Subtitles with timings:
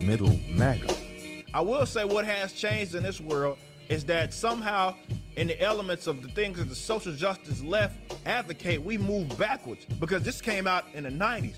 [0.00, 0.94] Middle MAGA.
[1.54, 3.58] I will say what has changed in this world
[3.88, 4.94] is that somehow
[5.36, 9.86] in the elements of the things that the social justice left advocate, we move backwards
[9.98, 11.56] because this came out in the 90s.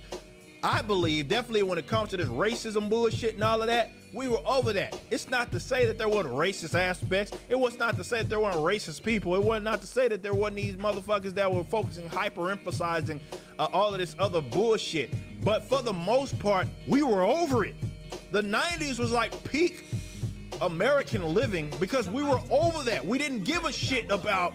[0.63, 4.29] I believe definitely when it comes to this racism bullshit and all of that, we
[4.29, 4.99] were over that.
[5.11, 7.33] It's not to say that there weren't racist aspects.
[7.49, 9.35] It was not to say that there weren't racist people.
[9.35, 13.21] It was not to say that there weren't these motherfuckers that were focusing, hyper emphasizing
[13.59, 15.15] uh, all of this other bullshit.
[15.43, 17.77] But for the most part, we were over it.
[18.31, 19.85] The 90s was like peak
[20.61, 23.05] American living because we were over that.
[23.05, 24.55] We didn't give a shit about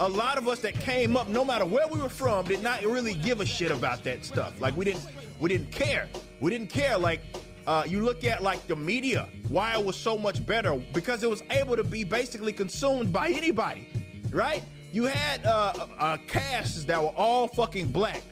[0.00, 2.82] a lot of us that came up, no matter where we were from, did not
[2.82, 4.60] really give a shit about that stuff.
[4.60, 5.06] Like we didn't
[5.40, 6.08] we didn't care.
[6.40, 6.96] We didn't care.
[6.96, 7.20] Like
[7.66, 11.30] uh, you look at like the media, why it was so much better because it
[11.30, 13.88] was able to be basically consumed by anybody,
[14.30, 14.62] right?
[14.92, 18.22] You had uh, uh, casts that were all fucking black,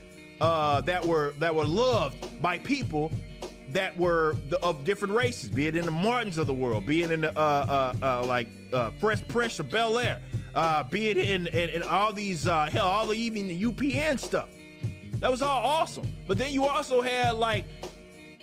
[0.41, 3.13] uh, that were that were loved by people
[3.73, 7.03] that were the, of different races, be it in the Martins of the world, be
[7.03, 10.21] it in the uh, uh, uh, like uh, Fresh of Bel Air,
[10.55, 14.19] uh, be it in, in, in all these uh, hell, all the even the UPN
[14.19, 14.49] stuff.
[15.15, 16.07] That was all awesome.
[16.27, 17.65] But then you also had like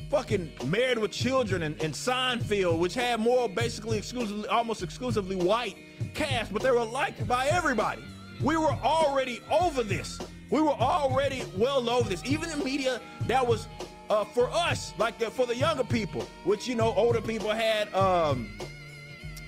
[0.10, 5.76] fucking Married with Children and, and Seinfeld, which had more basically exclusively, almost exclusively white
[6.14, 8.04] cast, but they were liked by everybody.
[8.42, 10.20] We were already over this.
[10.50, 12.24] We were already well over this.
[12.26, 13.68] Even the media that was
[14.10, 17.94] uh, for us, like the, for the younger people, which you know, older people had,
[17.94, 18.50] um,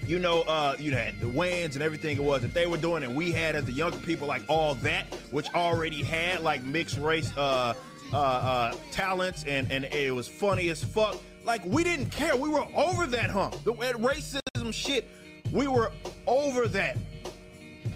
[0.05, 3.03] you know, uh, you had the Wayans and everything it was that they were doing,
[3.03, 6.97] and we had as the younger people like all that, which already had like mixed
[6.97, 7.73] race uh,
[8.11, 11.17] uh, uh, talents, and and it was funny as fuck.
[11.45, 12.35] Like we didn't care.
[12.35, 13.63] We were over that hump.
[13.63, 15.07] The racism shit.
[15.51, 15.91] We were
[16.27, 16.97] over that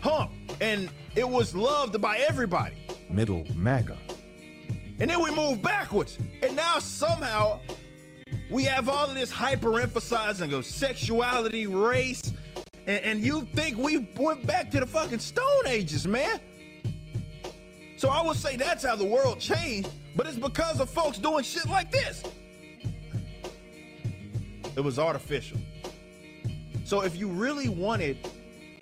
[0.02, 2.76] hump, and it was loved by everybody.
[3.10, 3.98] Middle MAGA.
[5.00, 6.18] And then we move backwards.
[6.42, 7.60] And now somehow
[8.50, 12.34] we have all of this hyper emphasizing of sexuality, race,
[12.86, 16.40] and, and, you think we went back to the fucking Stone Ages, man.
[17.96, 21.46] So I would say that's how the world changed, but it's because of folks doing
[21.46, 22.24] shit like this.
[24.76, 25.60] It was artificial.
[26.84, 28.18] So if you really wanted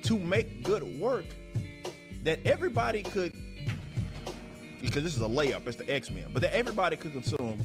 [0.03, 1.25] to make good work
[2.24, 3.34] that everybody could
[4.81, 7.59] because this is a layup, it's the X-Men, but that everybody could consume,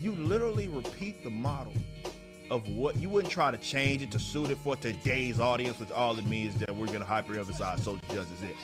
[0.00, 1.72] you literally repeat the model
[2.50, 5.90] of what you wouldn't try to change it to suit it for today's audience, which
[5.90, 8.56] all it means that we're gonna hyper emphasize social justice it.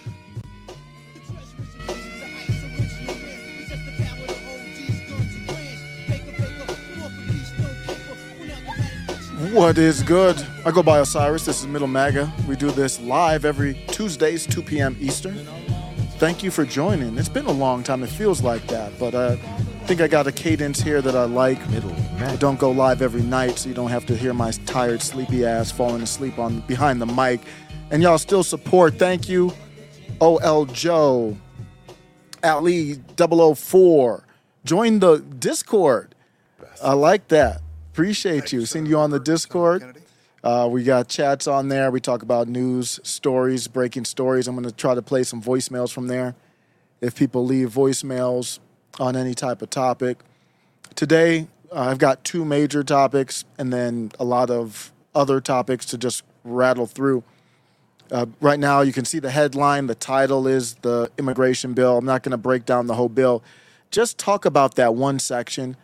[9.55, 10.37] What is good?
[10.67, 11.47] I go by Osiris.
[11.47, 12.31] This is Middle MAGA.
[12.47, 14.97] We do this live every Tuesdays, 2 p.m.
[15.01, 15.47] Eastern
[16.21, 17.17] thank you for joining.
[17.17, 18.03] It's been a long time.
[18.03, 21.25] It feels like that, but uh, I think I got a cadence here that I
[21.25, 21.59] like.
[21.71, 21.95] Middle.
[22.19, 25.47] I don't go live every night, so you don't have to hear my tired, sleepy
[25.47, 27.41] ass falling asleep on behind the mic.
[27.91, 28.99] And y'all still support.
[28.99, 29.55] Thank you,
[30.21, 31.39] OL Joe,
[32.45, 34.25] Ali 004.
[34.67, 36.15] Join the Discord.
[36.83, 37.63] I like that.
[37.93, 38.67] Appreciate you.
[38.67, 39.97] Seeing you on the Discord.
[40.43, 41.91] Uh, we got chats on there.
[41.91, 44.49] We talk about news, stories, breaking stories.
[44.49, 46.35] I'm going to try to play some voicemails from there
[47.01, 48.59] if people leave voicemails
[48.99, 50.19] on any type of topic.
[50.95, 55.99] Today, uh, I've got two major topics and then a lot of other topics to
[55.99, 57.23] just rattle through.
[58.11, 59.87] Uh, right now, you can see the headline.
[59.87, 61.99] The title is the immigration bill.
[61.99, 63.43] I'm not going to break down the whole bill.
[63.91, 65.77] Just talk about that one section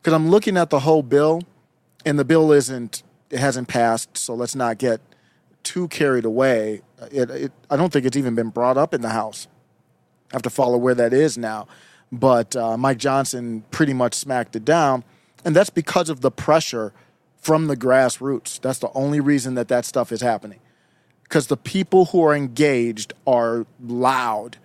[0.00, 1.42] because I'm looking at the whole bill,
[2.06, 3.02] and the bill isn't
[3.34, 5.00] it hasn't passed, so let's not get
[5.64, 6.82] too carried away.
[7.10, 9.48] It, it, I don't think it's even been brought up in the House.
[10.30, 11.66] I have to follow where that is now.
[12.12, 15.02] But uh, Mike Johnson pretty much smacked it down.
[15.44, 16.92] And that's because of the pressure
[17.36, 18.60] from the grassroots.
[18.60, 20.60] That's the only reason that that stuff is happening.
[21.24, 24.58] Because the people who are engaged are loud.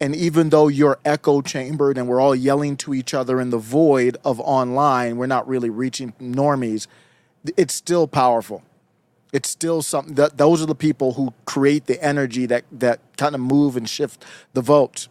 [0.00, 3.58] And even though you're echo chambered and we're all yelling to each other in the
[3.58, 6.88] void of online, we're not really reaching normies
[7.56, 8.62] it's still powerful.
[9.32, 13.34] It's still something that those are the people who create the energy that that kind
[13.34, 14.24] of move and shift
[14.54, 15.08] the votes.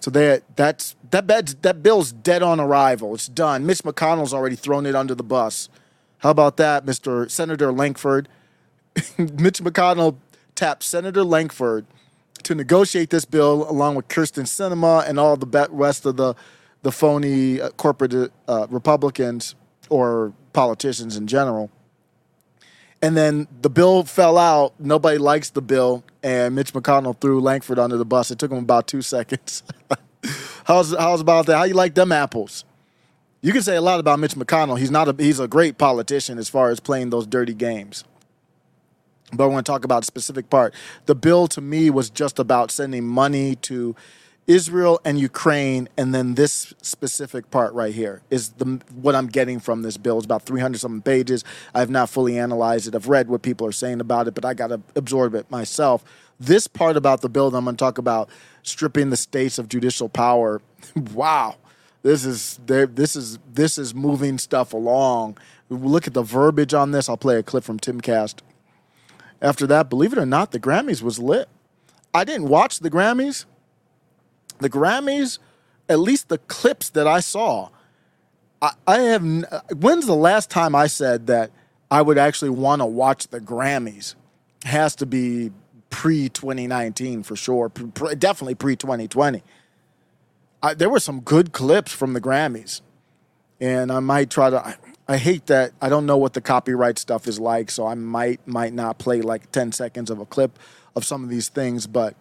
[0.00, 3.14] So that that's that bed's, that bill's dead on arrival.
[3.14, 3.66] It's done.
[3.66, 5.68] Mitch McConnell's already thrown it under the bus.
[6.18, 7.30] How about that, Mr.
[7.30, 8.28] Senator Lankford?
[9.18, 10.16] Mitch McConnell
[10.54, 11.86] tapped Senator Lankford
[12.42, 16.34] to negotiate this bill along with Kyrsten Sinema and all the rest of the
[16.82, 19.56] the phony uh, corporate uh, Republicans
[19.90, 21.70] or politicians in general.
[23.00, 24.74] And then the bill fell out.
[24.80, 28.30] Nobody likes the bill, and Mitch McConnell threw Lankford under the bus.
[28.30, 29.62] It took him about two seconds.
[30.64, 31.56] how's how's about that?
[31.56, 32.64] How you like them apples?
[33.40, 34.78] You can say a lot about Mitch McConnell.
[34.78, 38.04] He's not a he's a great politician as far as playing those dirty games.
[39.32, 40.74] But I want to talk about a specific part.
[41.06, 43.94] The bill to me was just about sending money to
[44.48, 49.60] Israel and Ukraine, and then this specific part right here is the what I'm getting
[49.60, 50.16] from this bill.
[50.16, 51.44] It's about 300 something pages.
[51.74, 52.94] I've not fully analyzed it.
[52.94, 56.02] I've read what people are saying about it, but I got to absorb it myself.
[56.40, 58.30] This part about the bill that I'm going to talk about,
[58.62, 60.62] stripping the states of judicial power.
[61.12, 61.56] wow,
[62.02, 65.36] this is this is this is moving stuff along.
[65.68, 67.10] Look at the verbiage on this.
[67.10, 68.36] I'll play a clip from Timcast.
[69.42, 71.50] After that, believe it or not, the Grammys was lit.
[72.14, 73.44] I didn't watch the Grammys
[74.58, 75.38] the Grammys,
[75.88, 77.70] at least the clips that I saw,
[78.60, 79.22] I, I have.
[79.76, 81.50] When's the last time I said that
[81.90, 84.14] I would actually want to watch the Grammys?
[84.64, 85.52] Has to be
[85.90, 87.68] pre 2019 for sure.
[87.68, 89.42] Pre, definitely pre 2020.
[90.76, 92.80] There were some good clips from the Grammys,
[93.60, 94.64] and I might try to.
[94.64, 94.76] I,
[95.10, 98.46] I hate that I don't know what the copyright stuff is like, so I might
[98.46, 100.58] might not play like 10 seconds of a clip
[100.96, 102.14] of some of these things, but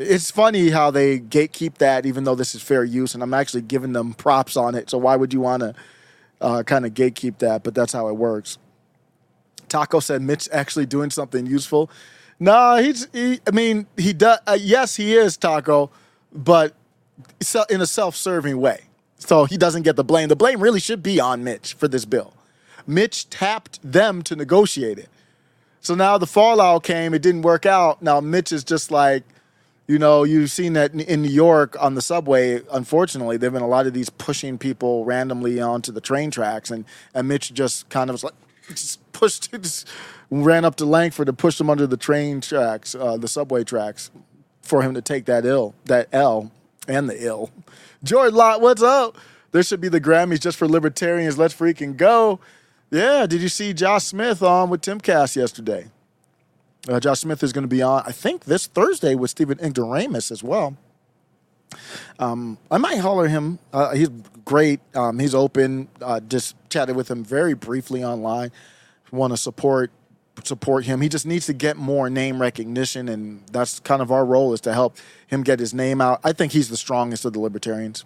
[0.00, 3.62] it's funny how they gatekeep that, even though this is fair use, and I'm actually
[3.62, 4.88] giving them props on it.
[4.88, 5.74] So why would you want to
[6.40, 7.62] uh, kind of gatekeep that?
[7.62, 8.58] But that's how it works.
[9.68, 11.90] Taco said Mitch actually doing something useful.
[12.38, 13.08] No, he's.
[13.12, 14.38] He, I mean, he does.
[14.46, 15.90] Uh, yes, he is Taco,
[16.32, 16.74] but
[17.68, 18.84] in a self-serving way.
[19.18, 20.28] So he doesn't get the blame.
[20.28, 22.32] The blame really should be on Mitch for this bill.
[22.86, 25.10] Mitch tapped them to negotiate it.
[25.82, 27.12] So now the fallout came.
[27.12, 28.00] It didn't work out.
[28.02, 29.24] Now Mitch is just like
[29.90, 32.60] you know, you've seen that in New York on the subway.
[32.70, 36.84] Unfortunately, there've been a lot of these pushing people randomly onto the train tracks, and
[37.12, 38.34] and Mitch just kind of was like,
[38.68, 39.88] just pushed, just
[40.30, 44.12] ran up to Lankford to push them under the train tracks, uh, the subway tracks,
[44.62, 46.52] for him to take that ill, that L,
[46.86, 47.50] and the ill.
[48.04, 49.18] Jordan Lott, what's up?
[49.50, 51.36] There should be the Grammys just for libertarians.
[51.36, 52.38] Let's freaking go.
[52.92, 55.88] Yeah, did you see Josh Smith on with Tim Timcast yesterday?
[56.88, 60.30] Uh, Josh Smith is going to be on, I think, this Thursday with Stephen Ignoramus
[60.30, 60.76] as well.
[62.18, 63.58] Um, I might holler him.
[63.72, 64.08] Uh, he's
[64.44, 64.80] great.
[64.94, 65.88] Um, he's open.
[66.00, 68.50] Uh, just chatted with him very briefly online.
[69.12, 69.90] Want to support
[70.44, 71.00] support him.
[71.00, 74.60] He just needs to get more name recognition, and that's kind of our role is
[74.62, 76.20] to help him get his name out.
[76.24, 78.04] I think he's the strongest of the libertarians.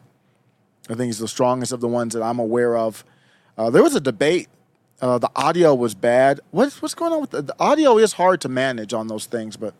[0.89, 3.05] I think he's the strongest of the ones that I'm aware of.
[3.57, 4.49] Uh, there was a debate
[5.01, 6.41] uh, the audio was bad.
[6.51, 7.99] What's what's going on with the, the, audio?
[7.99, 9.75] Is hard to manage on those things, but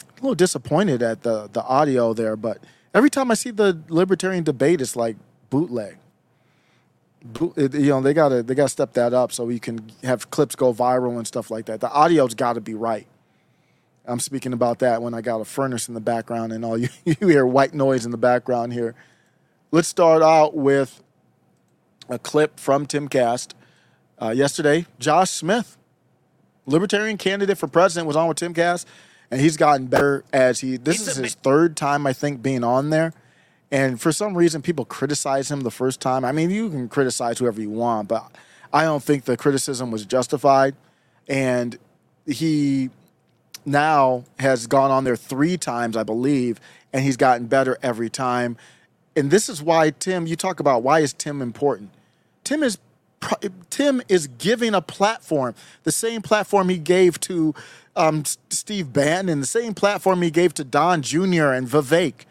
[0.00, 2.36] a little disappointed at the the audio there.
[2.36, 2.58] But
[2.94, 5.16] every time I see the libertarian debate, it's like
[5.50, 5.98] bootleg.
[7.22, 10.30] Boot, it, you know they gotta they gotta step that up so you can have
[10.30, 11.80] clips go viral and stuff like that.
[11.80, 13.06] The audio's got to be right.
[14.06, 16.88] I'm speaking about that when I got a furnace in the background and all you,
[17.04, 18.94] you hear white noise in the background here.
[19.70, 21.02] Let's start out with
[22.08, 23.52] a clip from Timcast
[24.20, 25.76] uh, yesterday, Josh Smith,
[26.66, 28.86] Libertarian candidate for president, was on with Timcast,
[29.30, 30.76] and he's gotten better as he.
[30.76, 33.12] This he's is his third time, I think, being on there.
[33.70, 36.24] And for some reason, people criticize him the first time.
[36.24, 38.30] I mean, you can criticize whoever you want, but
[38.72, 40.76] I don't think the criticism was justified.
[41.26, 41.76] And
[42.26, 42.90] he
[43.64, 46.60] now has gone on there three times, I believe,
[46.92, 48.56] and he's gotten better every time.
[49.16, 51.90] And this is why Tim, you talk about why is Tim important?
[52.44, 52.78] Tim is
[53.70, 55.54] Tim is giving a platform,
[55.84, 57.54] the same platform he gave to
[57.96, 61.52] um, Steve Bannon, the same platform he gave to Don Jr.
[61.52, 62.26] and Vivek.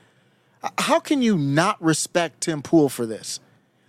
[0.78, 3.40] How can you not respect Tim Pool for this?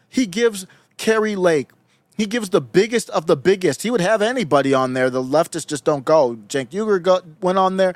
[0.09, 1.71] He gives Kari Lake,
[2.17, 3.83] he gives the biggest of the biggest.
[3.83, 5.11] He would have anybody on there.
[5.11, 6.37] The leftists just don't go.
[6.49, 7.95] Cenk Uygur got, went on there.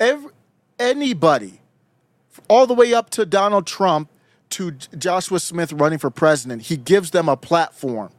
[0.00, 0.32] Every,
[0.78, 1.60] anybody,
[2.48, 4.10] all the way up to Donald Trump,
[4.50, 8.10] to Joshua Smith running for president, he gives them a platform.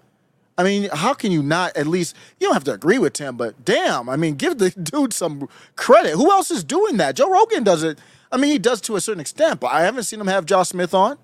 [0.58, 3.38] I mean, how can you not at least, you don't have to agree with Tim,
[3.38, 6.14] but damn, I mean, give the dude some credit.
[6.14, 7.16] Who else is doing that?
[7.16, 8.00] Joe Rogan does it.
[8.32, 10.70] I mean, he does to a certain extent, but I haven't seen him have Josh
[10.70, 11.18] Smith on.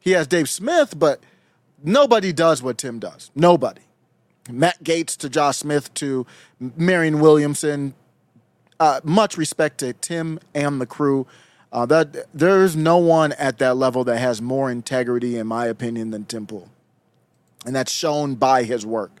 [0.00, 1.20] He has Dave Smith, but
[1.82, 3.30] nobody does what Tim does.
[3.34, 3.82] Nobody.
[4.50, 6.26] Matt Gaetz to Josh Smith to
[6.58, 7.94] Marianne Williamson.
[8.80, 11.26] Uh, much respect to Tim and the crew.
[11.70, 16.12] Uh, that there's no one at that level that has more integrity, in my opinion,
[16.12, 16.70] than Tim Pool
[17.68, 19.20] and that's shown by his work.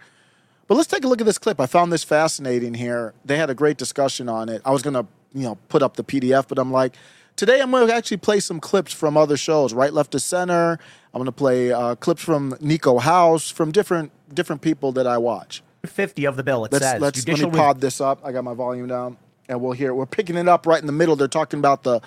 [0.68, 1.60] But let's take a look at this clip.
[1.60, 3.12] I found this fascinating here.
[3.22, 4.62] They had a great discussion on it.
[4.64, 6.94] I was going to, you know, put up the PDF, but I'm like,
[7.36, 10.78] today I'm going to actually play some clips from other shows, right, left to center.
[11.12, 15.18] I'm going to play uh, clips from Nico House, from different different people that I
[15.18, 15.62] watch.
[15.84, 17.00] 50 of the bill, it let's, says.
[17.02, 18.20] Let's, let me pod this up.
[18.24, 19.90] I got my volume down, and we'll hear.
[19.90, 19.94] It.
[19.94, 21.16] We're picking it up right in the middle.
[21.16, 22.00] They're talking about the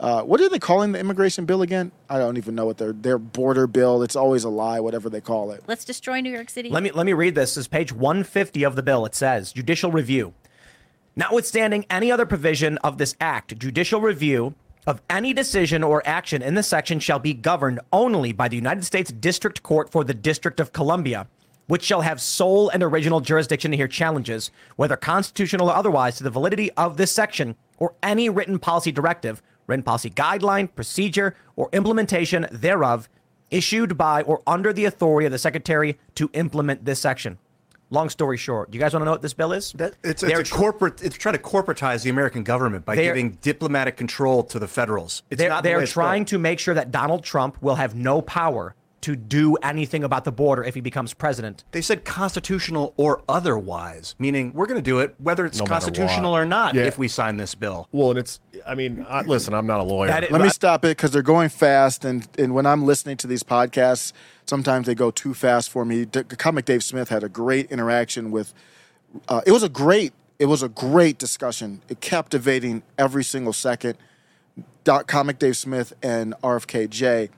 [0.00, 1.90] Uh, what are they calling the immigration bill again?
[2.08, 4.02] I don't even know what their their border bill.
[4.02, 5.64] It's always a lie, whatever they call it.
[5.66, 6.70] Let's destroy New York City.
[6.70, 7.54] Let me let me read this.
[7.54, 9.04] This is page 150 of the bill.
[9.06, 10.34] It says judicial review.
[11.16, 14.54] Notwithstanding any other provision of this act, judicial review
[14.86, 18.84] of any decision or action in this section shall be governed only by the United
[18.84, 21.26] States District Court for the District of Columbia,
[21.66, 26.22] which shall have sole and original jurisdiction to hear challenges, whether constitutional or otherwise, to
[26.22, 31.68] the validity of this section or any written policy directive, written policy guideline, procedure, or
[31.72, 33.08] implementation thereof
[33.50, 37.38] issued by or under the authority of the Secretary to implement this section.
[37.90, 39.72] Long story short, do you guys want to know what this bill is?
[39.72, 41.02] That, it's, it's a tr- corporate.
[41.02, 45.22] It's trying to corporatize the American government by giving diplomatic control to the federals.
[45.30, 48.74] It's they're, the they're trying to make sure that Donald Trump will have no power
[49.00, 51.62] to do anything about the border if he becomes president.
[51.70, 56.36] They said constitutional or otherwise, meaning we're going to do it whether it's No constitutional
[56.36, 56.82] or not Yeah.
[56.84, 57.88] if we sign this bill.
[57.92, 58.40] Well, and it's.
[58.66, 60.08] I mean, I, listen, I'm not a lawyer.
[60.08, 60.52] That is- Let me Right.
[60.52, 64.12] stop it because they're going fast, and and when I'm listening to these podcasts,
[64.46, 66.04] sometimes they go too fast for me.
[66.04, 68.52] D- Comic Dave Smith had a great interaction with.
[69.28, 70.12] Uh, it was a great.
[70.40, 71.82] It was a great discussion.
[71.88, 73.96] It captivating every single second.
[74.84, 77.28] Doc, Comic Dave Smith and RFKJ,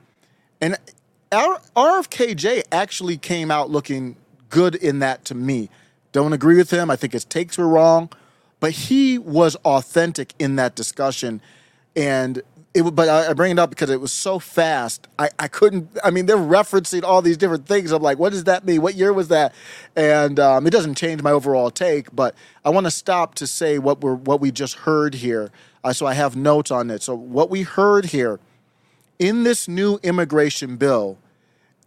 [0.59, 0.79] and our
[1.31, 4.17] RFKJ actually came out looking
[4.49, 5.69] good in that to me.
[6.11, 6.89] Don't agree with him.
[6.89, 8.09] I think his takes were wrong,
[8.59, 11.41] but he was authentic in that discussion.
[11.95, 12.41] And
[12.73, 15.07] it, but I, I bring it up because it was so fast.
[15.17, 15.97] I, I couldn't.
[16.03, 17.91] I mean, they're referencing all these different things.
[17.91, 18.81] I'm like, what does that mean?
[18.81, 19.53] What year was that?
[19.95, 22.13] And um, it doesn't change my overall take.
[22.13, 22.35] But
[22.65, 25.49] I want to stop to say what we're what we just heard here.
[25.83, 27.01] Uh, so I have notes on it.
[27.01, 28.39] So what we heard here
[29.21, 31.19] in this new immigration bill,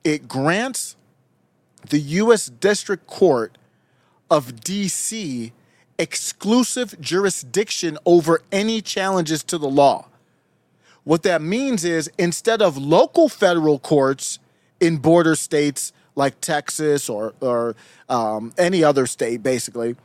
[0.04, 0.94] it grants
[1.90, 2.46] the U.S.
[2.46, 3.58] District Court
[4.30, 5.52] of D.C.
[5.98, 10.06] exclusive jurisdiction over any challenges to the law.
[11.02, 14.38] What that means is instead of local federal courts
[14.78, 17.74] in border states like Texas or, or
[18.08, 19.96] um, any other state, basically,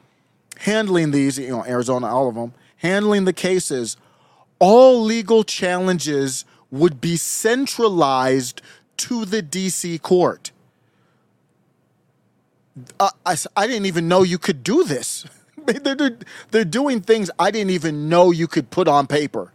[0.58, 3.98] handling these, you know, Arizona, all of them, handling the cases,
[4.58, 8.62] all legal challenges would be centralized
[8.98, 10.52] to the DC court.
[13.00, 15.26] Uh, I, I didn't even know you could do this.
[15.66, 16.18] they're,
[16.52, 19.52] they're doing things I didn't even know you could put on paper.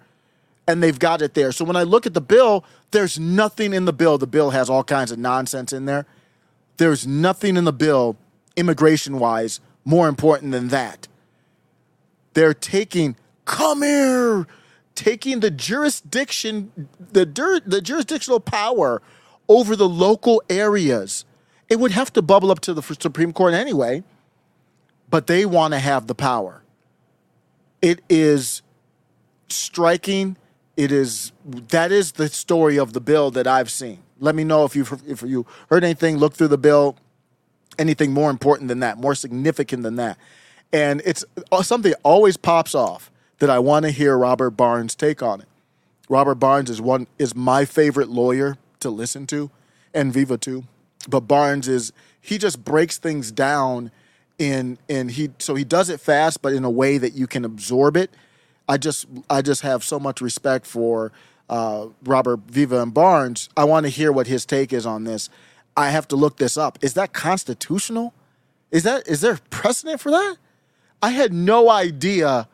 [0.66, 1.52] And they've got it there.
[1.52, 4.16] So when I look at the bill, there's nothing in the bill.
[4.16, 6.06] The bill has all kinds of nonsense in there.
[6.78, 8.16] There's nothing in the bill,
[8.56, 11.06] immigration wise, more important than that.
[12.33, 14.47] They're taking, come here,
[14.94, 19.02] taking the jurisdiction, the, jur- the jurisdictional power
[19.48, 21.24] over the local areas.
[21.68, 24.02] It would have to bubble up to the Supreme Court anyway,
[25.10, 26.62] but they want to have the power.
[27.82, 28.62] It is
[29.48, 30.36] striking.
[30.76, 34.00] It is that is the story of the bill that I've seen.
[34.18, 36.16] Let me know if you've if you heard anything.
[36.16, 36.96] Look through the bill.
[37.78, 40.16] Anything more important than that, more significant than that,
[40.72, 44.94] and it's uh, something that always pops off that I want to hear Robert Barnes'
[44.94, 45.48] take on it.
[46.08, 49.50] Robert Barnes is one is my favorite lawyer to listen to,
[49.92, 50.64] and Viva too.
[51.08, 53.90] But Barnes is he just breaks things down
[54.38, 57.44] in in he so he does it fast, but in a way that you can
[57.44, 58.10] absorb it.
[58.68, 61.12] I just I just have so much respect for
[61.48, 63.48] uh, Robert Viva and Barnes.
[63.56, 65.28] I want to hear what his take is on this.
[65.76, 66.78] I have to look this up.
[66.82, 68.14] Is that constitutional?
[68.70, 70.36] Is that is there precedent for that?
[71.02, 72.48] I had no idea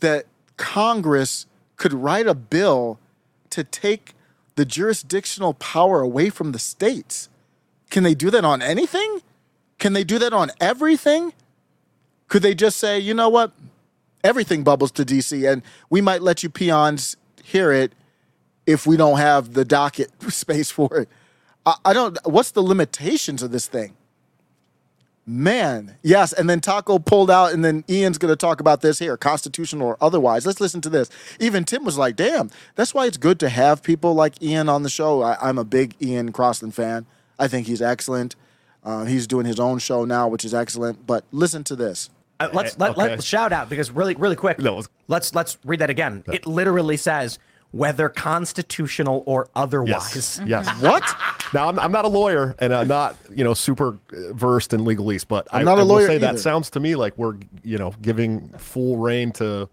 [0.00, 0.26] that
[0.56, 2.98] Congress could write a bill
[3.50, 4.14] to take
[4.56, 7.28] the jurisdictional power away from the states.
[7.90, 9.20] Can they do that on anything?
[9.78, 11.32] Can they do that on everything?
[12.26, 13.52] Could they just say, you know what?
[14.24, 17.92] Everything bubbles to DC, and we might let you peons hear it
[18.66, 21.08] if we don't have the docket space for it.
[21.64, 22.18] I, I don't.
[22.26, 23.96] What's the limitations of this thing?
[25.28, 26.32] Man, yes.
[26.32, 29.86] And then Taco pulled out, and then Ian's going to talk about this here, constitutional
[29.86, 30.46] or otherwise.
[30.46, 31.10] Let's listen to this.
[31.38, 34.84] Even Tim was like, damn, that's why it's good to have people like Ian on
[34.84, 35.22] the show.
[35.22, 37.04] I, I'm a big Ian Crossland fan.
[37.38, 38.36] I think he's excellent.
[38.82, 41.06] Uh, he's doing his own show now, which is excellent.
[41.06, 42.08] But listen to this.
[42.40, 43.00] Uh, let's let, okay.
[43.02, 44.58] let's shout out because really really quick.
[44.58, 46.24] No, let's- let's let's read that again.
[46.32, 47.38] It literally says
[47.70, 50.40] whether constitutional or otherwise.
[50.40, 50.40] Yes.
[50.46, 50.82] Yes.
[50.82, 51.02] What?
[51.52, 54.80] Now I'm, I'm not a lawyer and I'm not you know super uh, versed in
[54.82, 56.32] legalese, but I'm I, not a I will lawyer say either.
[56.32, 59.68] that sounds to me like we're you know giving full rein to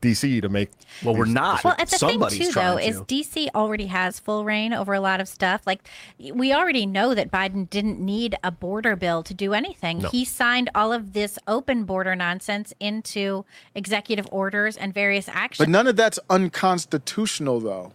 [0.00, 0.70] DC to make.
[1.04, 1.62] Well, we're not.
[1.64, 3.00] Well, at the thing too, though, trying is.
[3.02, 5.62] DC already has full rein over a lot of stuff.
[5.66, 5.88] Like
[6.18, 10.00] we already know that Biden didn't need a border bill to do anything.
[10.10, 15.58] He signed all of this open border nonsense into executive orders and various actions.
[15.58, 17.92] But none of that's unconstitutional, though.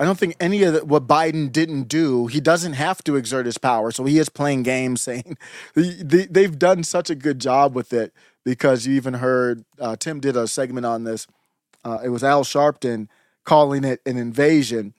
[0.00, 3.46] I don't think any of the, what Biden didn't do, he doesn't have to exert
[3.46, 3.90] his power.
[3.90, 5.36] So he is playing games, saying
[5.74, 8.12] they, they've done such a good job with it
[8.48, 11.26] because you even heard uh, Tim did a segment on this.
[11.84, 13.08] Uh, it was Al Sharpton
[13.44, 14.94] calling it an invasion.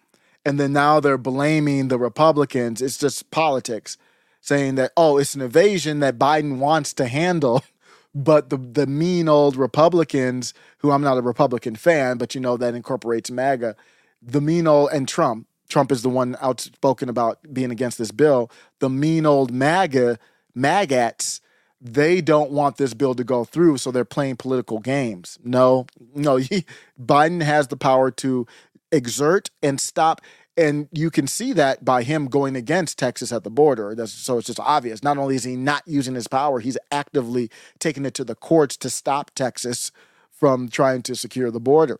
[0.45, 2.79] And then now they're blaming the Republicans.
[2.79, 3.97] It's just politics,
[4.39, 7.63] saying that, oh, it's an invasion that Biden wants to handle.
[8.15, 12.57] But the, the mean old Republicans, who I'm not a Republican fan, but you know
[12.57, 13.75] that incorporates MAGA,
[14.19, 15.45] the mean old and Trump.
[15.69, 18.49] Trump is the one outspoken about being against this bill.
[18.79, 20.17] The mean old MAGA,
[20.55, 21.39] MAGATs,
[21.81, 25.37] they don't want this bill to go through, so they're playing political games.
[25.43, 26.65] No, no, he,
[27.01, 28.47] Biden has the power to
[28.91, 30.21] exert and stop.
[30.57, 33.95] And you can see that by him going against Texas at the border.
[33.95, 35.01] That's, so it's just obvious.
[35.01, 38.75] Not only is he not using his power, he's actively taking it to the courts
[38.77, 39.93] to stop Texas
[40.29, 41.97] from trying to secure the border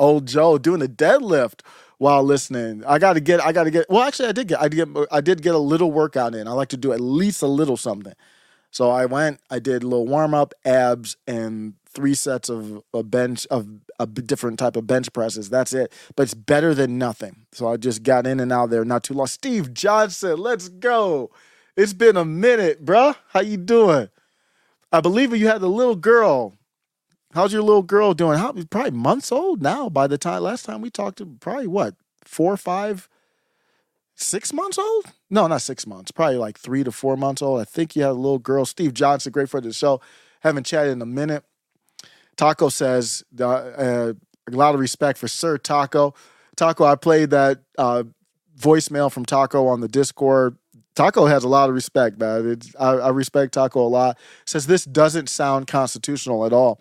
[0.00, 1.60] old Joe doing a deadlift
[1.98, 2.82] while listening.
[2.86, 3.44] I got to get.
[3.44, 3.86] I got to get.
[3.88, 4.60] Well, actually, I did get.
[4.60, 5.06] I did get.
[5.12, 6.48] I did get a little workout in.
[6.48, 8.14] I like to do at least a little something.
[8.70, 9.40] So I went.
[9.50, 14.06] I did a little warm up, abs, and three sets of a bench of a
[14.06, 15.50] different type of bench presses.
[15.50, 15.92] That's it.
[16.16, 17.46] But it's better than nothing.
[17.52, 19.26] So I just got in and out there not too long.
[19.26, 21.30] Steve Johnson, let's go.
[21.76, 23.16] It's been a minute, bruh.
[23.28, 24.08] How you doing?
[24.92, 26.54] I believe you had the little girl
[27.32, 28.38] How's your little girl doing?
[28.38, 29.88] How probably months old now.
[29.88, 33.08] By the time last time we talked to, probably what four, or five,
[34.20, 35.06] six months old?
[35.28, 36.10] No, not six months.
[36.10, 37.60] Probably like three to four months old.
[37.60, 38.64] I think you had a little girl.
[38.64, 40.00] Steve Johnson, great friend of the show.
[40.40, 41.44] Haven't chatted in a minute.
[42.36, 44.12] Taco says uh, uh,
[44.48, 46.14] a lot of respect for Sir Taco.
[46.56, 48.04] Taco, I played that uh,
[48.58, 50.56] voicemail from Taco on the Discord.
[50.94, 52.58] Taco has a lot of respect, man.
[52.78, 54.18] I, I respect Taco a lot.
[54.44, 56.80] Says this doesn't sound constitutional at all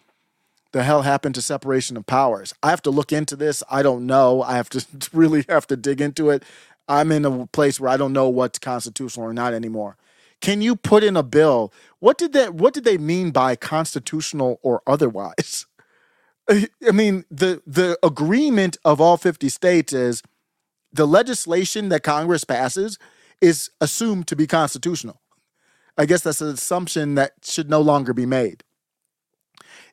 [0.72, 2.54] the hell happened to separation of powers?
[2.62, 3.64] I have to look into this.
[3.70, 4.44] I don't know.
[4.44, 6.44] I have to really have to dig into it.
[6.90, 9.96] I'm in a place where I don't know what's constitutional or not anymore.
[10.42, 11.72] Can you put in a bill?
[12.00, 15.68] What did that what did they mean by constitutional or otherwise?
[16.50, 20.24] I mean, the the agreement of all 50 states is
[20.92, 22.98] the legislation that Congress passes
[23.40, 25.22] is assumed to be constitutional.
[25.98, 28.64] I guess that's an assumption that should no longer be made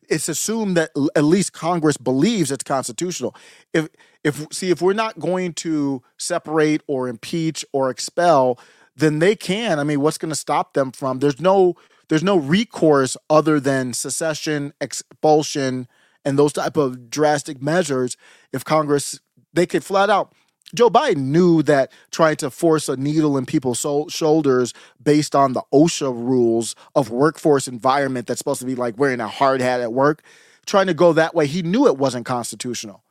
[0.08, 3.34] it's assumed that l- at least Congress believes it's constitutional.
[3.72, 3.88] If
[4.24, 8.58] if see if we're not going to separate or impeach or expel,
[8.96, 9.78] then they can.
[9.78, 11.18] I mean, what's going to stop them from?
[11.20, 11.74] There's no
[12.08, 15.88] there's no recourse other than secession, expulsion,
[16.24, 18.16] and those type of drastic measures.
[18.52, 19.20] If Congress
[19.52, 20.32] they could flat out.
[20.74, 25.52] Joe Biden knew that trying to force a needle in people's sol- shoulders based on
[25.52, 29.80] the OSHA rules of workforce environment that's supposed to be like wearing a hard hat
[29.80, 30.22] at work,
[30.66, 33.02] trying to go that way, he knew it wasn't constitutional.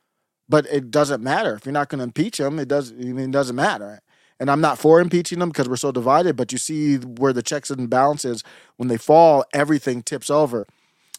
[0.47, 2.59] But it doesn't matter if you're not going to impeach him.
[2.59, 2.91] It does.
[2.91, 4.01] I mean, it doesn't matter.
[4.39, 6.35] And I'm not for impeaching them because we're so divided.
[6.35, 8.43] But you see where the checks and balances
[8.75, 10.67] when they fall, everything tips over.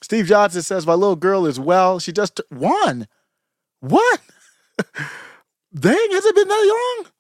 [0.03, 1.99] Steve Johnson says my little girl is well.
[1.99, 3.09] She just won.
[3.81, 4.21] What?
[5.79, 7.13] Dang, has it been that long?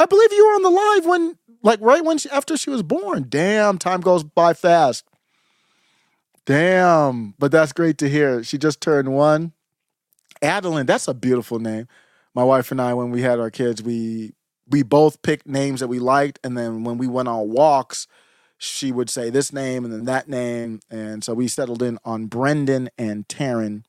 [0.00, 2.82] I believe you were on the live when, like, right when she, after she was
[2.82, 3.26] born.
[3.28, 5.04] Damn, time goes by fast.
[6.44, 8.42] Damn, but that's great to hear.
[8.42, 9.52] She just turned one.
[10.42, 11.86] Adeline, that's a beautiful name.
[12.34, 14.34] My wife and I, when we had our kids, we
[14.68, 18.06] we both picked names that we liked, and then when we went on walks,
[18.58, 22.26] she would say this name and then that name, and so we settled in on
[22.26, 23.84] Brendan and Taryn,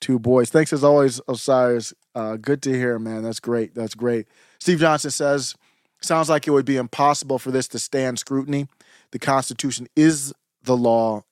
[0.00, 0.50] two boys.
[0.50, 1.92] Thanks as always, Osiris.
[2.14, 3.22] Uh, good to hear, man.
[3.22, 3.74] That's great.
[3.74, 4.26] That's great.
[4.58, 5.54] Steve Johnson says,
[6.00, 8.66] sounds like it would be impossible for this to stand scrutiny.
[9.12, 11.24] The Constitution is the law,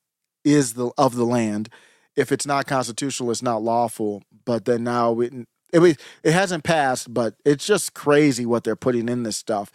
[0.44, 1.68] is the of the land.
[2.16, 4.22] If it's not constitutional, it's not lawful.
[4.44, 5.32] But then now it
[5.72, 9.70] it, it hasn't passed, but it's just crazy what they're putting in this stuff.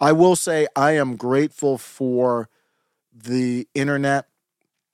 [0.00, 2.48] I will say I am grateful for
[3.12, 4.26] the internet,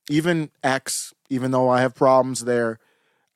[0.09, 2.79] even X, even though I have problems there.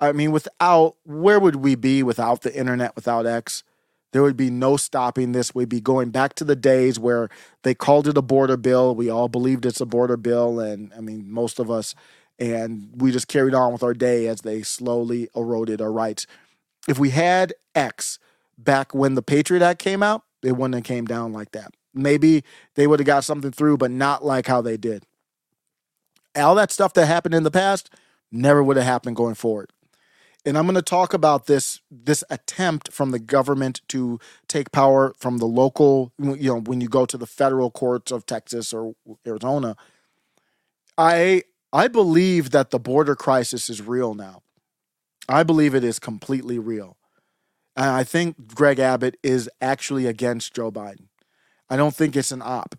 [0.00, 3.62] I mean, without where would we be without the internet, without X?
[4.12, 5.54] There would be no stopping this.
[5.54, 7.28] We'd be going back to the days where
[7.62, 8.94] they called it a border bill.
[8.94, 11.94] We all believed it's a border bill, and I mean, most of us,
[12.38, 16.26] and we just carried on with our day as they slowly eroded our rights.
[16.88, 18.18] If we had X
[18.56, 21.74] back when the Patriot Act came out, it wouldn't have came down like that.
[21.92, 25.04] Maybe they would have got something through, but not like how they did.
[26.34, 27.90] All that stuff that happened in the past
[28.30, 29.72] never would have happened going forward.
[30.46, 35.12] And I'm going to talk about this this attempt from the government to take power
[35.18, 36.12] from the local.
[36.18, 38.94] You know, when you go to the federal courts of Texas or
[39.26, 39.76] Arizona,
[40.96, 44.42] I I believe that the border crisis is real now.
[45.28, 46.96] I believe it is completely real.
[47.76, 51.08] And I think Greg Abbott is actually against Joe Biden.
[51.68, 52.76] I don't think it's an op.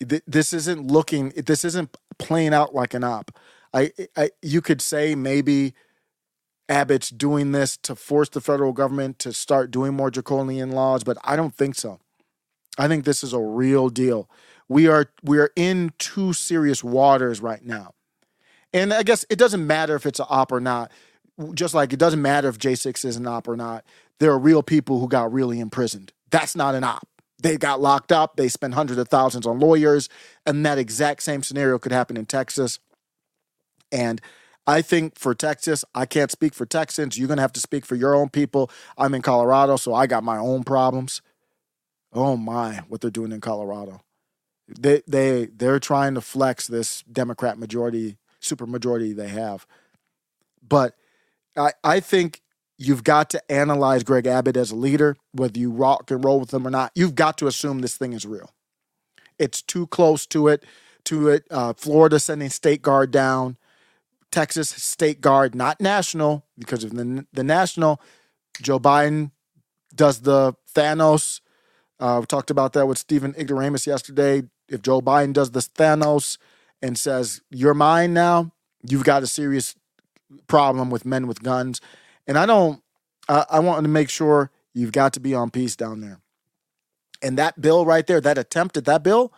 [0.00, 1.30] This isn't looking.
[1.30, 3.30] This isn't playing out like an op.
[3.72, 5.74] I, I you could say maybe
[6.68, 11.18] Abbott's doing this to force the federal government to start doing more draconian laws, but
[11.22, 12.00] I don't think so.
[12.78, 14.28] I think this is a real deal.
[14.68, 17.92] We are we are in two serious waters right now.
[18.72, 20.90] And I guess it doesn't matter if it's an op or not.
[21.52, 23.84] Just like it doesn't matter if J6 is an op or not.
[24.18, 26.12] There are real people who got really imprisoned.
[26.30, 27.06] That's not an op.
[27.40, 28.36] They got locked up.
[28.36, 30.08] They spent hundreds of thousands on lawyers.
[30.46, 32.78] And that exact same scenario could happen in Texas.
[33.92, 34.20] And
[34.66, 37.18] I think for Texas, I can't speak for Texans.
[37.18, 38.70] You're going to have to speak for your own people.
[38.96, 41.20] I'm in Colorado, so I got my own problems.
[42.12, 44.00] Oh my, what they're doing in Colorado.
[44.66, 49.66] They they they're trying to flex this Democrat majority, super majority they have.
[50.66, 50.94] But
[51.56, 52.40] I I think
[52.78, 56.54] you've got to analyze Greg Abbott as a leader, whether you rock and roll with
[56.54, 56.92] him or not.
[56.94, 58.50] You've got to assume this thing is real.
[59.38, 60.64] It's too close to it.
[61.06, 63.58] To it, uh, Florida sending state guard down
[64.34, 68.00] Texas State Guard, not national, because of the, the national,
[68.60, 69.30] Joe Biden
[69.94, 71.40] does the Thanos.
[72.00, 74.42] Uh, we talked about that with Stephen Ignoramus yesterday.
[74.68, 76.38] If Joe Biden does the Thanos
[76.82, 78.50] and says, You're mine now,
[78.82, 79.76] you've got a serious
[80.48, 81.80] problem with men with guns.
[82.26, 82.82] And I don't,
[83.28, 86.18] I, I want to make sure you've got to be on peace down there.
[87.22, 89.32] And that bill right there, that attempt at that bill,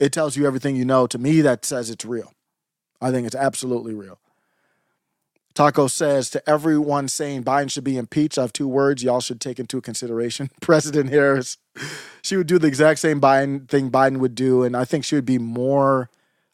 [0.00, 1.06] it tells you everything you know.
[1.06, 2.32] To me, that says it's real.
[3.00, 4.18] I think it's absolutely real.
[5.54, 9.40] Taco says to everyone saying Biden should be impeached, I have two words y'all should
[9.40, 10.50] take into consideration.
[10.60, 11.58] President Harris,
[12.22, 15.16] she would do the exact same Biden thing Biden would do, and I think she
[15.16, 16.08] would be more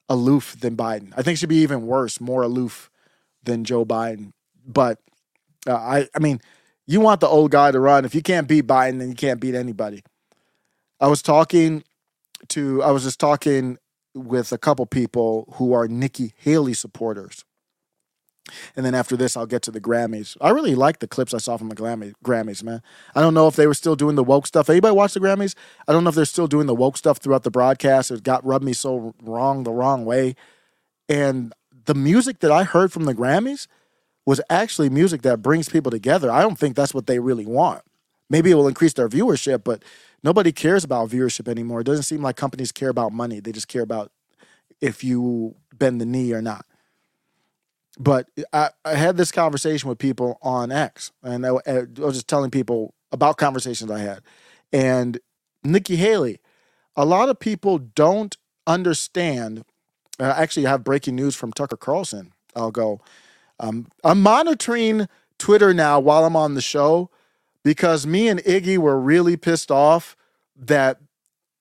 [0.09, 1.12] aloof than Biden.
[1.16, 2.90] I think she'd be even worse, more aloof
[3.42, 4.32] than Joe Biden.
[4.66, 4.98] But
[5.66, 6.40] uh, I, I mean,
[6.87, 8.04] you want the old guy to run.
[8.04, 10.02] If you can't beat Biden, then you can't beat anybody.
[11.00, 11.85] I was talking
[12.48, 13.78] to, I was just talking
[14.14, 17.44] with a couple people who are Nikki Haley supporters
[18.76, 20.37] and then after this, I'll get to the Grammys.
[20.40, 22.82] I really like the clips I saw from the Grammy, Grammys, man.
[23.14, 24.70] I don't know if they were still doing the woke stuff.
[24.70, 25.54] Anybody watch the Grammys?
[25.88, 28.11] I don't know if they're still doing the woke stuff throughout the broadcast.
[28.11, 30.37] It got rubbed me so wrong, the wrong way.
[31.09, 31.52] And
[31.87, 33.66] the music that I heard from the Grammys
[34.24, 36.30] was actually music that brings people together.
[36.30, 37.82] I don't think that's what they really want.
[38.28, 39.85] Maybe it will increase their viewership, but
[40.22, 41.80] nobody cares about viewership anymore.
[41.80, 43.38] It doesn't seem like companies care about money.
[43.38, 44.11] They just care about
[44.80, 46.66] if you bend the knee or not
[47.98, 52.28] but I, I, had this conversation with people on X, and I, I, was just
[52.28, 54.20] telling people about conversations I had.
[54.72, 55.18] And
[55.64, 56.40] Nikki Haley,
[56.94, 59.64] a lot of people don't understand.
[60.20, 62.32] Uh, actually, I have breaking news from Tucker Carlson.
[62.54, 63.00] I'll go.
[63.59, 67.11] Um, I'm monitoring Twitter now while I'm on the show
[67.62, 70.16] because me and Iggy were really pissed off
[70.54, 71.00] that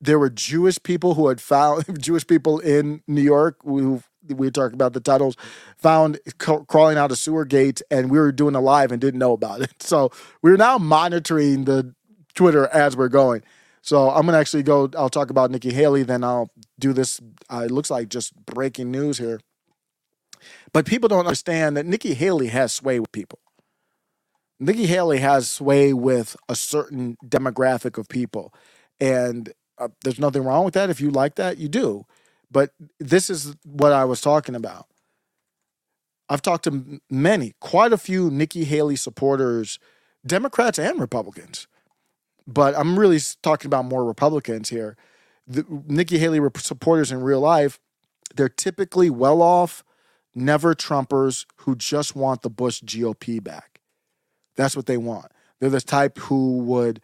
[0.02, 4.74] there were Jewish people who had found Jewish people in New York who we talked
[4.74, 5.36] about the tunnels,
[5.78, 9.34] found crawling out of sewer gates, and we were doing a live and didn't know
[9.34, 9.72] about it.
[9.86, 10.12] So
[10.42, 11.94] we're now monitoring the
[12.34, 13.44] Twitter as we're going.
[13.82, 14.90] So I'm gonna actually go.
[14.98, 17.22] I'll talk about Nikki Haley, then I'll do this.
[17.52, 19.40] Uh, it looks like just breaking news here,
[20.74, 23.40] but people don't understand that Nikki Haley has sway with people.
[24.60, 28.52] Nikki Haley has sway with a certain demographic of people,
[29.00, 30.90] and uh, there's nothing wrong with that.
[30.90, 32.06] If you like that, you do.
[32.52, 34.88] But this is what I was talking about.
[36.30, 39.78] I've talked to many, quite a few Nikki Haley supporters,
[40.26, 41.68] Democrats and Republicans.
[42.48, 44.98] But I'm really talking about more Republicans here.
[45.48, 47.80] The Nikki Haley supporters in real life,
[48.36, 49.84] they're typically well off,
[50.34, 53.80] never Trumpers who just want the Bush GOP back.
[54.56, 55.32] That's what they want.
[55.60, 57.02] They're the type who would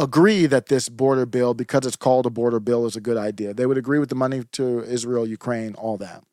[0.00, 3.52] agree that this border bill, because it's called a border bill, is a good idea.
[3.52, 6.24] They would agree with the money to Israel, Ukraine, all that.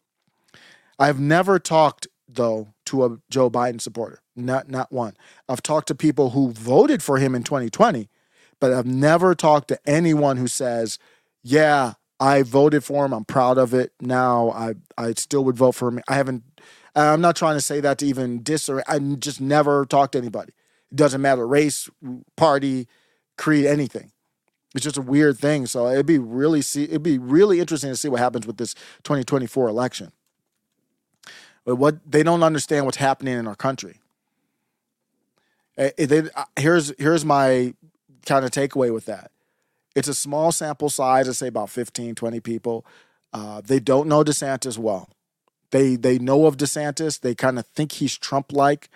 [0.98, 5.16] I've never talked though to a Joe Biden supporter, not not one.
[5.48, 8.10] I've talked to people who voted for him in 2020,
[8.60, 10.98] but I've never talked to anyone who says,
[11.44, 13.14] "Yeah, I voted for him.
[13.14, 13.94] I'm proud of it.
[14.02, 16.44] Now I I still would vote for him." I haven't.
[16.96, 20.18] I'm not trying to say that to even dis or I just never talked to
[20.18, 20.54] anybody.
[20.92, 21.90] It doesn't matter race,
[22.36, 22.88] party,
[23.38, 24.12] create anything.
[24.76, 25.66] It's just a weird thing.
[25.66, 28.74] So it'd be really see it'd be really interesting to see what happens with this
[29.04, 30.12] 2024 election.
[31.66, 34.00] But what they don't understand what's happening in our country.
[35.78, 37.74] Eh, they- uh, here's here's my
[38.26, 39.32] kind of takeaway with that.
[39.96, 42.86] It's a small sample size, I say about 15, 20 people.
[43.34, 45.10] Uh, they don't know DeSantis well.
[45.72, 47.20] They they know of DeSantis.
[47.20, 48.90] They kind of think he's Trump like.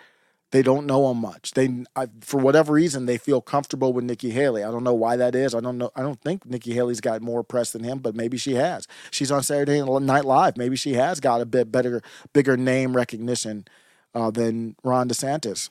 [0.51, 1.51] They don't know him much.
[1.51, 4.63] They I, for whatever reason they feel comfortable with Nikki Haley.
[4.63, 5.55] I don't know why that is.
[5.55, 5.91] I don't know.
[5.95, 8.87] I don't think Nikki Haley's got more press than him, but maybe she has.
[9.11, 10.57] She's on Saturday Night Live.
[10.57, 12.01] Maybe she has got a bit better,
[12.33, 13.65] bigger name recognition
[14.13, 15.69] uh, than Ron DeSantis.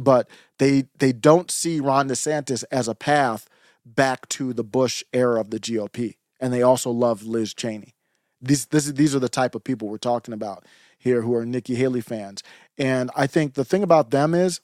[0.00, 3.48] But they they don't see Ron DeSantis as a path
[3.84, 7.94] back to the Bush era of the GOP, and they also love Liz Cheney.
[8.40, 10.64] These this, these are the type of people we're talking about
[11.04, 12.42] here who are Nikki Haley fans.
[12.78, 14.60] And I think the thing about them is,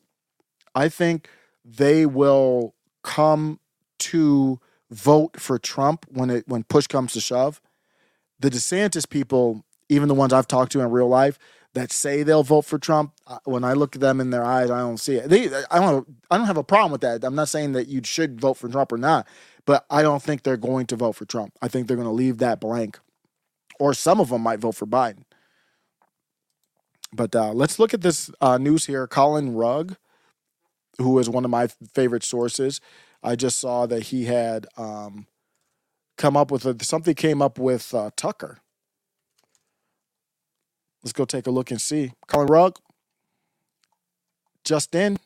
[0.75, 1.29] I think
[1.65, 2.75] they will
[3.05, 3.61] come
[3.99, 4.59] to
[4.91, 7.61] vote for Trump when it when push comes to shove.
[8.41, 11.39] The DeSantis people, even the ones I've talked to in real life
[11.75, 13.13] that say they'll vote for Trump,
[13.45, 15.29] when I look at them in their eyes, I don't see it.
[15.29, 17.23] They, I don't, I don't have a problem with that.
[17.23, 19.29] I'm not saying that you should vote for Trump or not,
[19.67, 21.53] but I don't think they're going to vote for Trump.
[21.63, 22.99] I think they're going to leave that blank,
[23.79, 25.25] or some of them might vote for Biden.
[27.13, 29.07] But uh, let's look at this uh, news here.
[29.07, 29.97] Collin Rugg,
[30.99, 32.81] who is one of my favorite sources,
[33.23, 35.27] I just saw that he had um,
[36.17, 37.15] come up with a, something.
[37.15, 38.59] Came up with uh, Tucker.
[41.03, 42.13] Let's go take a look and see.
[42.27, 42.77] Collin Rugg,
[44.65, 45.19] just in.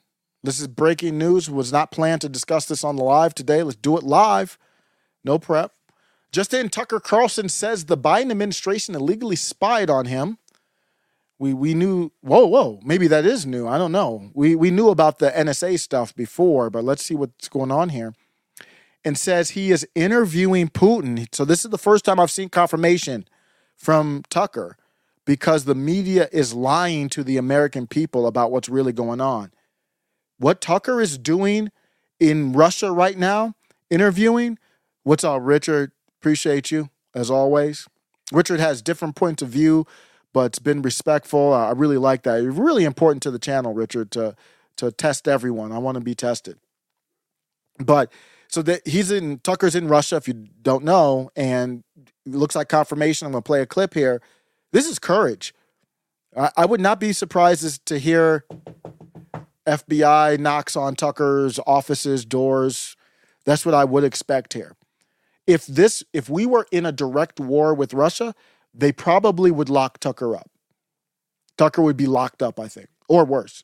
[0.43, 1.51] This is breaking news.
[1.51, 3.63] Was not planned to discuss this on the live today.
[3.63, 4.59] Let's do it live.
[5.25, 5.73] No prep.
[6.33, 10.39] Just in, Tucker Carlson says the Biden administration illegally spied on him.
[11.39, 12.13] We we knew.
[12.21, 12.81] Whoa, whoa.
[12.85, 13.67] Maybe that is new.
[13.67, 14.31] I don't know.
[14.35, 18.15] We we knew about the NSA stuff before, but let's see what's going on here.
[19.05, 21.27] And says he is interviewing Putin.
[21.35, 23.27] So this is the first time I've seen confirmation
[23.77, 24.79] from Tucker
[25.25, 29.51] because the media is lying to the American people about what's really going on.
[30.39, 31.71] What Tucker is doing
[32.19, 33.55] in Russia right now,
[33.91, 34.59] interviewing,
[35.03, 35.93] what's up, Richard?
[36.21, 37.87] Appreciate you as always.
[38.33, 39.87] Richard has different points of view,
[40.35, 41.55] but it's been respectful.
[41.55, 42.43] I really like that.
[42.43, 44.37] It's really important to the channel, Richard, to
[44.77, 45.73] to test everyone.
[45.73, 46.59] I want to be tested.
[47.79, 48.13] But
[48.49, 51.85] so that he's in Tucker's in Russia, if you don't know, and
[52.27, 53.27] looks like confirmation.
[53.27, 54.21] I'm gonna play a clip here.
[54.73, 55.55] This is courage.
[56.37, 58.45] I, I would not be surprised to hear
[59.67, 62.97] FBI knocks on Tucker's offices doors.
[63.45, 64.75] That's what I would expect here.
[65.47, 68.35] If this, if we were in a direct war with Russia,
[68.75, 70.51] they probably would lock Tucker up.
[71.57, 73.63] Tucker would be locked up, I think, or worse.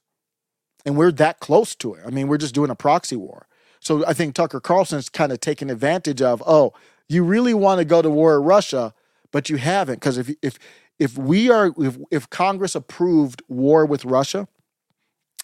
[0.87, 2.03] And we're that close to it.
[2.07, 3.47] I mean, we're just doing a proxy war.
[3.81, 6.73] So I think Tucker Carlson's kind of taking advantage of, oh,
[7.09, 8.95] you really want to go to war with Russia,
[9.33, 9.97] but you haven't.
[9.97, 10.59] Because if if
[10.99, 14.47] if we are if if Congress approved war with Russia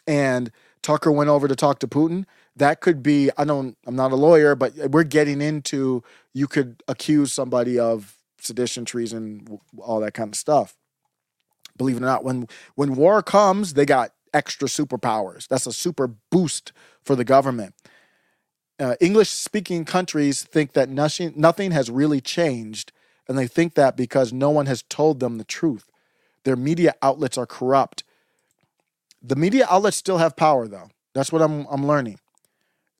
[0.06, 0.52] and
[0.82, 2.24] Tucker went over to talk to Putin,
[2.54, 6.82] that could be, I don't I'm not a lawyer, but we're getting into you could
[6.86, 9.46] accuse somebody of sedition, treason,
[9.78, 10.76] all that kind of stuff.
[11.76, 15.46] Believe it or not, when when war comes, they got extra superpowers.
[15.48, 16.72] That's a super boost
[17.02, 17.74] for the government
[18.78, 22.92] uh, English speaking countries think that nothing, nothing has really changed,
[23.28, 25.90] and they think that because no one has told them the truth.
[26.44, 28.04] Their media outlets are corrupt.
[29.22, 30.90] The media outlets still have power, though.
[31.14, 32.18] That's what I'm, I'm learning.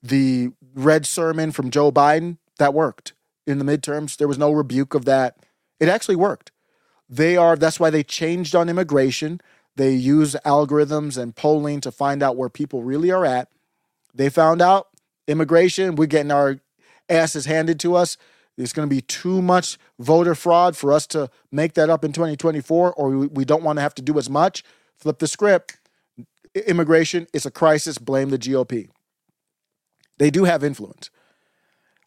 [0.01, 3.13] The red sermon from Joe Biden, that worked
[3.47, 4.17] in the midterms.
[4.17, 5.37] There was no rebuke of that.
[5.79, 6.51] It actually worked.
[7.09, 9.39] They are, that's why they changed on immigration.
[9.75, 13.49] They use algorithms and polling to find out where people really are at.
[14.13, 14.89] They found out
[15.27, 16.59] immigration, we're getting our
[17.09, 18.17] asses handed to us.
[18.57, 22.11] There's going to be too much voter fraud for us to make that up in
[22.11, 24.63] 2024, or we, we don't want to have to do as much.
[24.97, 25.77] Flip the script.
[26.65, 27.99] Immigration is a crisis.
[27.99, 28.89] Blame the GOP.
[30.17, 31.11] They do have influence.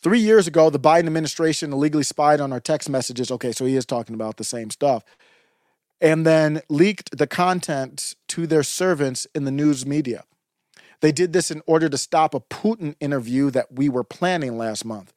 [0.03, 3.31] Three years ago, the Biden administration illegally spied on our text messages.
[3.31, 5.05] Okay, so he is talking about the same stuff.
[6.01, 10.25] And then leaked the content to their servants in the news media.
[11.01, 14.85] They did this in order to stop a Putin interview that we were planning last
[14.85, 15.13] month.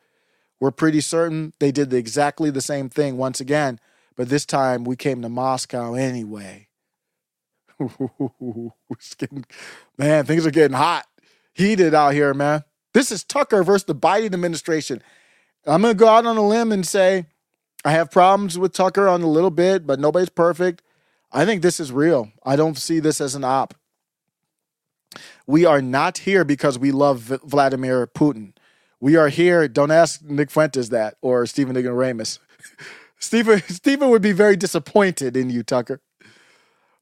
[0.60, 3.80] We're pretty certain they did exactly the same thing once again,
[4.15, 6.67] but this time we came to Moscow anyway.
[9.98, 11.06] Man, things are getting hot,
[11.54, 12.63] heated out here, man.
[12.93, 15.01] This is Tucker versus the Biden administration.
[15.65, 17.25] I'm going to go out on a limb and say
[17.84, 20.82] I have problems with Tucker on a little bit, but nobody's perfect.
[21.32, 22.32] I think this is real.
[22.45, 23.73] I don't see this as an op.
[25.45, 28.53] We are not here because we love Vladimir Putin.
[28.99, 29.67] We are here.
[29.67, 32.39] Don't ask Nick Fuentes that or Stephen Ignoramus.
[33.19, 35.99] Stephen Stephen would be very disappointed in you, Tucker.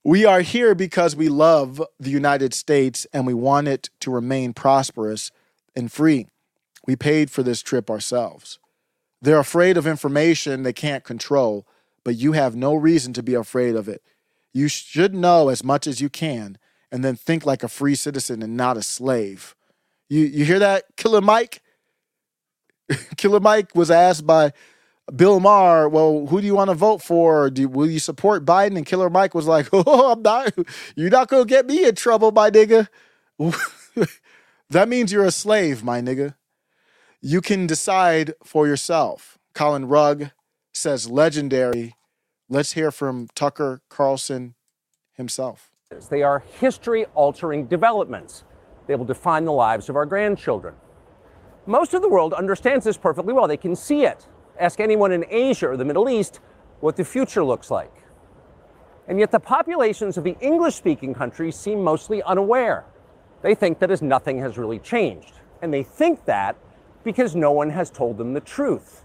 [0.04, 4.54] We are here because we love the United States and we want it to remain
[4.54, 5.32] prosperous
[5.76, 6.28] and free.
[6.88, 8.60] We paid for this trip ourselves.
[9.22, 11.68] They're afraid of information they can't control,
[12.04, 14.02] but you have no reason to be afraid of it.
[14.54, 16.58] You should know as much as you can
[16.92, 19.56] and then think like a free citizen and not a slave.
[20.10, 21.62] You you hear that, Killer Mike?
[23.18, 24.52] Killer Mike was asked by
[25.16, 27.50] Bill Maher, well, who do you want to vote for?
[27.50, 28.78] Do, will you support Biden?
[28.78, 30.54] And Killer Mike was like, oh, I'm not,
[30.96, 32.88] you're not going to get me in trouble, my nigga.
[34.72, 36.36] that means you're a slave, my nigga.
[37.22, 39.38] You can decide for yourself.
[39.54, 40.32] Collin Rugg
[40.74, 41.96] says legendary.
[42.50, 44.56] Let's hear from Tucker Carlson
[45.14, 45.72] himself.
[46.10, 48.46] They are history altering developments.
[48.88, 50.74] They will define the lives of our grandchildren.
[51.66, 53.48] Most of the world understands this perfectly well.
[53.48, 54.28] They can see it.
[54.60, 56.40] Ask anyone in Asia or the Middle East
[56.80, 57.94] what the future looks like.
[59.08, 62.86] And yet, the populations of the English speaking countries seem mostly unaware.
[63.42, 65.34] They think that as nothing has really changed.
[65.62, 66.56] And they think that
[67.04, 69.04] because no one has told them the truth.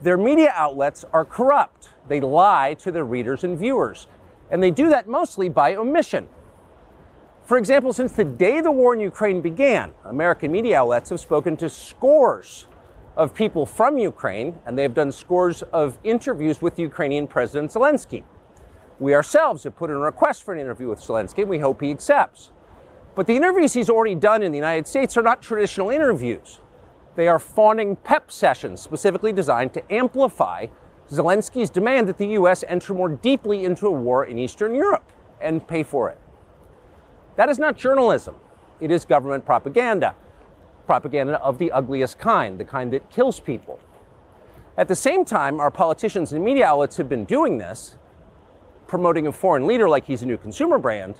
[0.00, 1.90] Their media outlets are corrupt.
[2.08, 4.06] They lie to their readers and viewers.
[4.50, 6.28] And they do that mostly by omission.
[7.44, 11.56] For example, since the day the war in Ukraine began, American media outlets have spoken
[11.58, 12.66] to scores
[13.16, 18.22] of people from Ukraine, and they've done scores of interviews with Ukrainian President Zelensky.
[19.00, 21.80] We ourselves have put in a request for an interview with Zelensky, and we hope
[21.80, 22.50] he accepts.
[23.18, 26.60] But the interviews he's already done in the United States are not traditional interviews.
[27.16, 30.66] They are fawning pep sessions specifically designed to amplify
[31.10, 32.62] Zelensky's demand that the U.S.
[32.68, 36.20] enter more deeply into a war in Eastern Europe and pay for it.
[37.34, 38.36] That is not journalism,
[38.78, 40.14] it is government propaganda.
[40.86, 43.80] Propaganda of the ugliest kind, the kind that kills people.
[44.76, 47.96] At the same time, our politicians and media outlets have been doing this,
[48.86, 51.16] promoting a foreign leader like he's a new consumer brand.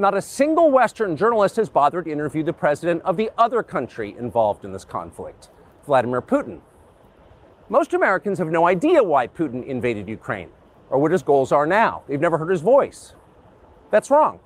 [0.00, 4.16] Not a single Western journalist has bothered to interview the president of the other country
[4.18, 5.50] involved in this conflict,
[5.84, 6.62] Vladimir Putin.
[7.68, 10.48] Most Americans have no idea why Putin invaded Ukraine
[10.88, 12.02] or what his goals are now.
[12.08, 13.12] They've never heard his voice.
[13.90, 14.40] That's wrong.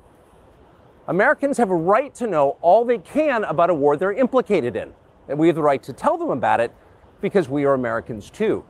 [1.06, 4.92] Americans have a right to know all they can about a war they're implicated in.
[5.28, 6.72] And we have the right to tell them about it
[7.20, 8.64] because we are Americans too.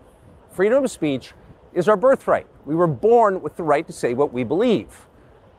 [0.50, 1.32] Freedom of speech
[1.72, 2.46] is our birthright.
[2.66, 5.06] We were born with the right to say what we believe.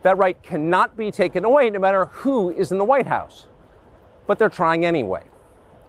[0.05, 3.47] That right cannot be taken away no matter who is in the White House.
[4.27, 5.23] But they're trying anyway.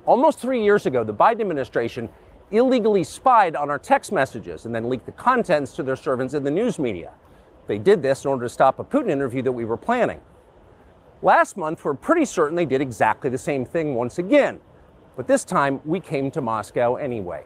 [0.06, 2.08] Almost three years ago, the Biden administration
[2.50, 6.44] illegally spied on our text messages and then leaked the contents to their servants in
[6.44, 7.12] the news media.
[7.66, 10.22] They did this in order to stop a Putin interview that we were planning.
[11.20, 14.60] Last month, we're pretty certain they did exactly the same thing once again,
[15.14, 17.44] but this time we came to Moscow anyway.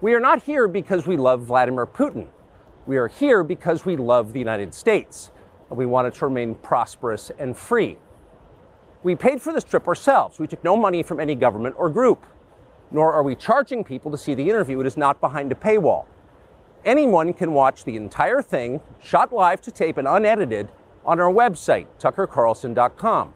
[0.00, 2.26] We are not here because we love Vladimir Putin.
[2.84, 5.30] We are here because we love the United States
[5.70, 7.98] we want it to remain prosperous and free.
[9.02, 10.38] We paid for this trip ourselves.
[10.38, 12.26] We took no money from any government or group,
[12.90, 14.80] nor are we charging people to see the interview.
[14.80, 16.06] It is not behind a paywall.
[16.84, 20.68] Anyone can watch the entire thing, shot live to tape and unedited,
[21.04, 23.34] on our website, tuckercarlson.com.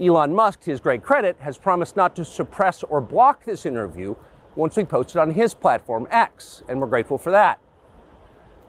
[0.00, 4.14] Elon Musk, to his great credit, has promised not to suppress or block this interview
[4.54, 7.58] once we post it on his platform, X, and we're grateful for that.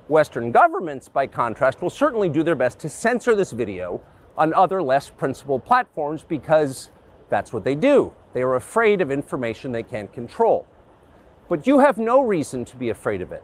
[0.07, 4.01] Western governments, by contrast, will certainly do their best to censor this video
[4.37, 6.89] on other less principled platforms because
[7.29, 8.13] that's what they do.
[8.33, 10.67] They are afraid of information they can't control.
[11.49, 13.43] But you have no reason to be afraid of it.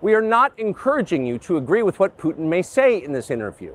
[0.00, 3.74] We are not encouraging you to agree with what Putin may say in this interview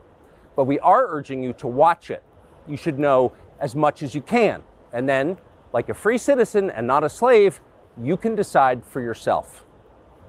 [0.55, 2.23] but we are urging you to watch it.
[2.67, 4.63] You should know as much as you can.
[4.91, 5.37] And then,
[5.71, 7.61] like a free citizen and not a slave,
[8.01, 9.65] you can decide for yourself.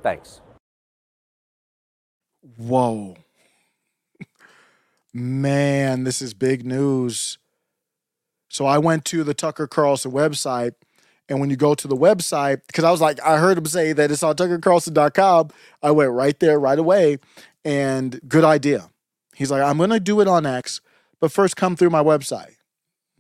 [0.03, 0.41] Thanks.
[2.57, 3.17] Whoa.
[5.13, 7.39] Man, this is big news.
[8.49, 10.73] So I went to the Tucker Carlson website.
[11.29, 13.93] And when you go to the website, because I was like, I heard him say
[13.95, 15.51] that it's on tuckercarlson.com.
[15.83, 17.19] I went right there right away.
[17.65, 18.91] And good idea.
[19.35, 20.81] He's like, I'm going to do it on X,
[21.21, 22.57] but first come through my website.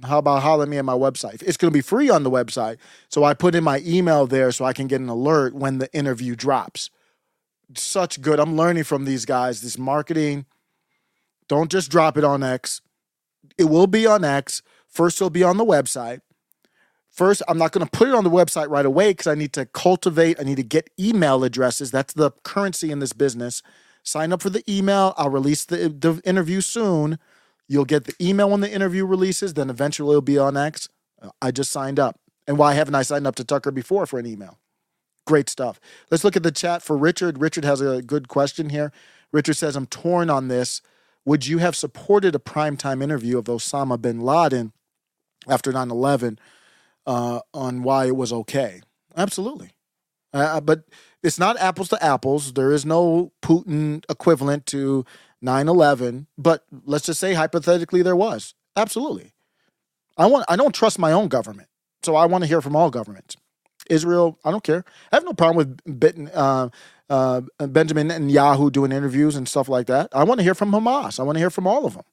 [0.02, 1.42] How about holler me at my website?
[1.42, 2.76] It's going to be free on the website.
[3.08, 5.92] So I put in my email there so I can get an alert when the
[5.94, 6.90] interview drops.
[7.76, 8.38] Such good.
[8.38, 10.46] I'm learning from these guys, this marketing.
[11.48, 12.80] Don't just drop it on X.
[13.58, 14.62] It will be on X.
[14.88, 16.20] First, it'll be on the website.
[17.10, 19.52] First, I'm not going to put it on the website right away because I need
[19.52, 21.90] to cultivate, I need to get email addresses.
[21.90, 23.62] That's the currency in this business.
[24.02, 25.14] Sign up for the email.
[25.16, 27.18] I'll release the, the interview soon.
[27.68, 29.54] You'll get the email when the interview releases.
[29.54, 30.88] Then eventually it'll be on X.
[31.40, 32.18] I just signed up.
[32.46, 34.58] And why haven't I signed up to Tucker before for an email?
[35.26, 35.80] Great stuff.
[36.10, 37.40] Let's look at the chat for Richard.
[37.40, 38.92] Richard has a good question here.
[39.32, 40.82] Richard says, I'm torn on this.
[41.24, 44.72] would you have supported a primetime interview of Osama bin Laden
[45.48, 46.38] after 9 11
[47.06, 48.82] uh, on why it was okay?
[49.16, 49.70] Absolutely.
[50.32, 50.84] Uh, but
[51.22, 52.52] it's not apples to apples.
[52.52, 55.06] There is no Putin equivalent to
[55.40, 56.26] 9 11.
[56.36, 58.54] But let's just say hypothetically there was.
[58.76, 59.32] Absolutely.
[60.16, 60.44] I want.
[60.48, 61.68] I don't trust my own government,
[62.02, 63.36] so I want to hear from all governments.
[63.90, 64.84] Israel, I don't care.
[65.12, 66.68] I have no problem with Bitten, uh,
[67.10, 70.08] uh, Benjamin Netanyahu doing interviews and stuff like that.
[70.12, 71.20] I want to hear from Hamas.
[71.20, 72.04] I want to hear from all of them.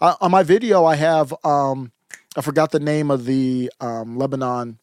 [0.00, 1.92] On my video, I have um,
[2.36, 4.78] I forgot the name of the um, Lebanon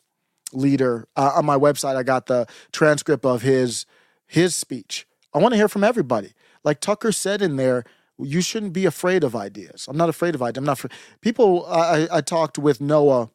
[0.51, 1.07] leader.
[1.15, 3.85] Uh, on my website, I got the transcript of his
[4.27, 5.07] his speech.
[5.33, 6.33] I want to hear from everybody.
[6.63, 7.85] Like Tucker said in there,
[8.17, 9.87] you shouldn't be afraid of ideas.
[9.87, 10.57] I'm not afraid of ideas.
[10.57, 10.79] I'm not.
[10.79, 10.91] Afraid.
[11.21, 11.65] People.
[11.67, 13.29] I, I talked with Noah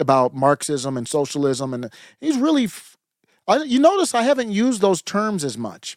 [0.00, 1.90] about Marxism and socialism, and
[2.20, 2.68] he's really.
[3.48, 5.96] I, you notice I haven't used those terms as much.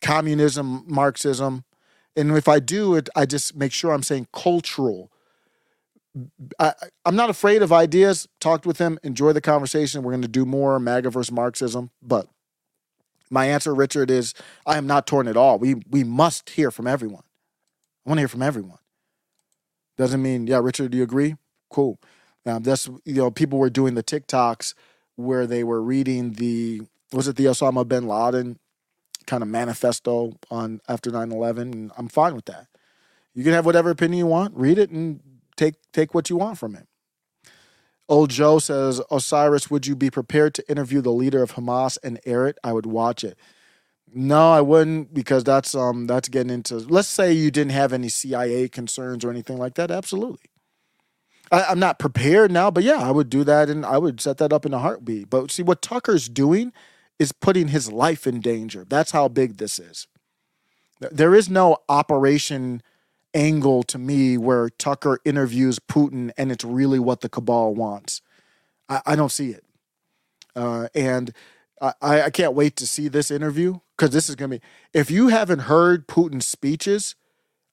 [0.00, 1.64] Communism, Marxism,
[2.14, 5.10] and if I do it, I just make sure I'm saying cultural.
[6.58, 6.72] I,
[7.04, 8.26] am not afraid of ideas.
[8.40, 10.02] Talked with him, enjoy the conversation.
[10.02, 12.28] We're going to do more MAGA versus Marxism, but
[13.30, 14.34] my answer, Richard, is
[14.64, 15.58] I am not torn at all.
[15.58, 17.24] We we must hear from everyone.
[18.04, 18.78] I want to hear from everyone.
[19.96, 21.36] Doesn't mean, yeah, Richard, do you agree?
[21.70, 21.98] Cool.
[22.46, 24.74] Um, that's you know, people were doing the TikToks
[25.16, 26.82] where they were reading the
[27.12, 28.58] was it the Osama bin Laden
[29.26, 32.68] kind of manifesto on after 9-11 and I'm fine with that.
[33.34, 35.20] You can have whatever opinion you want, read it and
[35.56, 36.86] take take what you want from it.
[38.08, 42.20] Old Joe says, Osiris, would you be prepared to interview the leader of Hamas and
[42.24, 42.56] air it?
[42.62, 43.36] I would watch it.
[44.14, 48.08] No, I wouldn't because that's um that's getting into let's say you didn't have any
[48.08, 49.90] CIA concerns or anything like that.
[49.90, 50.50] Absolutely.
[51.50, 54.38] I, am not prepared now, but yeah, I would do that and I would set
[54.38, 55.30] that up in a heartbeat.
[55.30, 56.72] But see what Tucker's doing
[57.18, 58.84] is putting his life in danger.
[58.88, 60.06] That's how big this is.
[61.00, 62.82] There is no operation
[63.34, 68.22] angle to me where Tucker interviews Putin and it's really what the cabal wants.
[68.88, 69.64] I, I don't see it.
[70.54, 71.32] Uh, and
[71.80, 74.64] I, I can't wait to see this interview because this is going to be.
[74.94, 77.14] If you haven't heard Putin's speeches,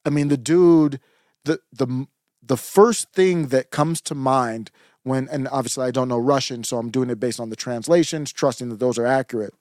[0.06, 1.00] I mean, the dude,
[1.46, 2.08] the the
[2.46, 4.72] the first thing that comes to mind
[5.04, 8.32] when, and obviously I don't know Russian, so I'm doing it based on the translations,
[8.32, 9.54] trusting that those are accurate,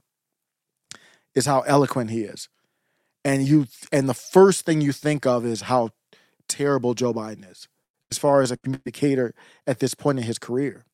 [1.34, 2.48] is how eloquent he is
[3.24, 5.90] and you and the first thing you think of is how
[6.48, 7.68] terrible Joe Biden is
[8.10, 9.34] as far as a communicator
[9.66, 10.84] at this point in his career.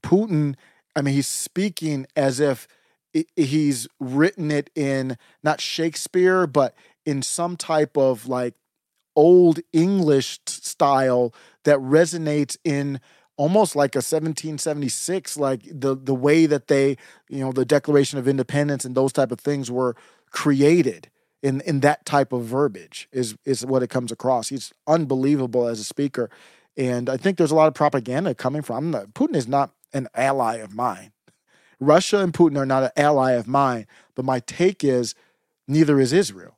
[0.00, 0.56] Putin,
[0.96, 2.66] I mean, he's speaking as if
[3.36, 6.74] he's written it in not Shakespeare, but
[7.04, 8.54] in some type of like
[9.16, 11.34] old English style
[11.64, 13.00] that resonates in
[13.36, 16.96] almost like a 1776 like the the way that they
[17.28, 19.96] you know the declaration of independence and those type of things were
[20.30, 21.10] created
[21.42, 24.48] in in that type of verbiage is is what it comes across.
[24.48, 26.30] He's unbelievable as a speaker,
[26.76, 28.90] and I think there's a lot of propaganda coming from.
[28.92, 31.12] Not, Putin is not an ally of mine.
[31.80, 33.86] Russia and Putin are not an ally of mine.
[34.14, 35.14] But my take is
[35.66, 36.56] neither is Israel.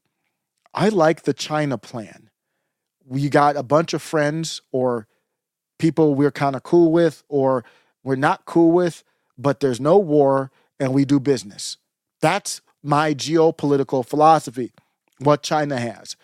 [0.75, 2.31] I like the China plan.
[3.07, 5.07] We got a bunch of friends or
[5.79, 7.65] people we're kind of cool with or
[8.03, 9.05] we're not cool with,
[9.37, 11.77] but there's no war and we do business.
[12.21, 14.73] That's my geopolitical philosophy,
[15.19, 16.17] what China has.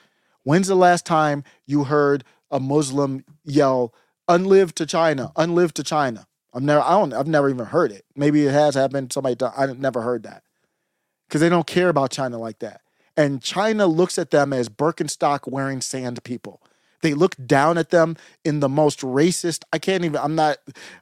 [0.42, 3.94] When's the last time you heard a Muslim yell,
[4.28, 6.26] "Unlive to China, unlive to China"?
[6.52, 8.04] I've never, I don't, I've never even heard it.
[8.16, 9.12] Maybe it has happened.
[9.12, 10.42] Somebody, I've never heard that
[11.28, 12.80] because they don't care about China like that.
[13.16, 16.60] And China looks at them as Birkenstock wearing sand people.
[17.02, 19.64] They look down at them in the most racist.
[19.72, 20.20] I can't even.
[20.20, 20.58] I'm not.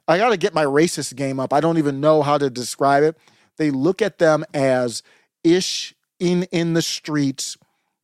[0.07, 1.53] I got to get my racist game up.
[1.53, 3.17] I don't even know how to describe it.
[3.57, 5.03] They look at them as
[5.43, 7.57] ish in in the streets,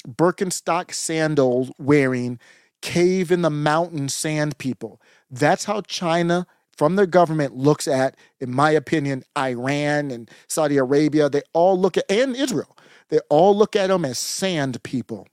[0.08, 2.40] Birkenstock sandals wearing,
[2.82, 5.02] cave in the mountain sand people.
[5.30, 11.30] That's how China from their government looks at, in my opinion, Iran and Saudi Arabia.
[11.30, 12.78] They all look at and Israel.
[13.10, 15.28] They all look at them as sand people.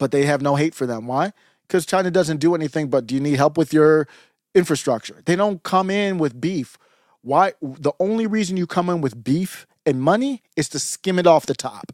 [0.00, 1.06] But they have no hate for them.
[1.06, 1.32] Why?
[1.68, 4.08] Because China doesn't do anything but do you need help with your
[4.56, 5.22] infrastructure?
[5.26, 6.76] They don't come in with beef.
[7.22, 11.26] Why the only reason you come in with beef and money is to skim it
[11.26, 11.92] off the top.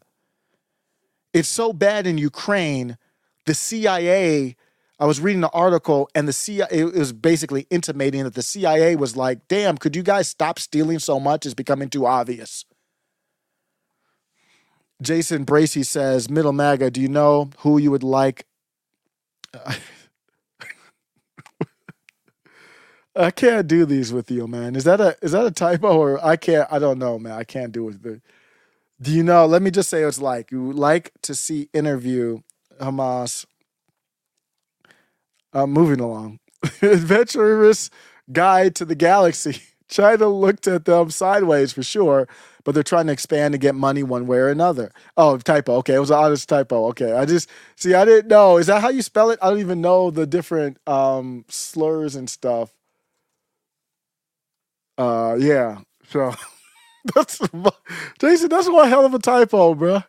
[1.34, 2.96] It's so bad in Ukraine,
[3.44, 4.56] the CIA.
[4.98, 8.96] I was reading an article, and the CIA it was basically intimating that the CIA
[8.96, 11.44] was like, "Damn, could you guys stop stealing so much?
[11.44, 12.64] It's becoming too obvious."
[15.02, 18.46] Jason Bracey says, "Middle MAGA, do you know who you would like?"
[23.16, 24.76] I can't do these with you, man.
[24.76, 26.70] Is that a is that a typo or I can't?
[26.70, 27.32] I don't know, man.
[27.32, 28.02] I can't do it.
[28.02, 29.46] Do you know?
[29.46, 32.40] Let me just say it's like you like to see interview
[32.80, 33.46] Hamas.
[35.52, 36.38] Uh, moving along.
[36.82, 37.88] Adventurous
[38.30, 39.62] Guide to the Galaxy.
[39.88, 42.28] China looked at them sideways for sure,
[42.66, 44.90] but they're trying to expand to get money one way or another.
[45.16, 45.76] Oh, typo.
[45.76, 46.88] Okay, it was an honest typo.
[46.88, 47.94] Okay, I just see.
[47.94, 48.56] I didn't know.
[48.58, 49.38] Is that how you spell it?
[49.40, 52.74] I don't even know the different um, slurs and stuff.
[54.98, 55.78] Uh, yeah.
[56.10, 56.34] So
[57.14, 57.38] that's
[58.18, 58.48] Jason.
[58.48, 60.02] That's one hell of a typo, bro.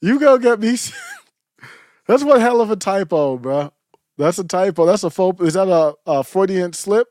[0.00, 0.70] You go get me.
[2.06, 3.74] that's one hell of a typo, bro.
[4.16, 4.86] That's a typo.
[4.86, 5.42] That's a faux.
[5.42, 7.08] Is that a, a Freudian slip?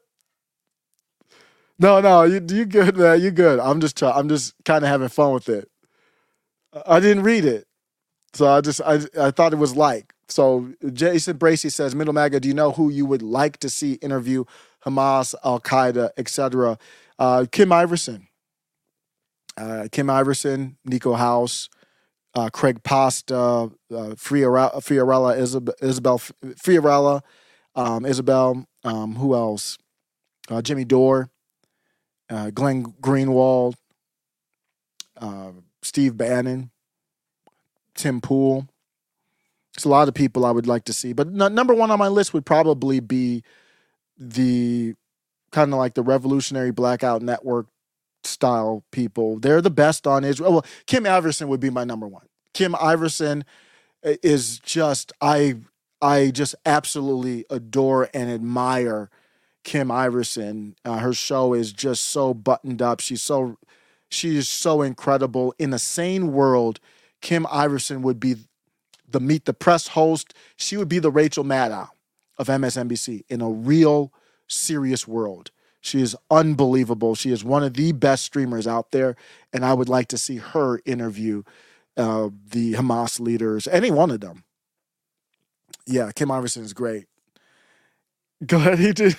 [1.79, 3.21] No, no, you you good, man.
[3.21, 3.59] You good.
[3.59, 5.69] I'm just try, I'm just kind of having fun with it.
[6.85, 7.67] I didn't read it,
[8.33, 10.13] so I just I I thought it was like.
[10.29, 13.93] So Jason Bracey says, Middle Maga, do you know who you would like to see
[13.93, 14.43] interview
[14.85, 16.77] Hamas, Al Qaeda, etc.?
[17.17, 18.27] Uh, Kim Iverson,
[19.57, 21.69] uh, Kim Iverson, Niko House,
[22.35, 27.21] uh, Craig Pasta, uh, Fiorella, Fiorella Isabel, Isabel Fiorella,
[27.75, 28.65] um, Isabel.
[28.83, 29.77] Um, who else?
[30.49, 31.29] Uh, Jimmy Dore
[32.29, 33.75] uh, Glenn Greenwald,
[35.17, 35.51] uh,
[35.81, 36.71] Steve Bannon,
[37.95, 38.67] Tim Pool.
[39.75, 42.07] It's a lot of people I would like to see, but number one on my
[42.07, 43.43] list would probably be
[44.17, 44.95] the
[45.51, 47.67] kind of like the Revolutionary Blackout Network
[48.23, 49.39] style people.
[49.39, 50.51] They're the best on Israel.
[50.51, 52.25] Well, Kim Iverson would be my number one.
[52.53, 53.45] Kim Iverson
[54.03, 55.57] is just I
[56.01, 59.09] I just absolutely adore and admire
[59.67, 60.77] Kim Iverson.
[60.85, 63.01] Uh, her show is just so buttoned up.
[63.01, 63.57] She's so
[64.09, 65.53] she is so incredible.
[65.59, 66.79] In a sane world,
[67.21, 68.37] Kim Iverson would be
[69.09, 70.33] the Meet the Press host.
[70.55, 71.89] She would be the Rachel Maddow
[72.37, 74.13] of MSNBC in a real
[74.47, 75.51] serious world.
[75.81, 77.13] She is unbelievable.
[77.15, 79.17] She is one of the best streamers out there,
[79.51, 81.43] and I would like to see her interview
[81.97, 84.45] uh, the Hamas leaders, any one of them.
[85.85, 87.07] Yeah, Kim Iverson is great.
[88.45, 89.17] Glad he did.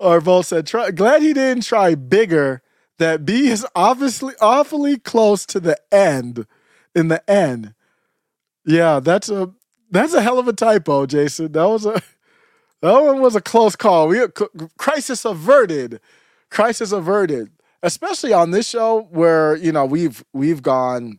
[0.00, 2.62] Arvol said, try, glad he didn't try bigger.
[2.98, 6.46] That B is obviously awfully close to the end.
[6.94, 7.74] In the end.
[8.64, 9.52] Yeah, that's a
[9.90, 11.50] that's a hell of a typo, Jason.
[11.52, 12.00] That was a
[12.82, 14.08] that one was a close call.
[14.08, 14.24] We
[14.78, 16.00] crisis averted.
[16.50, 17.50] Crisis averted.
[17.82, 21.18] Especially on this show where, you know, we've we've gone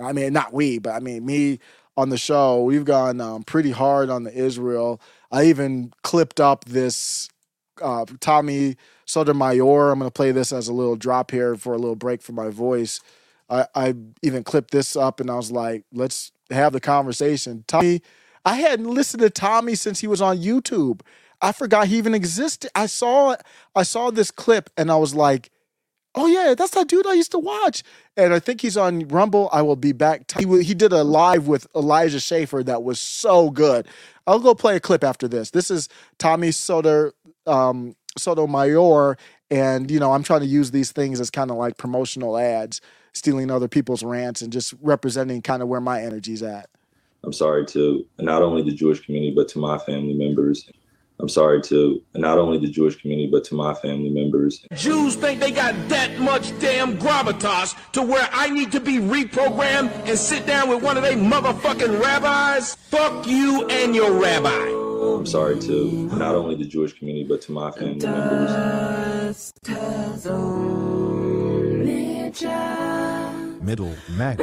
[0.00, 1.58] I mean, not we, but I mean me
[1.96, 5.00] on the show, we've gone um, pretty hard on the Israel.
[5.32, 7.30] I even clipped up this
[7.82, 9.90] uh, Tommy Sotomayor.
[9.92, 12.32] I'm going to play this as a little drop here for a little break for
[12.32, 13.00] my voice.
[13.48, 17.64] I, I even clipped this up and I was like, let's have the conversation.
[17.66, 18.02] Tommy,
[18.44, 21.00] I hadn't listened to Tommy since he was on YouTube.
[21.40, 22.70] I forgot he even existed.
[22.74, 23.36] I saw
[23.74, 25.50] I saw this clip and I was like,
[26.14, 27.82] oh yeah, that's that dude I used to watch.
[28.16, 29.50] And I think he's on Rumble.
[29.52, 30.30] I will be back.
[30.38, 33.86] He, he did a live with Elijah Schaffer that was so good.
[34.26, 35.50] I'll go play a clip after this.
[35.50, 37.12] This is Tommy Soter
[37.46, 39.16] um, Sotomayor,
[39.50, 42.80] and you know I'm trying to use these things as kind of like promotional ads,
[43.12, 46.68] stealing other people's rants and just representing kind of where my energy's at.
[47.24, 50.68] I'm sorry to not only the Jewish community but to my family members
[51.18, 54.64] I'm sorry to not only the Jewish community, but to my family members.
[54.74, 59.90] Jews think they got that much damn gravitas to where I need to be reprogrammed
[60.06, 62.74] and sit down with one of they motherfucking rabbis?
[62.74, 64.85] Fuck you and your rabbi.
[65.02, 69.52] I'm sorry to not only the Jewish community, but to my family members.
[73.60, 74.40] Middle Mag.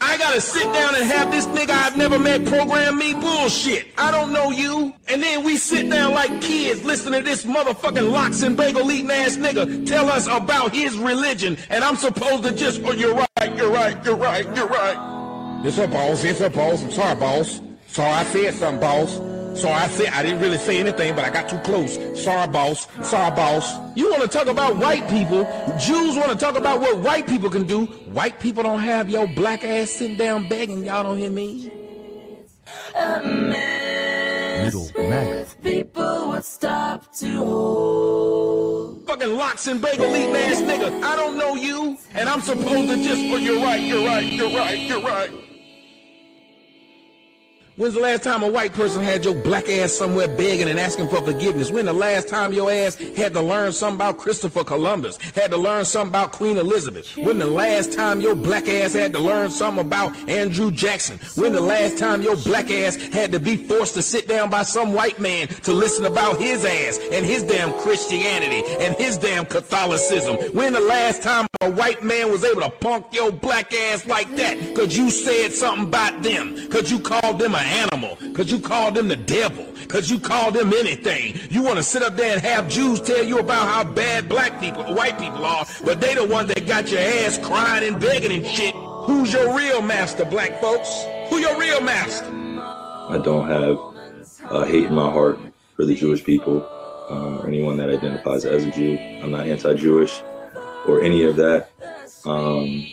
[0.00, 3.88] I gotta sit down and have this nigga I've never met program me bullshit.
[3.98, 4.94] I don't know you.
[5.08, 9.10] And then we sit down like kids listening to this motherfucking lox and bagel eating
[9.10, 11.56] ass nigga tell us about his religion.
[11.68, 15.13] And I'm supposed to just, oh, you're right, you're right, you're right, you're right.
[15.66, 16.82] It's a boss, it's a boss.
[16.82, 17.62] I'm sorry, boss.
[17.86, 19.14] Sorry I said something, boss.
[19.58, 21.94] Sorry, I said I didn't really say anything, but I got too close.
[22.22, 22.86] Sorry, boss.
[23.02, 23.74] Sorry, boss.
[23.96, 25.44] You want to talk about white people?
[25.78, 27.86] Jews want to talk about what white people can do.
[28.12, 30.84] White people don't have your black ass sitting down begging.
[30.84, 31.72] Y'all don't hear me.
[34.64, 35.46] Middle Mag.
[35.62, 39.06] People would stop to hold.
[39.06, 41.02] Fucking lox and bagel eating ass nigga.
[41.02, 43.22] I don't know you, and I'm supposed to just.
[43.32, 43.80] Oh, you're right.
[43.80, 44.30] You're right.
[44.30, 44.78] You're right.
[44.78, 45.53] You're right.
[47.76, 51.08] When's the last time a white person had your black ass somewhere begging and asking
[51.08, 51.72] for forgiveness?
[51.72, 55.16] When the last time your ass had to learn something about Christopher Columbus?
[55.34, 57.16] Had to learn something about Queen Elizabeth?
[57.16, 61.18] When the last time your black ass had to learn something about Andrew Jackson?
[61.34, 64.62] When the last time your black ass had to be forced to sit down by
[64.62, 69.46] some white man to listen about his ass and his damn Christianity and his damn
[69.46, 70.36] Catholicism?
[70.54, 74.30] When the last time a white man was able to punk your black ass like
[74.36, 74.76] that?
[74.76, 76.70] Cause you said something about them?
[76.70, 80.54] Cause you called them a animal because you called them the devil because you called
[80.54, 83.84] them anything you want to sit up there and have jews tell you about how
[83.84, 87.86] bad black people white people are but they the ones that got your ass crying
[87.86, 92.26] and begging and shit who's your real master black folks who your real master
[93.08, 93.78] I don't have
[94.50, 95.38] uh, hate in my heart
[95.76, 96.66] for the Jewish people
[97.10, 98.98] um, or anyone that identifies as a Jew.
[99.22, 100.22] I'm not anti-Jewish
[100.86, 101.70] or any of that.
[102.24, 102.86] Um,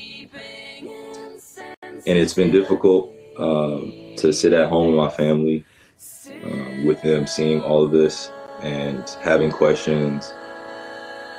[1.81, 5.65] and it's been difficult um, to sit at home with my family,
[6.43, 8.31] um, with them seeing all of this
[8.61, 10.31] and having questions.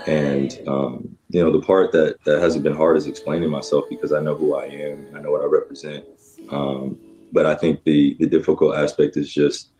[0.07, 4.13] And um, you know, the part that that hasn't been hard is explaining myself because
[4.13, 6.05] I know who I am and I know what I represent.
[6.51, 6.99] Um,
[7.33, 9.71] but I think the the difficult aspect is just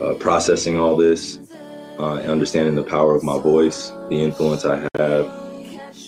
[0.00, 1.38] uh, processing all this,
[1.98, 5.26] uh, understanding the power of my voice, the influence I have.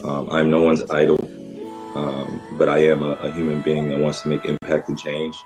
[0.05, 1.19] Um, I'm no one's idol,
[1.97, 5.37] um, but I am a, a human being that wants to make impact and change.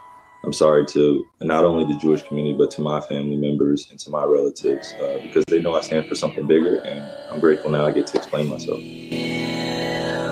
[0.43, 4.11] I'm sorry to not only the Jewish community, but to my family members and to
[4.11, 6.77] my relatives uh, because they know I stand for something bigger.
[6.79, 8.81] And I'm grateful now I get to explain myself.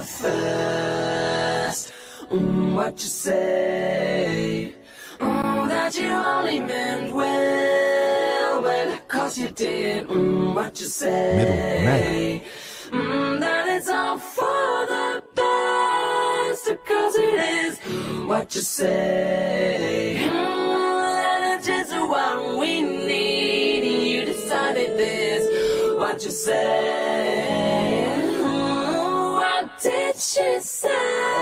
[0.06, 1.92] First,
[2.30, 4.74] mm, what you say?
[5.18, 10.06] Mm, that you only meant well, well, cause you did.
[10.09, 12.42] Mm, what you say?
[12.90, 15.07] Mm, that it's all for the
[16.77, 17.79] cause it is.
[18.27, 20.29] What you say?
[20.31, 23.85] Mm, just what we need.
[24.12, 25.99] You decided this.
[25.99, 28.05] What you say?
[28.41, 31.39] Mm, what did she say?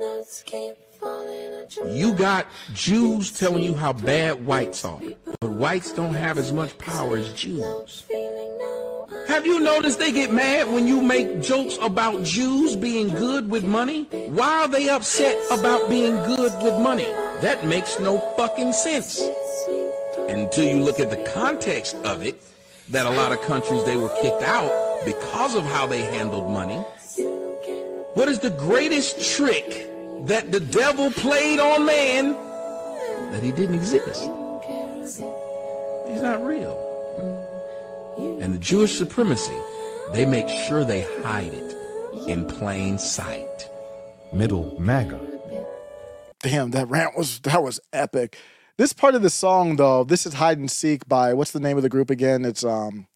[0.00, 5.00] Notes keep falling at your you got jews telling you how bad whites are
[5.40, 8.04] but whites don't have as much power as jews
[9.32, 13.64] have you noticed they get mad when you make jokes about Jews being good with
[13.64, 14.02] money?
[14.28, 17.06] Why are they upset about being good with money?
[17.40, 19.22] That makes no fucking sense.
[20.28, 22.42] Until you look at the context of it,
[22.90, 24.70] that a lot of countries they were kicked out
[25.06, 26.76] because of how they handled money.
[28.12, 29.88] What is the greatest trick
[30.26, 32.34] that the devil played on man
[33.32, 34.28] that he didn't exist?
[36.06, 36.91] He's not real.
[38.18, 39.56] And the Jewish supremacy,
[40.12, 41.76] they make sure they hide it
[42.28, 43.68] in plain sight.
[44.32, 45.20] Middle MAGA.
[46.40, 48.36] Damn, that rant was that was epic.
[48.76, 51.76] This part of the song though, this is Hide and Seek by what's the name
[51.76, 52.44] of the group again?
[52.44, 53.06] It's um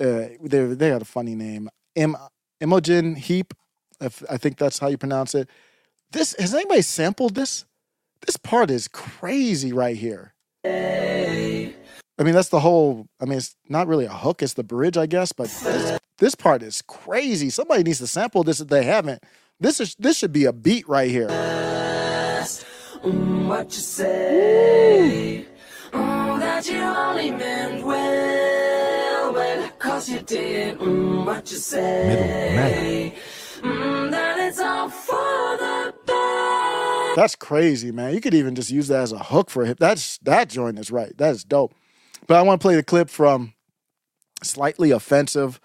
[0.00, 1.68] uh they they got a funny name.
[1.94, 2.16] Im
[2.60, 3.54] Imogen Heap.
[4.00, 5.48] If I think that's how you pronounce it.
[6.12, 7.64] This has anybody sampled this?
[8.24, 10.34] This part is crazy right here.
[12.18, 13.06] I mean, that's the whole.
[13.20, 15.32] I mean, it's not really a hook; it's the bridge, I guess.
[15.32, 17.50] But this, this part is crazy.
[17.50, 19.22] Somebody needs to sample this if they haven't.
[19.58, 21.28] This is this should be a beat right here.
[23.02, 25.46] Mm, what you say?
[25.92, 30.78] Mm, that you only meant well, well, cause you did.
[30.78, 33.12] Mm, what you say?
[33.60, 37.16] Mm, that it's all for the best.
[37.16, 38.14] That's crazy, man.
[38.14, 39.78] You could even just use that as a hook for a hip.
[39.80, 41.16] That's that joint is right.
[41.18, 41.74] That is dope.
[42.26, 43.54] But I want to play the clip from
[44.42, 45.60] slightly offensive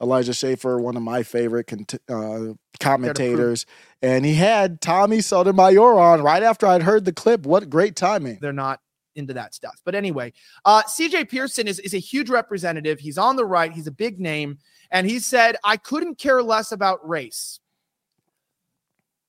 [0.00, 1.72] Elijah Schaffer, one of my favorite
[2.08, 3.64] uh, commentators,
[4.02, 7.46] and he had Tommy Sotomayor on right after I'd heard the clip.
[7.46, 8.38] What great timing!
[8.40, 8.80] They're not
[9.16, 9.80] into that stuff.
[9.84, 10.32] But anyway,
[10.64, 13.00] uh, CJ Pearson is, is a huge representative.
[13.00, 14.58] He's on the right, he's a big name.
[14.90, 17.58] And he said, I couldn't care less about race.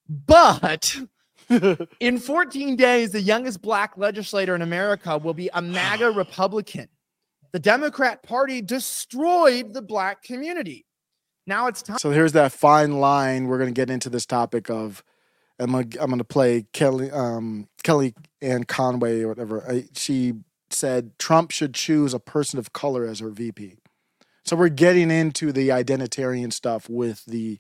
[0.08, 0.96] But
[2.00, 6.90] in 14 days, the youngest black legislator in America will be a MAGA Republican.
[7.52, 10.86] The Democrat Party destroyed the black community.
[11.46, 11.98] Now it's time.
[11.98, 13.48] So here's that fine line.
[13.48, 15.04] We're going to get into this topic of.
[15.60, 19.68] I'm gonna, I'm gonna play Kelly um, Kelly Ann Conway or whatever.
[19.68, 20.34] I, she
[20.70, 23.78] said Trump should choose a person of color as her VP.
[24.46, 27.58] So we're getting into the identitarian stuff with the.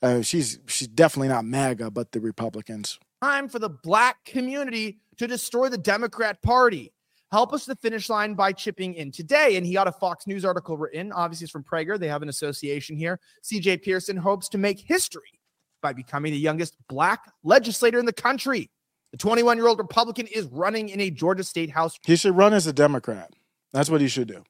[0.00, 3.00] Uh, she's she's definitely not MAGA, but the Republicans.
[3.22, 6.92] Time for the black community to destroy the Democrat Party.
[7.30, 9.56] Help us to the finish line by chipping in today.
[9.56, 11.12] And he got a Fox News article written.
[11.12, 11.98] Obviously, it's from Prager.
[11.98, 13.20] They have an association here.
[13.42, 15.40] CJ Pearson hopes to make history
[15.80, 18.70] by becoming the youngest black legislator in the country.
[19.12, 21.98] The 21 year old Republican is running in a Georgia state house.
[22.04, 23.32] He should run as a Democrat.
[23.72, 24.42] That's what he should do.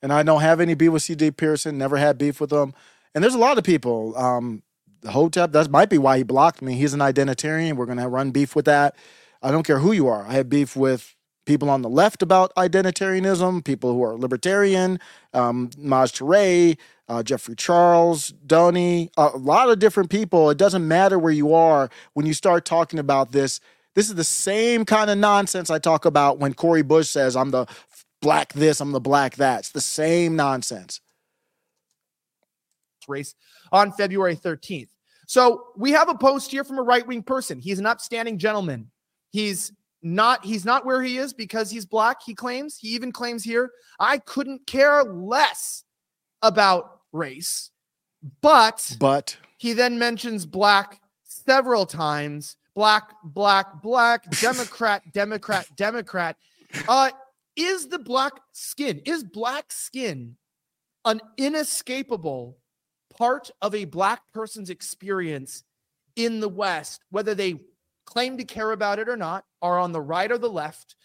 [0.00, 1.32] And I don't have any beef with C.J.
[1.32, 1.76] Pearson.
[1.76, 2.72] Never had beef with him.
[3.14, 4.16] And there's a lot of people.
[4.16, 4.62] Um,
[5.08, 6.74] Hotep, that might be why he blocked me.
[6.74, 7.74] He's an identitarian.
[7.76, 8.96] We're gonna run beef with that.
[9.42, 10.24] I don't care who you are.
[10.26, 15.00] I have beef with people on the left about identitarianism, people who are libertarian,
[15.34, 16.78] um, Maj Toure,
[17.08, 20.50] uh, Jeffrey Charles, Donny, a lot of different people.
[20.50, 23.60] It doesn't matter where you are when you start talking about this.
[23.94, 27.50] This is the same kind of nonsense I talk about when Cori Bush says, I'm
[27.50, 27.66] the
[28.22, 29.60] black this, I'm the black that.
[29.60, 31.00] It's the same nonsense.
[33.08, 33.34] race
[33.72, 34.88] on February 13th.
[35.32, 37.58] So we have a post here from a right wing person.
[37.58, 38.90] He's an upstanding gentleman.
[39.30, 39.72] He's
[40.02, 43.70] not he's not where he is because he's black he claims he even claims here
[44.00, 45.84] i couldn't care less
[46.42, 47.70] about race
[48.40, 56.36] but but he then mentions black several times black black black democrat democrat democrat
[56.88, 57.10] uh
[57.54, 60.36] is the black skin is black skin
[61.04, 62.58] an inescapable
[63.16, 65.64] part of a black person's experience
[66.16, 67.58] in the west whether they
[68.04, 70.96] claim to care about it or not, are on the right or the left,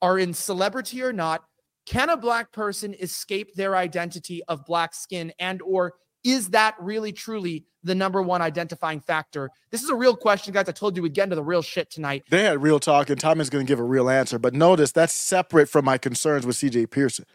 [0.00, 1.44] are in celebrity or not,
[1.86, 5.94] can a black person escape their identity of black skin and or
[6.24, 9.50] is that really truly the number one identifying factor?
[9.70, 10.66] This is a real question, guys.
[10.70, 12.24] I told you we'd get into the real shit tonight.
[12.30, 14.38] They had real talk, and Tommy's going to give a real answer.
[14.38, 17.26] But notice that's separate from my concerns with CJ Pearson.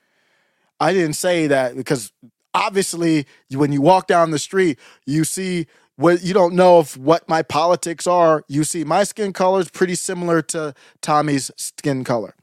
[0.79, 2.11] I didn't say that because
[2.53, 7.27] obviously, when you walk down the street, you see what you don't know if what
[7.27, 8.43] my politics are.
[8.47, 12.35] You see, my skin color is pretty similar to Tommy's skin color,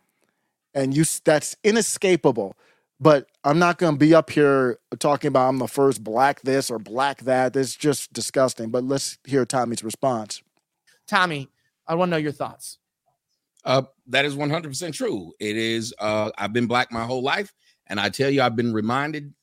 [0.75, 2.57] and you that's inescapable.
[2.99, 6.71] But I'm not going to be up here talking about I'm the first black this
[6.71, 7.55] or black that.
[7.55, 8.71] It's just disgusting.
[8.71, 10.43] But let's hear Tommy's response.
[11.07, 11.49] Tommy,
[11.87, 12.79] I want to know your thoughts.
[13.65, 15.33] Uh, that is 100% true.
[15.41, 15.93] It is.
[15.99, 17.53] Uh, I've been black my whole life,
[17.87, 19.35] and I tell you, I've been reminded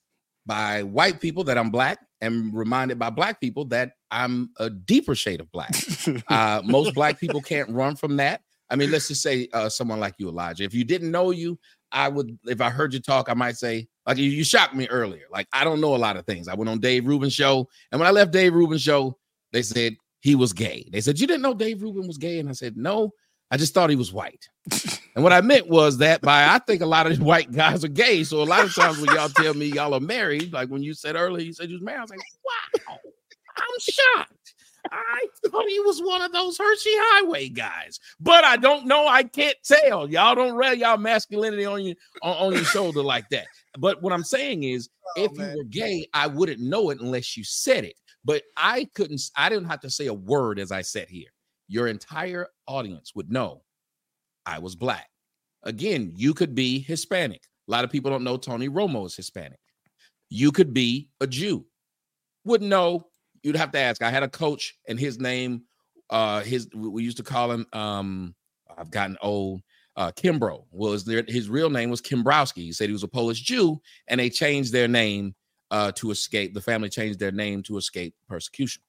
[0.45, 5.13] by white people that I'm black, and reminded by black people that I'm a deeper
[5.13, 5.75] shade of black.
[6.29, 8.41] uh, most black people can't run from that.
[8.69, 10.63] I mean, let's just say uh, someone like you, Elijah.
[10.63, 11.59] If you didn't know you,
[11.91, 14.87] I would, if I heard you talk, I might say, like you, you shocked me
[14.87, 15.25] earlier.
[15.31, 16.47] Like I don't know a lot of things.
[16.47, 19.17] I went on Dave Rubin's show, and when I left Dave Rubin's show,
[19.51, 20.87] they said he was gay.
[20.91, 23.11] They said you didn't know Dave Rubin was gay, and I said no.
[23.53, 24.49] I just thought he was white.
[25.13, 27.87] and what I meant was that by I think a lot of white guys are
[27.87, 28.23] gay.
[28.23, 30.95] So a lot of times when y'all tell me y'all are married, like when you
[30.95, 32.19] said earlier, you said you was married, I was like,
[32.87, 32.97] wow,
[33.55, 34.55] I'm shocked.
[34.91, 39.07] I thought he was one of those Hershey Highway guys, but I don't know.
[39.07, 40.09] I can't tell.
[40.09, 41.93] Y'all don't rail y'all masculinity on you
[42.23, 43.45] on, on your shoulder like that.
[43.77, 45.51] But what I'm saying is, oh, if man.
[45.51, 47.97] you were gay, I wouldn't know it unless you said it.
[48.25, 49.21] But I couldn't.
[49.37, 51.32] I didn't have to say a word as I sat here
[51.73, 53.63] your entire audience would know
[54.45, 55.09] I was black.
[55.63, 57.41] Again, you could be Hispanic.
[57.67, 59.59] A lot of people don't know Tony Romo is Hispanic.
[60.29, 61.65] You could be a Jew.
[62.45, 63.07] Wouldn't know.
[63.41, 64.03] You'd have to ask.
[64.03, 65.63] I had a coach, and his name,
[66.11, 67.65] uh, his we used to call him.
[67.73, 68.35] Um,
[68.77, 69.61] I've gotten old.
[69.95, 71.23] Uh, Kimbro was there.
[71.27, 72.57] His real name was Kimbrowski.
[72.57, 75.33] He said he was a Polish Jew, and they changed their name
[75.71, 76.53] uh, to escape.
[76.53, 78.83] The family changed their name to escape persecution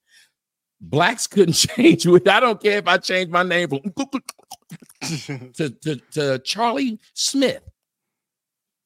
[0.91, 2.29] blacks couldn't change it.
[2.29, 3.69] I don't care if I change my name
[5.01, 7.63] to, to, to Charlie Smith.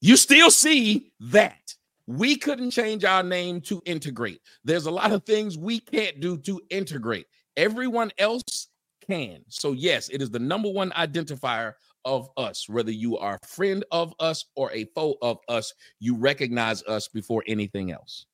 [0.01, 1.75] You still see that.
[2.07, 4.41] We couldn't change our name to integrate.
[4.63, 7.27] There's a lot of things we can't do to integrate.
[7.55, 8.69] Everyone else
[9.07, 9.41] can.
[9.49, 11.73] So, yes, it is the number one identifier
[12.05, 12.67] of us.
[12.67, 17.07] Whether you are a friend of us or a foe of us, you recognize us
[17.07, 18.25] before anything else.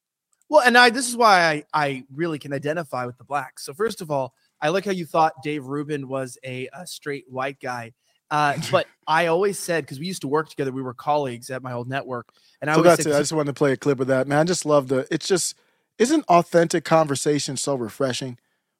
[0.50, 3.66] Well, and I this is why I I really can identify with the blacks.
[3.66, 7.26] So first of all, I like how you thought Dave Rubin was a, a straight
[7.28, 7.94] white guy.
[8.30, 11.64] Uh, but I always said because we used to work together, we were colleagues at
[11.64, 12.30] my old network,
[12.62, 13.16] and I so that's said, it.
[13.16, 14.40] I just wanted to play a clip of that, man.
[14.40, 15.08] I just love the.
[15.12, 15.56] It's just
[15.98, 18.38] isn't authentic conversation so refreshing.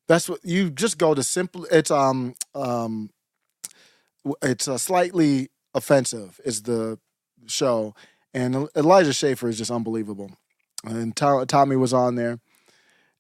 [0.08, 1.66] That's what you just go to simple.
[1.72, 3.10] It's um um,
[4.44, 7.00] it's a slightly offensive is the
[7.48, 7.96] show,
[8.36, 10.32] and Elijah Schaffer is just unbelievable
[10.88, 12.40] and Tommy was on there.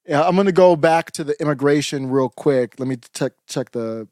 [0.10, 2.80] I'm going to go back to the immigration real quick.
[2.80, 4.08] Let me check check the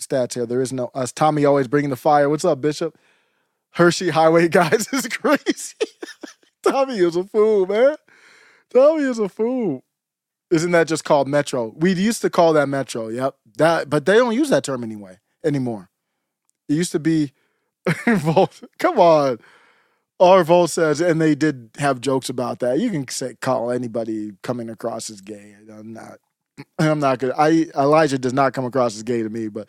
[0.00, 0.46] stats here.
[0.46, 1.12] There is no us.
[1.12, 2.28] Tommy always bringing the fire.
[2.28, 2.96] What's up, Bishop?
[3.72, 5.74] Hershey Highway guys is crazy.
[6.62, 7.96] Tommy is a fool, man.
[8.72, 9.82] Tommy is a fool.
[10.50, 11.72] Isn't that just called Metro?
[11.76, 13.08] We used to call that Metro.
[13.08, 13.36] Yep.
[13.56, 15.88] That, but they don't use that term anyway anymore.
[16.68, 17.32] It used to be.
[18.06, 18.64] Involved.
[18.78, 19.38] Come on.
[20.22, 22.80] Arvo says, and they did have jokes about that.
[22.80, 25.56] You can say call anybody coming across as gay.
[25.72, 26.18] I'm not.
[26.78, 27.32] I'm not good.
[27.38, 29.64] I Elijah does not come across as gay to me, but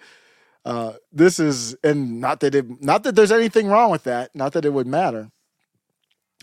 [0.66, 4.54] Uh, this is, and not that it, not that there's anything wrong with that, not
[4.54, 5.30] that it would matter,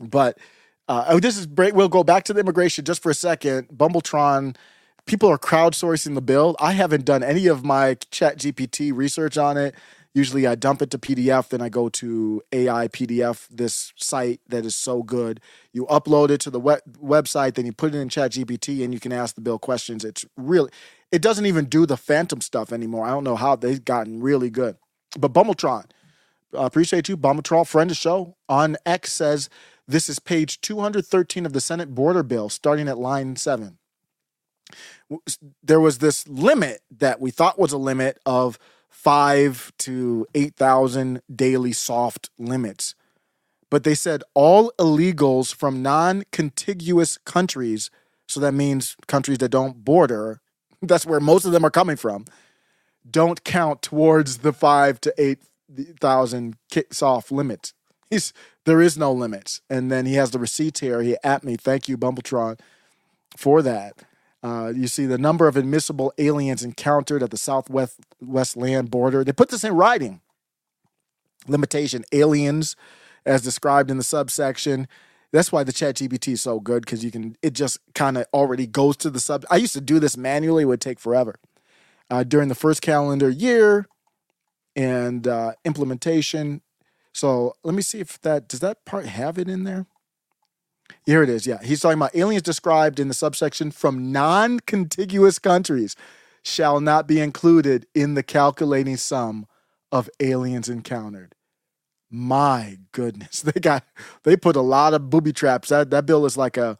[0.02, 0.38] but
[0.88, 1.48] uh, oh, this is.
[1.48, 3.68] We'll go back to the immigration just for a second.
[3.68, 4.56] Bumbletron,
[5.06, 6.56] people are crowdsourcing the bill.
[6.60, 9.74] I haven't done any of my Chat GPT research on it.
[10.14, 14.66] Usually I dump it to PDF, then I go to AI PDF, this site that
[14.66, 15.40] is so good.
[15.72, 18.92] You upload it to the web- website, then you put it in Chat GPT and
[18.92, 20.04] you can ask the bill questions.
[20.04, 20.70] It's really,
[21.12, 23.06] it doesn't even do the phantom stuff anymore.
[23.06, 24.76] I don't know how they've gotten really good.
[25.18, 25.86] But Bumbletron,
[26.54, 27.16] uh, appreciate you.
[27.16, 29.48] Bumbletron, friend of the show on X says,
[29.88, 33.78] this is page 213 of the Senate border bill, starting at line seven.
[35.62, 38.58] There was this limit that we thought was a limit of
[38.90, 42.94] five to 8,000 daily soft limits.
[43.70, 47.90] But they said all illegals from non contiguous countries,
[48.28, 50.40] so that means countries that don't border,
[50.82, 52.24] that's where most of them are coming from,
[53.08, 57.72] don't count towards the five to 8,000 ki- soft limits.
[58.10, 58.32] He's,
[58.66, 59.62] there is no limits.
[59.70, 61.00] And then he has the receipts here.
[61.00, 61.56] He at me.
[61.56, 62.58] Thank you, Bumbletron,
[63.36, 63.94] for that.
[64.42, 69.22] Uh, you see the number of admissible aliens encountered at the southwest west land border.
[69.22, 70.20] They put this in writing.
[71.46, 72.76] Limitation aliens,
[73.26, 74.88] as described in the subsection.
[75.32, 78.26] That's why the chat GPT is so good because you can, it just kind of
[78.32, 79.44] already goes to the sub.
[79.50, 81.36] I used to do this manually, it would take forever.
[82.10, 83.86] Uh, during the first calendar year
[84.74, 86.62] and uh, implementation.
[87.12, 89.86] So let me see if that, does that part have it in there?
[91.04, 91.46] Here it is.
[91.46, 91.58] Yeah.
[91.62, 95.96] He's talking about aliens described in the subsection from non contiguous countries
[96.42, 99.46] shall not be included in the calculating sum
[99.92, 101.34] of aliens encountered.
[102.10, 103.42] My goodness.
[103.54, 103.84] They got,
[104.24, 105.68] they put a lot of booby traps.
[105.68, 106.78] That, that bill is like a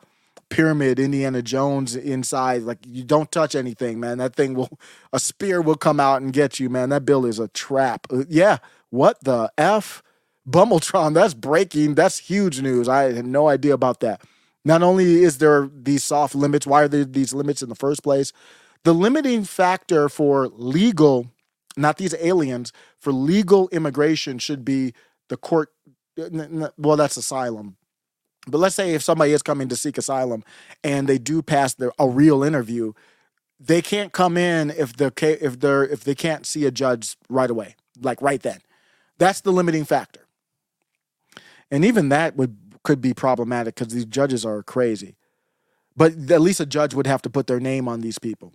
[0.49, 2.63] pyramid Indiana Jones inside.
[2.63, 4.19] Like you don't touch anything, man.
[4.19, 4.79] That thing will,
[5.13, 6.89] a spear will come out and get you, man.
[6.91, 8.07] That bill is a trap.
[8.13, 8.59] Uh, Yeah.
[8.91, 10.03] What the F?
[10.49, 11.95] Bumbletron, that's breaking.
[11.95, 12.89] That's huge news.
[12.89, 14.23] I had no idea about that.
[14.65, 18.03] Not only is there these soft limits, why are there these limits in the first
[18.03, 18.33] place?
[18.85, 21.31] The limiting factor for legal,
[21.77, 24.95] not these aliens, for legal immigration should be
[25.29, 25.73] the court.
[26.17, 27.77] Well, that's asylum.
[28.47, 30.45] But let's say if somebody is coming to seek asylum
[30.83, 32.95] and they do pass their, a real interview,
[33.59, 37.51] they can't come in if the if they're if they can't see a judge right
[37.51, 38.61] away, like right then.
[39.19, 40.23] That's the limiting factor.
[41.71, 45.17] And even that would could be problematic because these judges are crazy.
[45.97, 48.55] But at least a judge would have to put their name on these people.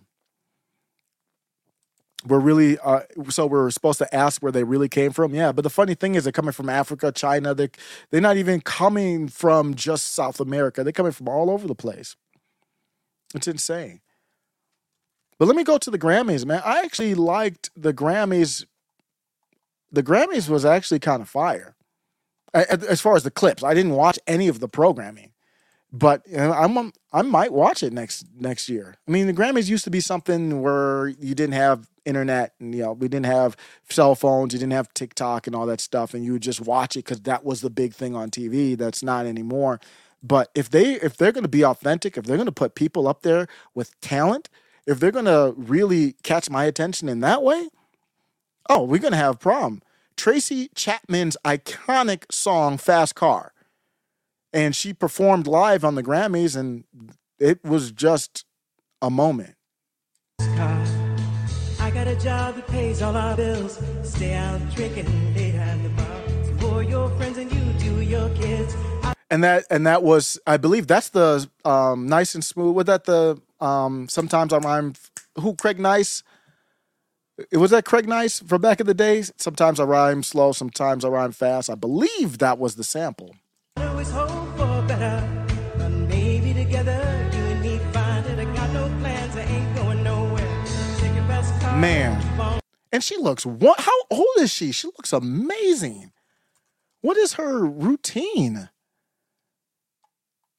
[2.26, 5.32] We're really uh, so we're supposed to ask where they really came from.
[5.32, 7.54] Yeah, but the funny thing is they're coming from Africa, China.
[7.54, 7.70] They
[8.10, 10.82] they're not even coming from just South America.
[10.82, 12.16] They're coming from all over the place.
[13.34, 14.00] It's insane.
[15.38, 16.62] But let me go to the Grammys, man.
[16.64, 18.64] I actually liked the Grammys.
[19.92, 21.75] The Grammys was actually kind of fire
[22.54, 23.62] as far as the clips.
[23.62, 25.32] I didn't watch any of the programming,
[25.92, 28.96] but I'm I might watch it next next year.
[29.06, 32.82] I mean, the Grammys used to be something where you didn't have internet, and you
[32.82, 33.56] know, we didn't have
[33.90, 36.96] cell phones, you didn't have TikTok and all that stuff, and you would just watch
[36.96, 38.76] it because that was the big thing on TV.
[38.76, 39.80] That's not anymore.
[40.22, 43.06] But if they if they're going to be authentic, if they're going to put people
[43.06, 44.48] up there with talent,
[44.86, 47.68] if they're going to really catch my attention in that way,
[48.68, 49.82] oh, we're going to have a problem.
[50.16, 53.52] Tracy Chapman's iconic song "Fast Car,"
[54.52, 56.84] and she performed live on the Grammys, and
[57.38, 58.44] it was just
[59.02, 59.54] a moment.
[60.40, 63.80] I got a job that pays all our bills.
[64.02, 66.58] Stay out drinking late at the bar.
[66.58, 68.74] For your friends and you do your kids.
[69.30, 72.74] And that and that was, I believe, that's the um, nice and smooth.
[72.74, 74.94] Was that the um, sometimes I'm
[75.38, 76.22] Who Greg Nice?
[77.50, 79.30] It was that Greg Nice from back in the days.
[79.36, 81.68] Sometimes I rhyme slow, sometimes I rhyme fast.
[81.68, 83.36] I believe that was the sample.
[83.76, 85.46] Always hope for better.
[85.76, 86.92] But maybe together
[87.32, 88.38] you and me find it.
[88.38, 90.64] I got no plans, I ain't going nowhere.
[90.96, 91.76] Take your best car.
[91.76, 92.62] Man.
[92.90, 94.72] And she looks what how old is she?
[94.72, 96.12] She looks amazing.
[97.02, 98.70] What is her routine?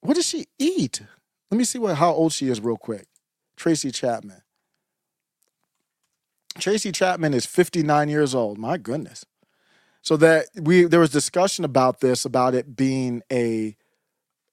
[0.02, 1.02] What does she eat?
[1.50, 3.08] Let me see what how old she is real quick.
[3.56, 4.44] Tracy Chapman.
[6.60, 8.58] Tracy Chapman is 59 years old.
[8.58, 9.26] My goodness.
[10.02, 13.76] So that we there was discussion about this about it being a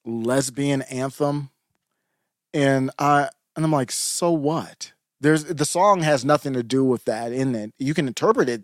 [0.04, 1.50] lesbian anthem
[2.52, 4.92] and I and I'm like, so what?
[5.20, 7.72] There's the song has nothing to do with that in it.
[7.78, 8.62] You can interpret it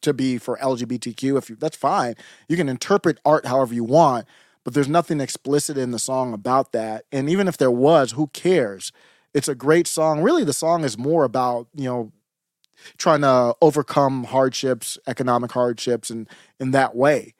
[0.00, 2.14] to be for LGBTQ if you that's fine.
[2.48, 4.26] You can interpret art however you want,
[4.64, 7.04] but there's nothing explicit in the song about that.
[7.10, 8.92] And even if there was, who cares?
[9.34, 10.22] It's a great song.
[10.22, 12.12] Really, the song is more about you know
[12.96, 17.34] trying to overcome hardships, economic hardships, and in that way.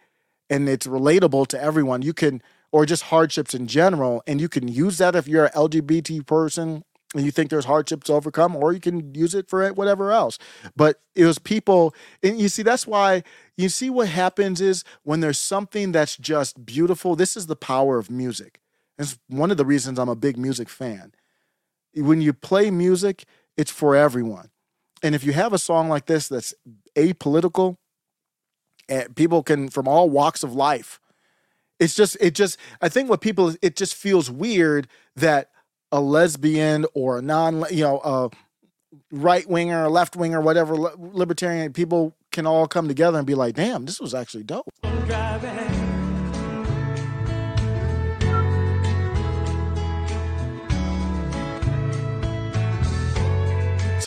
[0.51, 2.03] And it's relatable to everyone.
[2.03, 5.53] You can, or just hardships in general, and you can use that if you're an
[5.53, 6.85] LGBT person
[7.15, 10.39] and you think there's hardships to overcome, or you can use it for whatever else.
[10.77, 13.23] But it was people, and you see, that's why
[13.57, 17.17] you see what happens is when there's something that's just beautiful.
[17.17, 18.61] This is the power of music.
[18.99, 21.15] It's one of the reasons I'm a big music fan.
[21.95, 23.25] When you play music,
[23.57, 24.51] it's for everyone.
[25.03, 26.55] And if you have a song like this that's
[26.97, 27.77] apolitical,
[28.89, 31.01] and people can from all walks of life,
[31.79, 35.51] it's just it just I think what people it just feels weird that
[35.93, 38.31] a lesbian or a non you know a
[39.13, 43.55] right winger, or left winger, whatever libertarian people can all come together and be like,
[43.55, 44.69] damn, this was actually dope.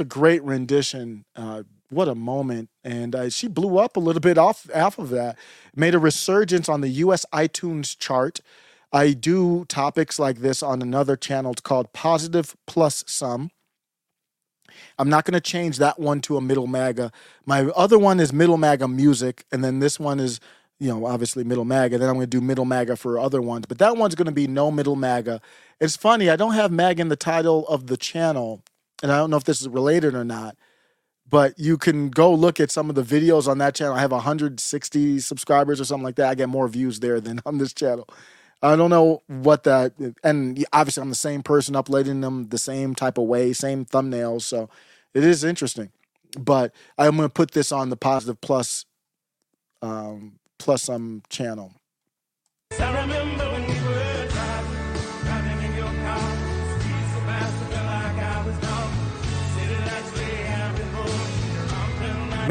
[0.01, 1.25] A great rendition.
[1.35, 2.69] Uh, what a moment!
[2.83, 5.37] And uh, she blew up a little bit off off of that.
[5.75, 7.25] Made a resurgence on the U.S.
[7.33, 8.41] iTunes chart.
[8.93, 11.53] I do topics like this on another channel.
[11.63, 13.51] Called Positive Plus Some.
[14.97, 17.11] I'm not going to change that one to a middle MAGA.
[17.45, 20.39] My other one is middle MAGA music, and then this one is,
[20.79, 21.97] you know, obviously middle MAGA.
[21.97, 24.31] Then I'm going to do middle MAGA for other ones, but that one's going to
[24.31, 25.41] be no middle MAGA.
[25.79, 28.63] It's funny, I don't have MAGA in the title of the channel,
[29.01, 30.55] and I don't know if this is related or not.
[31.29, 33.93] But you can go look at some of the videos on that channel.
[33.93, 36.29] I have 160 subscribers or something like that.
[36.29, 38.07] I get more views there than on this channel.
[38.61, 39.93] I don't know what that,
[40.23, 44.43] and obviously I'm the same person uploading them the same type of way, same thumbnails.
[44.43, 44.69] So
[45.15, 45.91] it is interesting.
[46.37, 48.85] But I'm going to put this on the positive plus,
[49.81, 51.73] um, plus some channel.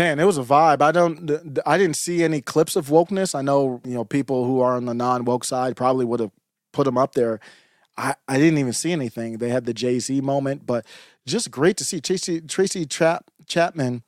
[0.01, 0.81] Man, it was a vibe.
[0.81, 3.35] I don't, I didn't see any clips of wokeness.
[3.35, 6.31] I know, you know, people who are on the non woke side probably would have
[6.73, 7.39] put them up there.
[7.99, 9.37] I, I didn't even see anything.
[9.37, 10.87] They had the Jay Z moment, but
[11.27, 14.03] just great to see Tracy Tracy Chap, Chapman.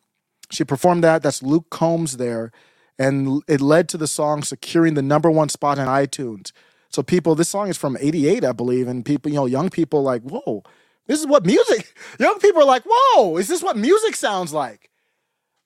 [0.50, 1.22] She performed that.
[1.22, 2.52] That's Luke Combs there,
[2.98, 6.52] and it led to the song securing the number one spot on iTunes.
[6.88, 10.02] So people, this song is from '88, I believe, and people, you know, young people
[10.02, 10.62] like, whoa,
[11.06, 11.94] this is what music.
[12.18, 14.88] Young people are like, whoa, is this what music sounds like?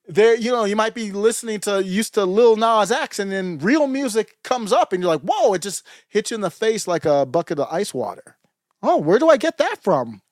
[0.09, 3.59] There, you know, you might be listening to used to Lil Nas X, and then
[3.59, 6.87] real music comes up, and you're like, whoa, it just hits you in the face
[6.87, 8.37] like a bucket of ice water.
[8.83, 10.23] Oh, where do I get that from?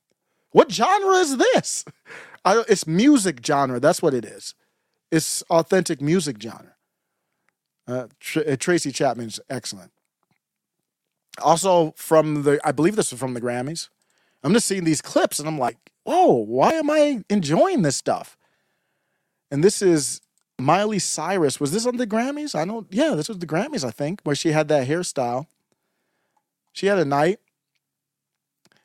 [0.51, 1.85] What genre is this?
[2.45, 3.81] I, it's music genre.
[3.81, 4.55] That's what it is.
[5.11, 6.75] It's authentic music genre.
[7.87, 9.93] Uh, Tr- uh, Tracy Chapman's excellent.
[11.43, 13.89] Also from the, I believe this is from the Grammys.
[14.43, 18.37] I'm just seeing these clips, and I'm like, whoa, why am I enjoying this stuff?
[19.51, 20.21] And this is
[20.59, 21.61] Miley Cyrus.
[21.61, 22.55] Was this on the Grammys?
[22.55, 22.87] I don't.
[22.91, 25.47] Yeah, this was the Grammys, I think, where she had that hairstyle.
[26.73, 27.41] She had a night.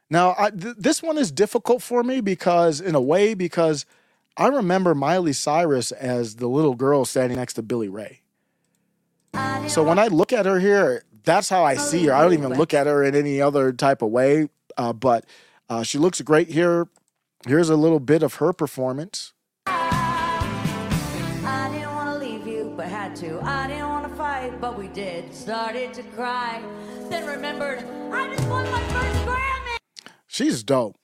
[0.10, 3.86] Now, I, th- this one is difficult for me because, in a way, because
[4.38, 8.22] I remember Miley Cyrus as the little girl standing next to Billy Ray.
[9.68, 12.14] So when I look at her here, that's how I see her.
[12.14, 14.50] I don't even look at her in any other type of way.
[14.78, 15.26] Uh, but
[15.70, 16.88] uh, she looks great here.
[17.46, 19.34] Here's a little bit of her performance.
[23.20, 23.42] To.
[23.44, 25.34] I didn't want to fight, but we did.
[25.34, 26.64] Started to cry,
[27.10, 27.80] then remembered
[28.12, 29.78] I just won my first Grammy.
[30.28, 30.96] She's dope.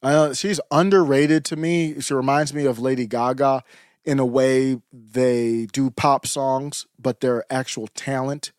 [0.00, 2.00] Uh, she's underrated to me.
[2.00, 3.64] She reminds me of Lady Gaga
[4.04, 8.52] in a way they do pop songs, but their actual talent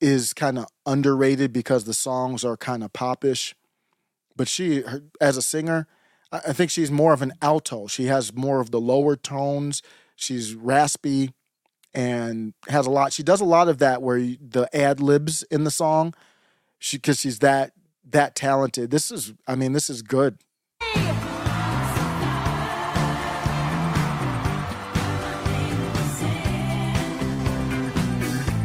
[0.00, 3.54] is kind of underrated because the songs are kind of popish.
[4.34, 5.86] But she, her, as a singer,
[6.32, 7.86] I think she's more of an alto.
[7.86, 9.82] She has more of the lower tones.
[10.16, 11.30] She's raspy
[11.94, 13.12] and has a lot.
[13.12, 16.14] She does a lot of that where the ad libs in the song,
[16.78, 17.72] she because she's that
[18.10, 18.90] that talented.
[18.90, 20.38] This is, I mean, this is good.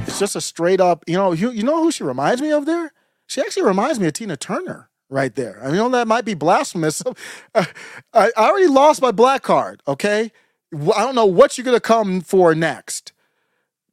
[0.05, 2.65] It's just a straight up, you know, you, you know who she reminds me of
[2.65, 2.93] there?
[3.26, 5.59] She actually reminds me of Tina Turner right there.
[5.61, 7.01] I mean, know, that might be blasphemous.
[7.55, 7.65] I,
[8.13, 10.32] I already lost my black card, okay?
[10.71, 13.12] I don't know what you're going to come for next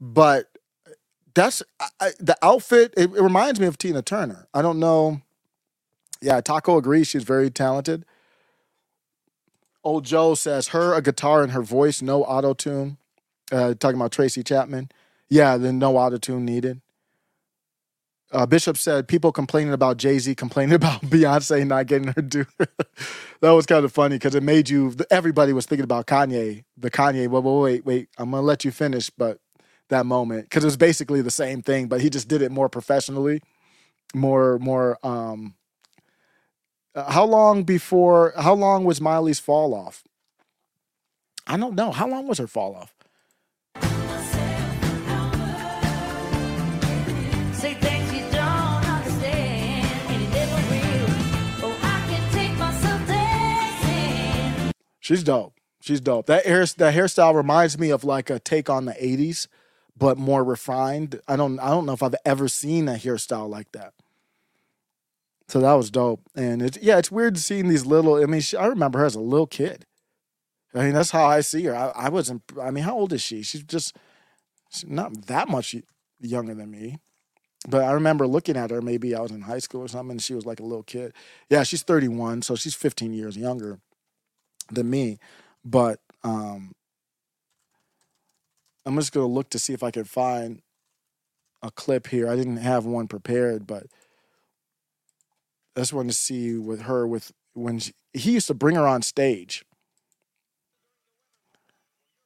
[0.01, 0.47] but
[1.35, 1.63] that's
[2.01, 2.95] I, the outfit.
[2.97, 4.47] It, it, reminds me of Tina Turner.
[4.55, 5.21] I don't know.
[6.21, 7.09] Yeah, Taco agrees.
[7.09, 8.05] She's very talented.
[9.83, 12.99] Old Joe says her a guitar and her voice, no auto tune.
[13.51, 14.91] Uh, talking about Tracy Chapman.
[15.29, 16.81] Yeah, then no auto tune needed.
[18.33, 22.47] Uh, Bishop said people complaining about Jay Z, complaining about Beyonce not getting her due.
[22.59, 24.95] that was kind of funny because it made you.
[25.11, 27.29] Everybody was thinking about Kanye, the Kanye.
[27.29, 28.09] Well, wait, wait, wait.
[28.19, 29.39] I'm gonna let you finish, but
[29.91, 32.69] that moment because it was basically the same thing, but he just did it more
[32.71, 33.43] professionally,
[34.15, 34.99] more, more.
[35.07, 35.55] um
[36.95, 38.33] uh, How long before?
[38.37, 40.03] How long was Miley's fall off?
[41.47, 41.93] I don't know.
[41.93, 42.95] How long was her fall off?
[47.55, 51.09] Say things you don't understand, and it never will.
[51.65, 54.73] Oh, I can take myself dancing.
[55.01, 55.55] She's dope.
[55.81, 56.27] She's dope.
[56.27, 59.49] That hair that hairstyle reminds me of like a take on the 80s,
[59.97, 61.21] but more refined.
[61.29, 63.93] I don't I don't know if I've ever seen a hairstyle like that.
[65.49, 66.23] So that was dope.
[66.35, 69.15] And it's yeah, it's weird seeing these little I mean, she, I remember her as
[69.15, 69.87] a little kid.
[70.75, 71.75] I mean, that's how I see her.
[71.75, 73.43] I, I wasn't I mean, how old is she?
[73.43, 73.97] She's just
[74.71, 75.75] she's not that much
[76.21, 76.99] younger than me.
[77.69, 80.23] But I remember looking at her, maybe I was in high school or something, and
[80.23, 81.13] she was like a little kid.
[81.51, 83.81] Yeah, she's 31, so she's 15 years younger
[84.71, 85.19] than me.
[85.63, 86.73] But um,
[88.87, 90.63] I'm just gonna look to see if I can find
[91.63, 92.29] a clip here.
[92.29, 93.87] I didn't have one prepared, but
[95.77, 98.87] I just wanted to see with her with when she, he used to bring her
[98.87, 99.65] on stage.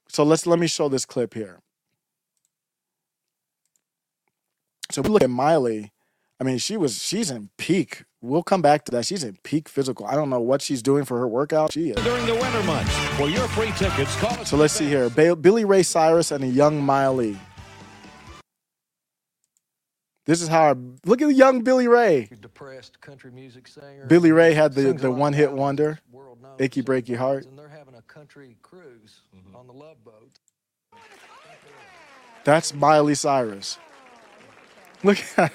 [0.08, 1.60] So let's let me show this clip here.
[4.90, 5.92] So we look at Miley.
[6.40, 8.04] I mean, she was she's in peak.
[8.24, 9.04] We'll come back to that.
[9.04, 10.06] She's in peak physical.
[10.06, 11.72] I don't know what she's doing for her workout.
[11.72, 12.02] She is.
[12.02, 14.48] During the winter months, for your free tickets, call us.
[14.48, 15.10] So let's see here.
[15.10, 17.38] Ba- Billy Ray Cyrus and a young Miley.
[20.24, 22.30] This is how I look at the young Billy Ray.
[22.40, 24.06] depressed country music singer.
[24.06, 26.00] Billy Ray had the, the one hit wonder,
[26.58, 27.44] Achy Breaky Heart.
[27.44, 29.54] And they're having a country cruise mm-hmm.
[29.54, 30.38] on the Love Boat.
[32.44, 33.76] That's Miley Cyrus.
[35.02, 35.52] Look at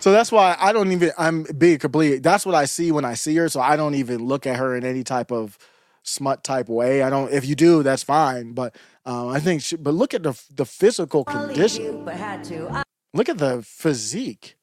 [0.00, 2.22] So that's why I don't even I'm being complete.
[2.22, 3.48] That's what I see when I see her.
[3.48, 5.58] So I don't even look at her in any type of
[6.02, 7.02] smut type way.
[7.02, 8.52] I don't if you do, that's fine.
[8.52, 12.04] But um, I think she, but look at the the physical condition.
[12.04, 12.68] But had to.
[12.70, 12.82] I-
[13.14, 14.56] Look at the physique.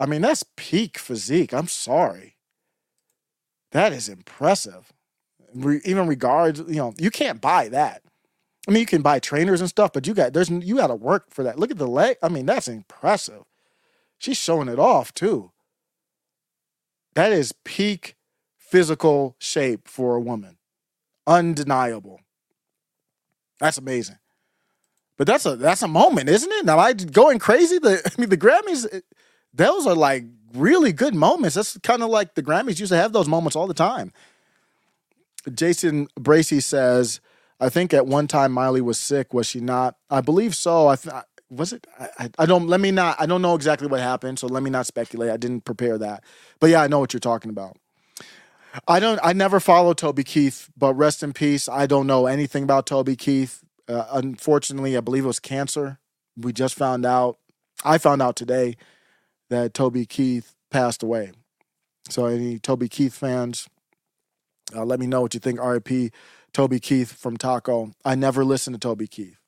[0.00, 1.52] I mean, that's peak physique.
[1.52, 2.36] I'm sorry.
[3.72, 4.92] That is impressive.
[5.54, 8.02] Re- even regards, you know, you can't buy that.
[8.66, 10.94] I mean, you can buy trainers and stuff, but you got there's you got to
[10.94, 11.58] work for that.
[11.58, 12.16] Look at the leg.
[12.22, 13.42] I mean, that's impressive.
[14.22, 15.50] She's showing it off too.
[17.14, 18.14] That is peak
[18.56, 20.58] physical shape for a woman.
[21.26, 22.20] Undeniable.
[23.58, 24.18] That's amazing.
[25.18, 26.64] But that's a that's a moment, isn't it?
[26.64, 27.80] Now I going crazy.
[27.80, 29.02] The I mean the Grammys,
[29.52, 31.56] those are like really good moments.
[31.56, 34.12] That's kind of like the Grammys used to have those moments all the time.
[35.52, 37.20] Jason Bracey says,
[37.58, 39.34] I think at one time Miley was sick.
[39.34, 39.96] Was she not?
[40.08, 40.86] I believe so.
[40.86, 41.86] I th- was it.
[42.00, 42.68] I, I- don't.
[42.68, 43.16] Let me not.
[43.20, 45.30] I don't know exactly what happened, so let me not speculate.
[45.30, 46.24] I didn't prepare that.
[46.60, 47.78] But yeah, I know what you're talking about.
[48.88, 49.20] I don't.
[49.22, 51.68] I never followed Toby Keith, but rest in peace.
[51.68, 53.62] I don't know anything about Toby Keith.
[53.88, 56.00] Uh, unfortunately, I believe it was cancer.
[56.36, 57.38] We just found out.
[57.84, 58.76] I found out today
[59.50, 61.32] that Toby Keith passed away.
[62.10, 63.68] So, any Toby Keith fans,
[64.76, 65.60] uh, let me know what you think.
[65.60, 66.10] R.I.P.
[66.54, 67.92] Toby Keith from Taco.
[68.04, 69.38] I never listened to Toby Keith.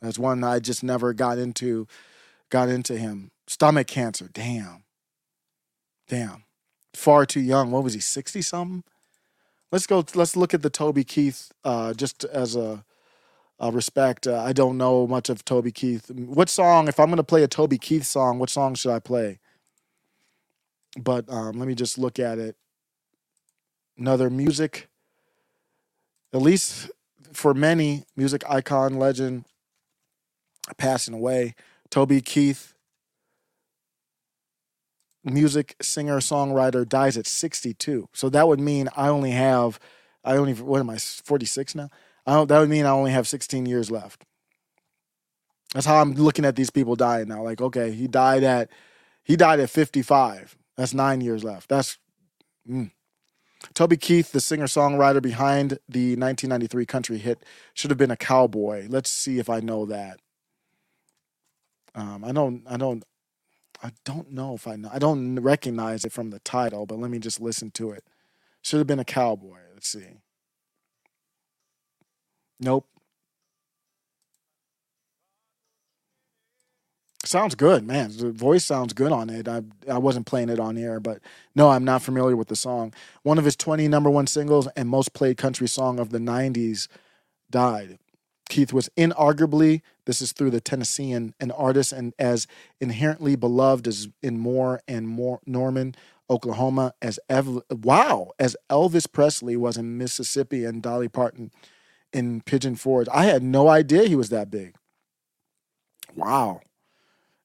[0.00, 1.86] That's one I just never got into.
[2.50, 3.30] Got into him.
[3.46, 4.28] Stomach cancer.
[4.32, 4.82] Damn.
[6.08, 6.44] Damn.
[6.94, 7.70] Far too young.
[7.70, 8.00] What was he?
[8.00, 8.82] Sixty something.
[9.70, 10.04] Let's go.
[10.14, 12.84] Let's look at the Toby Keith uh, just as a,
[13.60, 14.26] a respect.
[14.26, 16.10] Uh, I don't know much of Toby Keith.
[16.10, 16.88] What song?
[16.88, 19.38] If I'm going to play a Toby Keith song, what song should I play?
[20.98, 22.56] But um, let me just look at it.
[23.96, 24.88] Another music,
[26.32, 26.90] at least
[27.32, 29.44] for many, music icon, legend,
[30.76, 31.54] passing away.
[31.90, 32.74] Toby Keith,
[35.24, 38.08] music singer, songwriter, dies at 62.
[38.12, 39.78] So that would mean I only have,
[40.24, 41.88] I only, what am I, 46 now?
[42.26, 44.24] I don't, that would mean I only have 16 years left.
[45.74, 47.42] That's how I'm looking at these people dying now.
[47.42, 48.70] Like, okay, he died at,
[49.22, 50.56] he died at 55.
[50.76, 51.68] That's nine years left.
[51.68, 51.98] That's,
[52.68, 52.90] mm.
[53.74, 57.44] Toby Keith, the singer songwriter behind the 1993 country hit,
[57.74, 58.86] should have been a cowboy.
[58.88, 60.18] Let's see if I know that.
[61.94, 63.04] Um, I don't, I don't,
[63.82, 64.90] I don't know if I know.
[64.92, 68.04] I don't recognize it from the title, but let me just listen to it.
[68.62, 69.58] Should have been a cowboy.
[69.74, 70.20] Let's see.
[72.60, 72.86] Nope.
[77.24, 78.10] Sounds good, man.
[78.16, 79.48] The voice sounds good on it.
[79.48, 81.20] I I wasn't playing it on air, but
[81.54, 82.94] no, I'm not familiar with the song.
[83.22, 86.88] One of his 20 number one singles and most played country song of the 90s
[87.50, 87.99] died.
[88.50, 92.46] Keith was inarguably, this is through the Tennessean, an artist and as
[92.80, 95.94] inherently beloved as in Moore and more Norman,
[96.28, 101.52] Oklahoma, as Ev- wow, as Elvis Presley was in Mississippi and Dolly Parton
[102.12, 103.08] in Pigeon Forge.
[103.12, 104.74] I had no idea he was that big.
[106.14, 106.60] Wow.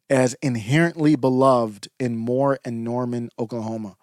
[0.10, 3.96] As inherently beloved in Moore and Norman, Oklahoma.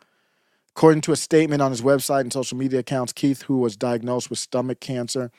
[0.71, 4.31] According to a statement on his website and social media accounts, Keith, who was diagnosed
[4.31, 5.33] with stomach cancer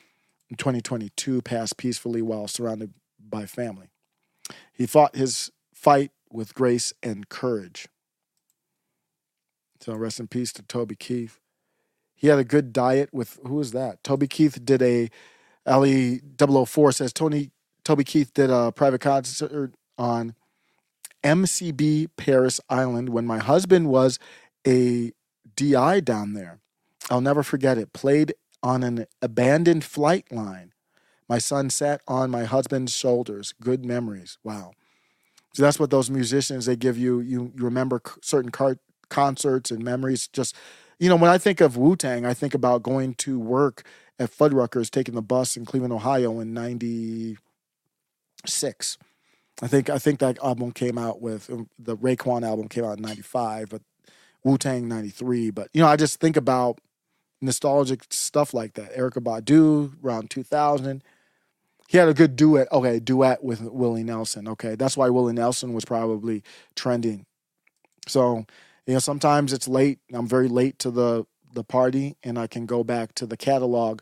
[0.54, 3.88] in 2022, passed peacefully while surrounded by family.
[4.72, 7.88] He fought his fight with grace and courage.
[9.80, 11.40] So rest in peace to Toby Keith.
[12.14, 14.02] He had a good diet with who is that?
[14.04, 15.10] Toby Keith did a
[15.66, 17.50] Ali 004 says Tony
[17.84, 20.34] Toby Keith did a private concert on
[21.24, 24.18] MCB Parris Island when my husband was
[24.66, 25.12] a
[25.56, 26.60] DI down there.
[27.10, 27.92] I'll never forget it.
[27.92, 28.34] Played
[28.64, 30.72] on an abandoned flight line.
[31.28, 33.54] My son sat on my husband's shoulders.
[33.60, 34.38] Good memories.
[34.42, 34.72] Wow.
[35.54, 37.20] So that's what those musicians they give you.
[37.20, 38.78] You, you remember certain car-
[39.10, 40.26] concerts and memories.
[40.28, 40.56] Just
[40.98, 43.84] you know, when I think of Wu Tang, I think about going to work
[44.18, 47.38] at Fuddruckers, taking the bus in Cleveland, Ohio, in '96.
[49.62, 52.98] I think I think that album came out with um, the Raekwon album came out
[52.98, 53.82] in '95, but
[54.42, 55.50] Wu Tang '93.
[55.50, 56.80] But you know, I just think about
[57.44, 58.94] nostalgic stuff like that.
[58.96, 61.02] Erykah Badu around 2000.
[61.88, 62.66] He had a good duet.
[62.72, 64.48] Okay, duet with Willie Nelson.
[64.48, 66.42] Okay, that's why Willie Nelson was probably
[66.74, 67.26] trending.
[68.08, 68.46] So,
[68.86, 69.98] you know, sometimes it's late.
[70.12, 74.00] I'm very late to the the party, and I can go back to the catalog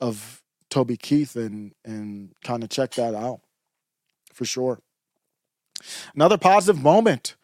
[0.00, 3.40] of Toby Keith and and kind of check that out
[4.32, 4.80] for sure.
[6.14, 7.34] Another positive moment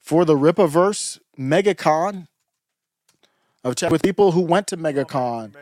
[0.00, 2.28] for the Rippaverse MegaCon.
[3.64, 5.54] I've with people who went to MegaCon,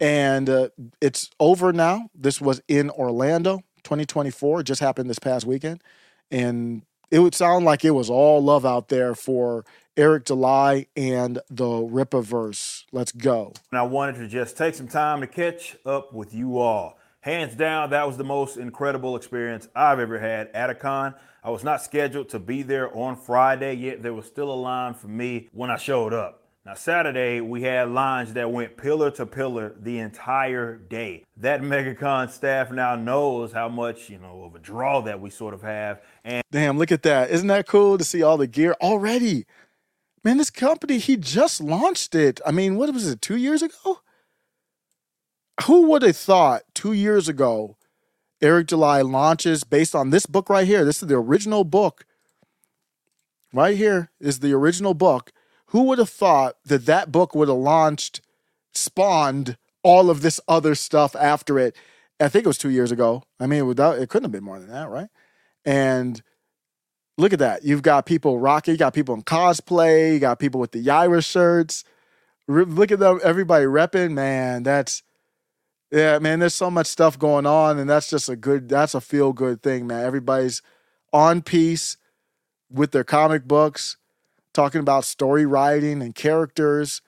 [0.00, 0.68] and uh,
[1.00, 2.10] it's over now.
[2.14, 4.60] This was in Orlando, 2024.
[4.60, 5.82] It just happened this past weekend,
[6.30, 9.64] and it would sound like it was all love out there for
[9.96, 12.84] Eric July and the Rippaverse.
[12.92, 13.54] Let's go.
[13.72, 16.98] And I wanted to just take some time to catch up with you all.
[17.20, 21.14] Hands down, that was the most incredible experience I've ever had at a con.
[21.42, 24.94] I was not scheduled to be there on Friday, yet there was still a line
[24.94, 26.45] for me when I showed up.
[26.66, 31.22] Now, Saturday, we had lines that went pillar to pillar the entire day.
[31.36, 35.54] That MegaCon staff now knows how much, you know, of a draw that we sort
[35.54, 36.02] of have.
[36.24, 37.30] And Damn, look at that.
[37.30, 39.46] Isn't that cool to see all the gear already?
[40.24, 42.40] Man, this company, he just launched it.
[42.44, 44.00] I mean, what was it, two years ago?
[45.66, 47.76] Who would have thought two years ago
[48.42, 50.84] Eric July launches based on this book right here?
[50.84, 52.04] This is the original book.
[53.52, 55.30] Right here is the original book.
[55.68, 58.20] Who would have thought that that book would have launched,
[58.72, 61.76] spawned all of this other stuff after it?
[62.20, 63.24] I think it was two years ago.
[63.40, 65.08] I mean, without it couldn't have been more than that, right?
[65.64, 66.22] And
[67.18, 67.64] look at that.
[67.64, 71.24] You've got people rocking, you got people in cosplay, you got people with the Yaira
[71.24, 71.84] shirts.
[72.46, 74.12] Re- Look at them, everybody repping.
[74.12, 75.02] Man, that's
[75.90, 76.40] yeah, man.
[76.40, 78.68] There's so much stuff going on, and that's just a good.
[78.68, 80.04] That's a feel good thing, man.
[80.04, 80.62] Everybody's
[81.12, 81.96] on piece
[82.70, 83.96] with their comic books,
[84.56, 87.02] talking about story writing and characters.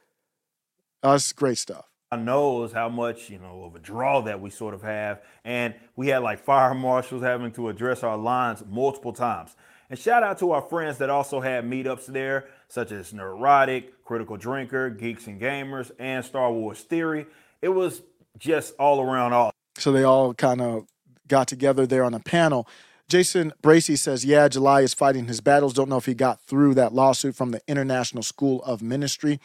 [1.02, 1.86] Uh, That's great stuff.
[2.12, 5.74] I knows how much you know of a draw that we sort of have and
[5.94, 9.54] we had like fire marshals having to address our lines multiple times
[9.90, 14.38] and shout out to our friends that also had meetups there such as Nerdrotic critical
[14.38, 17.26] drinker geeks and gamers and star wars theory
[17.60, 18.00] it was
[18.38, 20.86] just all around all So they all kind of
[21.28, 22.66] got together there on a panel.
[23.08, 25.72] Jason Bracey says, Yeah, July is fighting his battles.
[25.72, 29.40] Don't know if he got through that lawsuit from the International School of Ministry.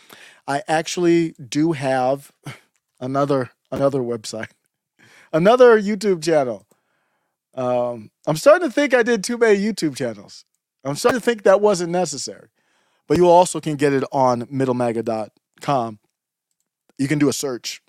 [0.47, 2.31] I actually do have
[2.99, 4.49] another another website,
[5.33, 6.67] another YouTube channel.
[7.55, 10.43] Um, I'm starting to think I did too many YouTube channels.
[10.83, 12.49] I'm starting to think that wasn't necessary.
[13.07, 15.99] But you also can get it on middlemaga.com.
[16.97, 17.81] You can do a search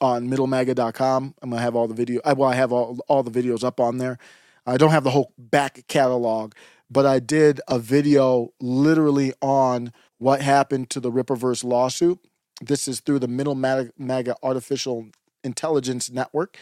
[0.00, 1.34] on middlemaga.com.
[1.40, 2.20] I'm gonna have all the video.
[2.24, 4.18] Well, I have all all the videos up on there.
[4.66, 6.54] I don't have the whole back catalog,
[6.90, 12.18] but I did a video literally on what happened to the Rippaverse lawsuit.
[12.60, 15.08] This is through the Middle Maga, Artificial
[15.44, 16.58] Intelligence Network,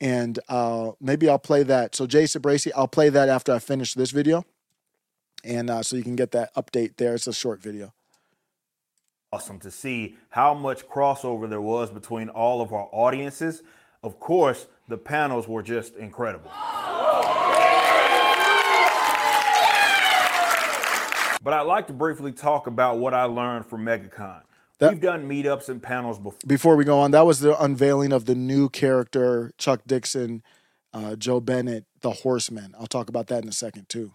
[0.00, 1.94] and uh, maybe I'll play that.
[1.96, 4.44] So Jason Bracey, I'll play that after I finish this video,
[5.44, 7.14] and uh, so you can get that update there.
[7.14, 7.92] It's a short video.
[9.32, 13.62] awesome to see how much crossover there was between all of our audiences
[14.02, 16.50] of course the panels were just incredible
[21.42, 24.42] But I'd like to briefly talk about what I learned from MegaCon.
[24.78, 26.38] That- We've done meetups and panels before.
[26.46, 30.42] before we go on, that was the unveiling of the new character Chuck Dixon
[30.94, 32.74] uh, Joe Bennett, the Horseman.
[32.78, 34.12] I'll talk about that in a second too.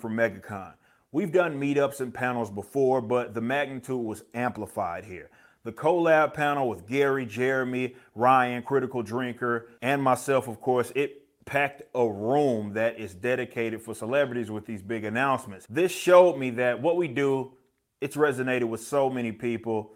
[0.00, 0.74] From MegaCon.
[1.12, 5.30] We've done meetups and panels before, but the magnitude was amplified here.
[5.64, 11.82] The collab panel with Gary, Jeremy, Ryan, Critical Drinker, and myself, of course, it packed
[11.94, 15.66] a room that is dedicated for celebrities with these big announcements.
[15.68, 17.52] This showed me that what we do,
[18.00, 19.92] it's resonated with so many people.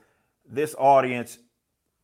[0.47, 1.39] This audience,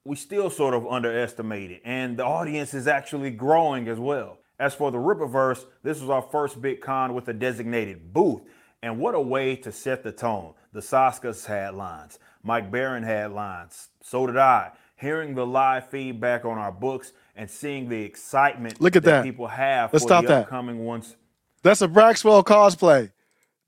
[0.05, 4.39] we still sort of underestimate it, and the audience is actually growing as well.
[4.59, 8.43] As for the Rippaverse, this was our first big con with a designated booth.
[8.83, 10.53] And what a way to set the tone.
[10.73, 12.19] The Saskas had lines.
[12.43, 13.89] Mike Barron had lines.
[14.03, 14.73] So did I.
[14.97, 19.25] Hearing the live feedback on our books and seeing the excitement Look at that.
[19.25, 20.43] people have Let's for stop the that.
[20.45, 21.17] upcoming ones.
[21.63, 23.11] That's a Braxwell cosplay.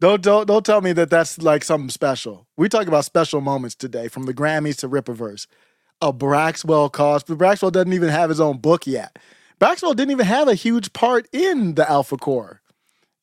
[0.00, 2.46] Don't don't don't tell me that that's like something special.
[2.56, 5.46] We talk about special moments today, from the Grammys to Rippaverse.
[6.02, 7.38] A Braxwell cosplay.
[7.38, 9.18] Braxwell doesn't even have his own book yet.
[9.58, 12.60] Braxwell didn't even have a huge part in the Alpha Core.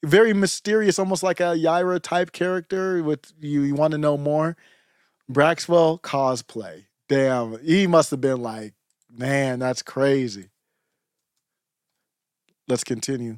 [0.04, 3.04] Very mysterious, almost like a Yaira type character.
[3.04, 4.58] With you, you want to know more.
[5.30, 6.86] Braxwell cosplay.
[7.08, 8.74] Damn, he must have been like,
[9.16, 10.50] man, that's crazy.
[12.68, 13.38] Let's continue.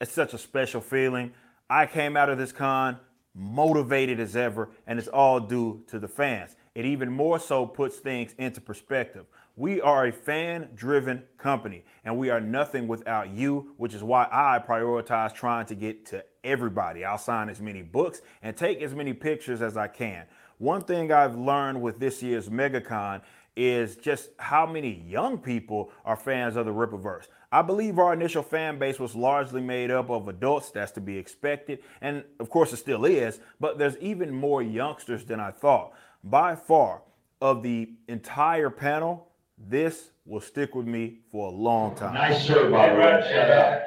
[0.00, 1.32] It's such a special feeling.
[1.68, 2.98] I came out of this con
[3.34, 6.56] motivated as ever, and it's all due to the fans.
[6.74, 9.26] It even more so puts things into perspective.
[9.56, 14.26] We are a fan driven company, and we are nothing without you, which is why
[14.30, 17.04] I prioritize trying to get to everybody.
[17.04, 20.24] I'll sign as many books and take as many pictures as I can.
[20.58, 23.22] One thing I've learned with this year's MegaCon
[23.56, 27.26] is just how many young people are fans of the Rippaverse.
[27.50, 31.18] I believe our initial fan base was largely made up of adults, that's to be
[31.18, 35.92] expected, and of course it still is, but there's even more youngsters than I thought.
[36.24, 37.02] By far,
[37.42, 39.26] of the entire panel,
[39.58, 42.14] this will stick with me for a long time.
[42.14, 43.02] Nice shirt, by the way.
[43.02, 43.82] Shout out.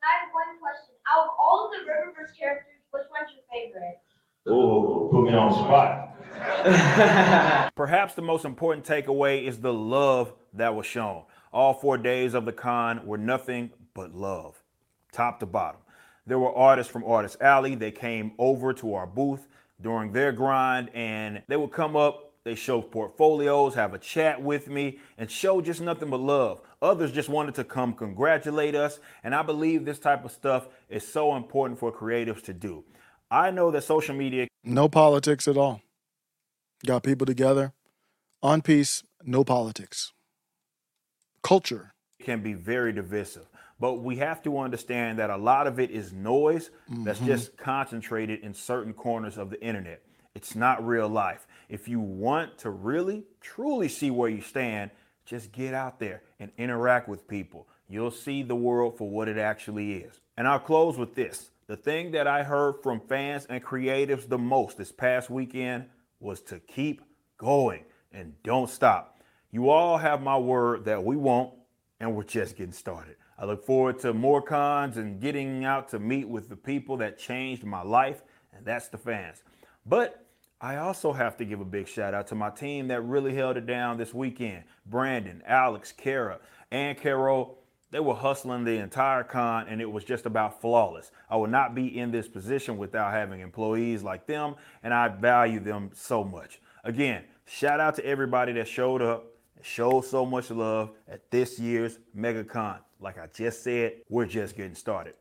[0.00, 0.94] I have one question.
[1.10, 3.98] Out of all of the Rippaverse characters, which one's your favorite?
[4.48, 6.13] Ooh, put me on the spot.
[7.74, 11.22] Perhaps the most important takeaway is the love that was shown.
[11.52, 14.62] All four days of the con were nothing but love,
[15.12, 15.80] top to bottom.
[16.26, 17.74] There were artists from Artist Alley.
[17.74, 19.46] They came over to our booth
[19.80, 24.68] during their grind and they would come up, they show portfolios, have a chat with
[24.68, 26.60] me, and show just nothing but love.
[26.82, 31.06] Others just wanted to come congratulate us, and I believe this type of stuff is
[31.06, 32.84] so important for creatives to do.
[33.30, 35.80] I know that social media No politics at all.
[36.86, 37.72] Got people together
[38.42, 40.12] on peace, no politics.
[41.42, 41.90] Culture.
[42.22, 43.46] can be very divisive.
[43.78, 47.26] But we have to understand that a lot of it is noise that's Mhm.
[47.26, 50.02] just concentrated in certain corners of the internet.
[50.34, 51.46] It's not real life.
[51.68, 54.90] If you want to really, truly see where you stand,
[55.26, 57.68] just get out there and interact with people.
[57.88, 60.18] You'll see the world for what it actually is.
[60.38, 61.50] And I'll close with this.
[61.66, 65.90] The thing that I heard from fans and creatives the most this past weekend
[66.24, 67.02] was to keep
[67.36, 69.20] going and don't stop.
[69.50, 71.52] You all have my word that we won't,
[72.00, 73.16] and we're just getting started.
[73.38, 77.18] I look forward to more cons and getting out to meet with the people that
[77.18, 78.22] changed my life,
[78.52, 79.42] and that's the fans.
[79.86, 80.26] But
[80.60, 83.56] I also have to give a big shout out to my team that really held
[83.56, 84.64] it down this weekend.
[84.86, 86.38] Brandon, Alex, Kara,
[86.70, 87.58] and Carol,
[87.94, 91.12] they were hustling the entire con and it was just about flawless.
[91.30, 95.60] I would not be in this position without having employees like them, and I value
[95.60, 96.60] them so much.
[96.82, 99.26] Again, shout out to everybody that showed up
[99.62, 102.80] showed so much love at this year's MegaCon.
[102.98, 105.14] Like I just said, we're just getting started.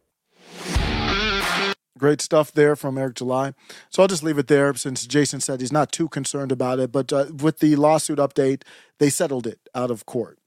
[2.00, 3.54] Great stuff there from Eric July.
[3.92, 6.92] So I'll just leave it there since Jason said he's not too concerned about it.
[6.92, 8.64] But uh, with the lawsuit update,
[8.98, 10.40] they settled it out of court.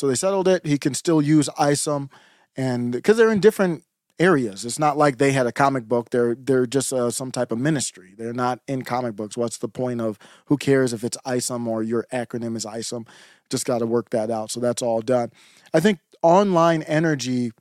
[0.00, 0.66] So they settled it.
[0.66, 2.10] He can still use ISOM,
[2.56, 3.84] and because they're in different
[4.18, 6.10] areas, it's not like they had a comic book.
[6.10, 8.14] They're they're just uh, some type of ministry.
[8.16, 9.36] They're not in comic books.
[9.36, 13.06] What's the point of who cares if it's ISOM or your acronym is ISOM?
[13.50, 14.50] Just got to work that out.
[14.50, 15.30] So that's all done.
[15.72, 17.52] I think online energy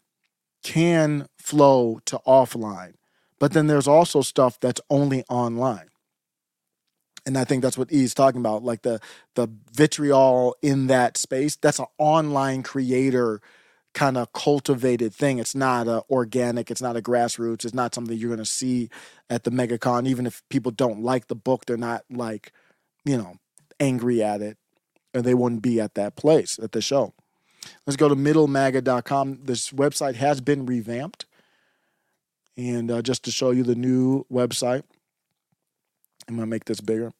[0.63, 2.93] can flow to offline,
[3.39, 5.89] but then there's also stuff that's only online.
[7.27, 8.99] And I think that's what he's talking about, like the
[9.35, 11.57] the vitriol in that space.
[11.57, 13.41] That's an online creator
[13.93, 15.37] kind of cultivated thing.
[15.37, 16.71] It's not a organic.
[16.71, 17.65] It's not a grassroots.
[17.65, 18.89] It's not something you're going to see
[19.29, 20.07] at the MegaCon.
[20.07, 22.53] Even if people don't like the book, they're not like,
[23.03, 23.35] you know,
[23.79, 24.57] angry at it,
[25.13, 27.13] and they wouldn't be at that place at the show.
[27.85, 29.39] Let's go to middlemaga.com.
[29.43, 31.25] This website has been revamped.
[32.55, 34.83] And uh, just to show you the new website,
[36.27, 37.13] I'm going to make this bigger.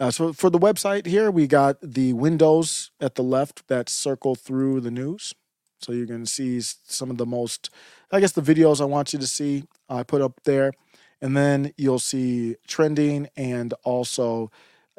[0.00, 4.34] Uh, so for the website here, we got the windows at the left that circle
[4.34, 5.34] through the news.
[5.80, 7.70] So you're going to see some of the most,
[8.10, 9.64] I guess, the videos I want you to see.
[9.88, 10.72] I put up there,
[11.20, 14.50] and then you'll see trending and also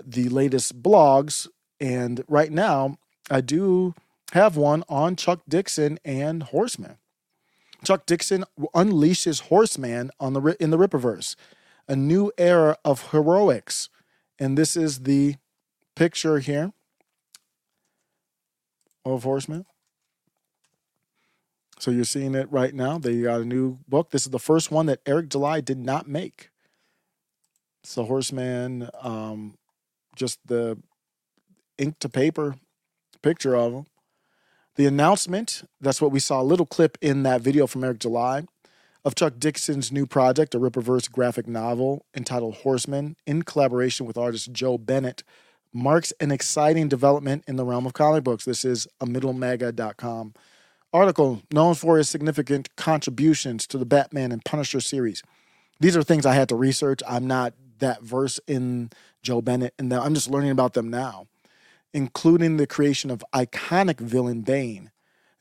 [0.01, 1.47] the latest blogs.
[1.79, 2.97] And right now,
[3.29, 3.95] I do
[4.33, 6.97] have one on Chuck Dixon and Horseman.
[7.83, 11.35] Chuck Dixon unleashes Horseman on the in the Rippaverse,
[11.87, 13.89] a new era of heroics,
[14.39, 15.35] and this is the
[15.95, 16.73] picture here
[19.05, 19.65] of Horseman.
[21.79, 22.97] So you're seeing it right now.
[22.97, 24.11] They got a new book.
[24.11, 26.49] This is the first one that Eric July did not make.
[27.83, 29.57] So Horseman, um,
[30.15, 30.77] just the
[31.77, 32.55] ink to paper
[33.21, 33.85] picture of him.
[34.75, 38.45] The announcement, that's what we saw, a little clip in that video from Eric July
[39.05, 44.51] of Chuck Dixon's new project, a Rippaverse graphic novel entitled Horseman, in collaboration with artist
[44.53, 45.23] Joe Bennett,
[45.73, 48.45] marks an exciting development in the realm of comic books.
[48.45, 50.33] This is a middlemaga.com
[50.93, 55.23] article known for his significant contributions to the Batman and Punisher series.
[55.79, 57.01] These are things I had to research.
[57.07, 61.27] I'm not that versed in Joe Bennett, and I'm just learning about them now,
[61.93, 64.91] including the creation of iconic villain Bane.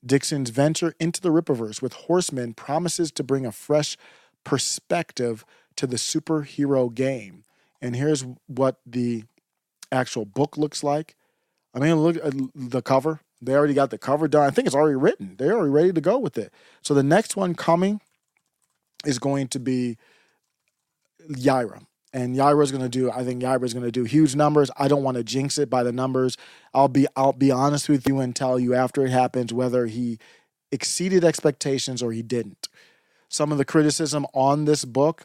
[0.04, 3.96] Dixon's venture into the Rippaverse with Horsemen promises to bring a fresh
[4.44, 5.44] perspective
[5.76, 7.44] to the superhero game.
[7.80, 9.24] And here's what the
[9.90, 11.16] actual book looks like.
[11.74, 13.20] I mean, look at the cover.
[13.40, 14.46] They already got the cover done.
[14.46, 15.36] I think it's already written.
[15.36, 16.52] They're already ready to go with it.
[16.82, 18.00] So the next one coming
[19.04, 19.96] is going to be
[21.28, 21.86] Yaira.
[22.12, 24.70] And Yaira's going to do, I think Yaira's going to do huge numbers.
[24.76, 26.36] I don't want to jinx it by the numbers.
[26.74, 30.18] I'll be I'll be honest with you and tell you after it happens whether he
[30.70, 32.68] exceeded expectations or he didn't.
[33.28, 35.24] Some of the criticism on this book,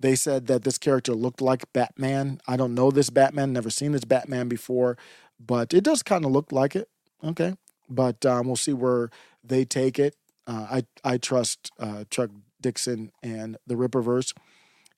[0.00, 2.40] they said that this character looked like Batman.
[2.48, 4.96] I don't know this Batman, never seen this Batman before,
[5.38, 6.88] but it does kind of look like it.
[7.22, 7.54] Okay.
[7.88, 9.10] But um, we'll see where
[9.44, 10.16] they take it.
[10.46, 12.30] Uh, I, I trust uh, Chuck
[12.60, 14.34] Dixon and the Rippaverse.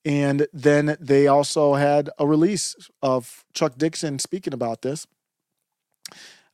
[0.05, 5.07] And then they also had a release of Chuck Dixon speaking about this.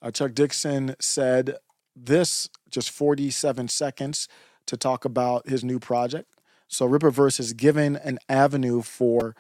[0.03, 1.57] Uh, Chuck Dixon said
[1.97, 4.29] this just 47 seconds
[4.67, 6.31] to talk about his new project.
[6.69, 9.35] So Rippaverse is given an avenue for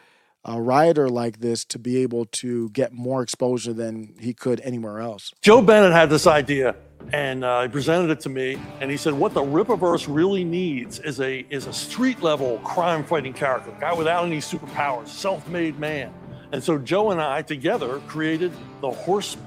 [0.44, 5.00] a writer like this to be able to get more exposure than he could anywhere
[5.00, 5.32] else.
[5.42, 6.76] Joe Bennett had this idea,
[7.12, 11.00] and uh, he presented it to me, and he said, "What the Rippaverse really needs
[11.00, 16.12] is a is a street level crime fighting character, guy without any superpowers, self-made man."
[16.52, 19.46] And so Joe and I together created the Horseman,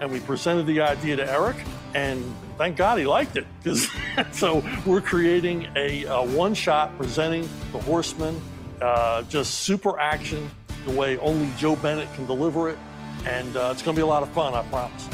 [0.00, 1.56] and we presented the idea to Eric,
[1.94, 2.22] and
[2.58, 3.88] thank God he liked it, because
[4.32, 8.38] so we're creating a, a one-shot presenting the Horseman,
[8.82, 10.50] uh, just super action,
[10.84, 12.78] the way only Joe Bennett can deliver it,
[13.24, 15.08] and uh, it's going to be a lot of fun, I promise.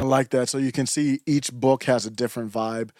[0.00, 0.48] I like that.
[0.48, 2.90] So you can see each book has a different vibe.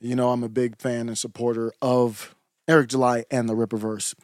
[0.00, 2.34] You know, I'm a big fan and supporter of
[2.68, 4.14] Eric July and the Rippaverse.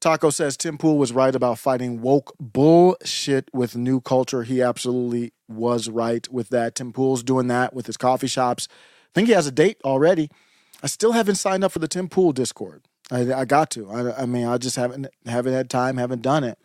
[0.00, 4.42] Taco says Tim Pool was right about fighting woke bullshit with new culture.
[4.42, 6.74] He absolutely was right with that.
[6.74, 8.68] Tim Pool's doing that with his coffee shops.
[8.70, 10.30] I think he has a date already.
[10.84, 12.82] I still haven't signed up for the Tim Pool Discord.
[13.10, 13.90] I, I got to.
[13.90, 16.58] I, I mean, I just haven't haven't had time, haven't done it.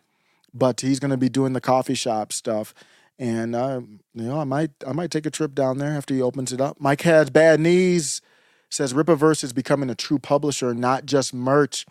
[0.54, 2.74] But he's going to be doing the coffee shop stuff,
[3.18, 3.80] and uh,
[4.14, 6.60] you know, I might I might take a trip down there after he opens it
[6.60, 6.82] up.
[6.82, 8.22] Mike has bad knees.
[8.70, 11.86] Says Rippaverse is becoming a true publisher, not just merch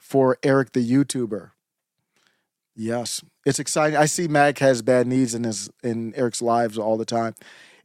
[0.00, 1.52] for Eric the YouTuber.
[2.74, 3.96] Yes, it's exciting.
[3.96, 7.36] I see Mag has bad knees in his in Eric's lives all the time.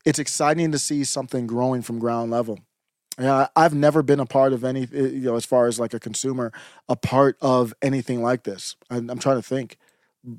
[0.04, 2.58] It's exciting to see something growing from ground level.
[3.20, 6.00] Yeah, I've never been a part of any, you know, as far as like a
[6.00, 6.52] consumer,
[6.90, 8.76] a part of anything like this.
[8.90, 9.78] I'm, trying to think,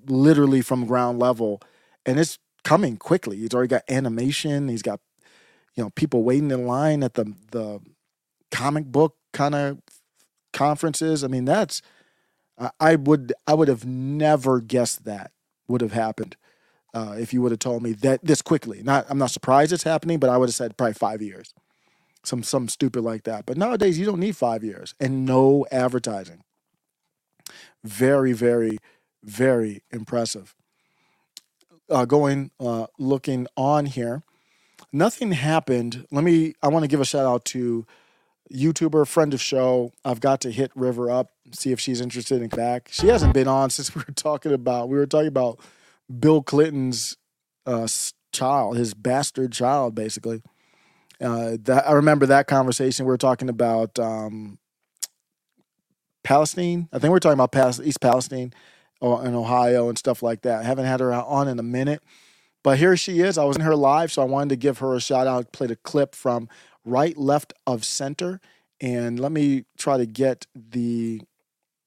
[0.06, 1.60] literally from ground level,
[2.05, 3.38] and it's coming quickly.
[3.38, 4.68] He's already got animation.
[4.68, 5.01] He's got,
[5.76, 7.80] you know, people waiting in line at the the
[8.52, 9.78] comic book kind of
[10.52, 11.24] conferences.
[11.24, 11.82] I mean, that's
[12.59, 15.32] I- I would I would have never guessed that
[15.68, 16.36] would have happened
[16.94, 18.82] uh, if you would have told me that this quickly.
[18.82, 21.55] Not I'm not surprised it's happening, but I would have said probably five years,
[22.24, 23.46] some some stupid like that.
[23.46, 26.42] But nowadays you don't need five years and no advertising.
[27.82, 28.78] Very very
[29.22, 30.55] very impressive.
[31.90, 34.22] Uh, going uh, looking on here,
[34.92, 36.06] nothing happened.
[36.10, 36.55] Let me.
[36.62, 37.86] I want to give a shout out to
[38.52, 39.92] YouTuber, friend of show.
[40.05, 42.88] I've got to hit River up, see if she's interested in back.
[42.90, 45.60] She hasn't been on since we were talking about we were talking about
[46.20, 47.16] Bill Clinton's
[47.66, 47.88] uh,
[48.32, 50.42] child, his bastard child, basically.
[51.20, 53.07] Uh, that I remember that conversation.
[53.07, 54.59] We were talking about um,
[56.24, 56.89] Palestine.
[56.93, 58.53] I think we are talking about East Palestine
[59.01, 60.61] or in Ohio and stuff like that.
[60.61, 62.03] I haven't had her on in a minute,
[62.62, 63.39] But here she is.
[63.39, 65.53] I was in her live, so I wanted to give her a shout out.
[65.53, 66.49] Played a clip from
[66.85, 68.41] right, left of center.
[68.81, 71.20] And let me try to get the.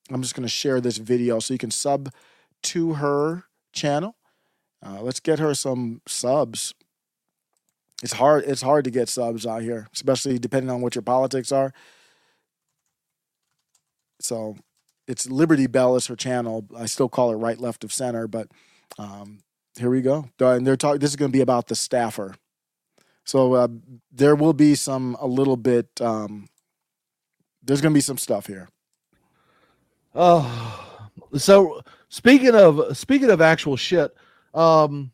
[0.10, 2.14] I'm just going to share this video so you can sub
[2.64, 4.16] to her channel.
[4.86, 6.74] Uh, let's get her some subs.
[8.03, 8.44] It's hard.
[8.45, 11.74] It's hard to get subs out here, especially depending on what your politics are.
[14.19, 14.56] So
[15.07, 16.65] it's Liberty Bell is her channel.
[16.76, 18.49] I still call her right, left of center, but
[18.99, 19.40] um,
[19.78, 20.30] here we go.
[20.40, 20.99] And they're talking.
[20.99, 22.36] This is going to be about the staffer.
[23.24, 23.68] So uh,
[24.11, 25.90] there will be some a little bit.
[25.99, 26.48] Um,
[27.64, 28.69] there's going to be some stuff here.
[30.15, 30.99] Oh,
[31.36, 34.15] so speaking of speaking of actual shit,
[34.53, 35.11] um,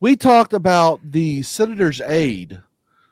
[0.00, 2.62] we talked about the senator's aide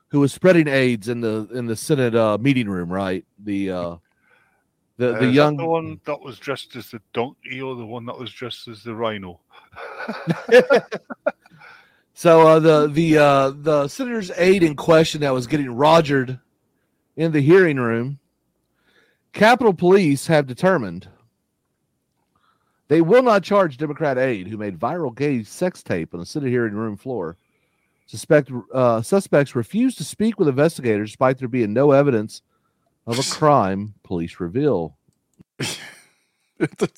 [0.09, 3.25] who was spreading AIDS in the in the Senate uh, meeting room, right?
[3.39, 3.97] The uh,
[4.97, 7.87] the Uh, the is young the one that was dressed as the donkey or the
[7.87, 9.41] one that was dressed as the rhino?
[12.19, 16.41] So uh, the the uh, the senator's aide in question that was getting rogered
[17.15, 18.21] in the hearing room,
[19.35, 21.11] Capitol Police have determined
[22.89, 26.51] they will not charge Democrat aide who made viral gay sex tape on the Senate
[26.51, 27.37] hearing room floor.
[28.07, 32.43] Suspect uh, suspects refused to speak with investigators despite there being no evidence
[33.07, 33.95] of a crime.
[34.05, 34.97] Police reveal.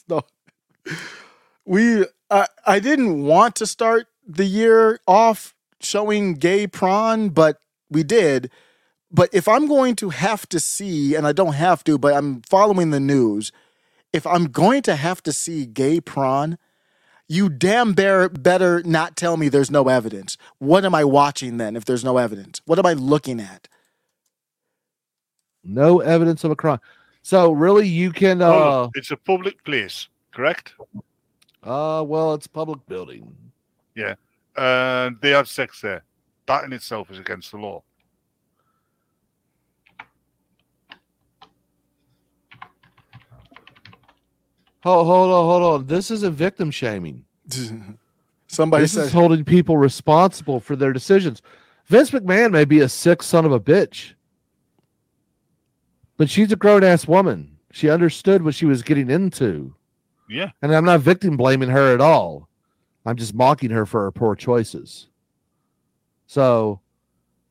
[0.08, 0.22] no.
[1.64, 7.58] We I I didn't want to start the year off showing gay prawn, but
[7.90, 8.50] we did.
[9.10, 12.42] But if I'm going to have to see, and I don't have to, but I'm
[12.42, 13.52] following the news,
[14.12, 16.58] if I'm going to have to see gay prawn,
[17.28, 20.36] you damn bear better not tell me there's no evidence.
[20.58, 22.60] What am I watching then if there's no evidence?
[22.64, 23.68] What am I looking at?
[25.62, 26.80] No evidence of a crime.
[27.22, 28.40] So really, you can.
[28.40, 30.72] Oh, Uh, look, it's a public place, correct?
[31.62, 33.34] uh, well, it's public building.
[33.94, 34.14] Yeah.
[34.56, 36.02] And they have sex there.
[36.46, 37.82] That in itself is against the law.
[44.82, 45.86] Hold, hold on, hold on.
[45.86, 47.24] This isn't victim shaming.
[48.46, 51.42] Somebody this said is holding people responsible for their decisions.
[51.86, 54.14] Vince McMahon may be a sick son of a bitch,
[56.16, 57.56] but she's a grown ass woman.
[57.72, 59.74] She understood what she was getting into.
[60.28, 60.50] Yeah.
[60.62, 62.48] And I'm not victim blaming her at all.
[63.04, 65.08] I'm just mocking her for her poor choices.
[66.26, 66.80] So,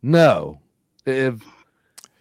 [0.02, 0.60] no.
[1.06, 1.44] If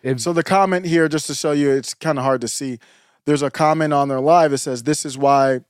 [0.03, 2.79] if so the comment here, just to show you, it's kind of hard to see.
[3.27, 5.61] There's a comment on their live that says, "This is why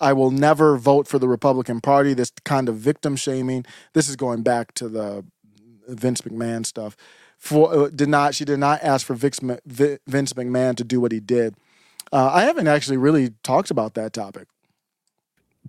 [0.00, 3.64] I will never vote for the Republican Party." This kind of victim shaming.
[3.94, 5.24] This is going back to the
[5.88, 6.96] Vince McMahon stuff.
[7.38, 11.12] For uh, did not she did not ask for Vince, Vince McMahon to do what
[11.12, 11.54] he did.
[12.12, 14.48] Uh, I haven't actually really talked about that topic.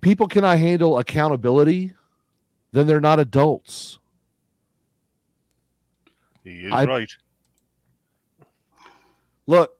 [0.02, 1.94] people cannot handle accountability,
[2.72, 3.98] then they're not adults.
[6.42, 7.10] He is I- right.
[9.46, 9.73] Look,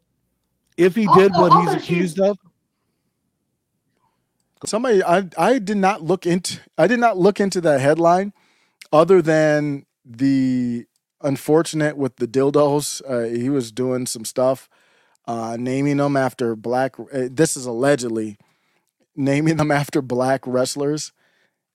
[0.77, 2.39] if he did Also- what he's accused of,
[4.67, 8.33] Somebody, I I did not look into I did not look into that headline,
[8.93, 10.87] other than the
[11.23, 13.03] unfortunate with the dildos.
[13.07, 14.69] Uh, he was doing some stuff,
[15.27, 16.99] uh, naming them after black.
[16.99, 18.39] Uh, this is allegedly
[19.17, 21.13] naming them after black wrestlers,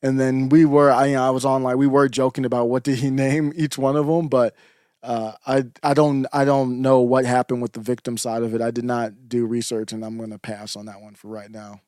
[0.01, 2.69] and then we were I you know, I was on like we were joking about
[2.69, 4.55] what did he name each one of them, but.
[5.01, 8.61] Uh, I I don't I don't know what happened with the victim side of it.
[8.61, 11.49] I did not do research, and I'm going to pass on that one for right
[11.49, 11.79] now.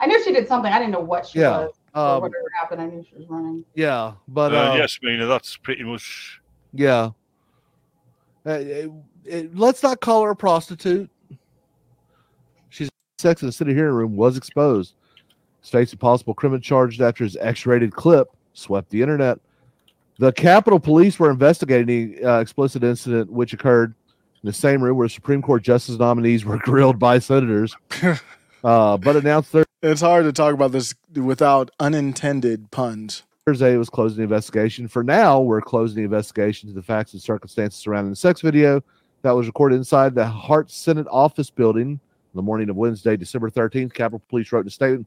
[0.00, 0.72] I knew she did something.
[0.72, 2.82] I didn't know what she Yeah, was um, whatever happened.
[2.82, 3.64] I knew she was running.
[3.74, 6.40] yeah, but uh, uh, yes, Mina, that's pretty much.
[6.72, 7.10] yeah.
[8.44, 8.90] Uh, it-
[9.24, 11.10] it- let's not call her a prostitute.
[12.68, 12.88] She's
[13.18, 14.94] sex in the city hearing room was exposed.
[15.62, 19.38] States a possible criminal charged after his X-rated clip swept the internet.
[20.18, 23.94] The Capitol Police were investigating the uh, explicit incident, which occurred
[24.42, 27.76] in the same room where Supreme Court justice nominees were grilled by senators,
[28.64, 33.24] uh, but announced It's hard to talk about this without unintended puns.
[33.44, 34.88] Thursday it was closing the investigation.
[34.88, 38.82] For now, we're closing the investigation to the facts and circumstances surrounding the sex video
[39.22, 43.50] that was recorded inside the Hart Senate office building on the morning of Wednesday, December
[43.50, 43.92] 13th.
[43.92, 45.06] Capitol Police wrote in a statement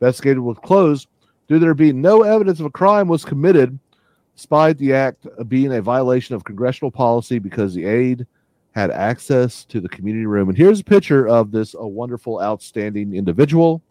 [0.00, 1.08] investigated was closed
[1.48, 3.78] due to there being no evidence of a crime was committed,
[4.40, 8.26] despite the act being a violation of congressional policy because the aide
[8.72, 10.48] had access to the community room.
[10.48, 13.82] And here's a picture of this a wonderful, outstanding individual.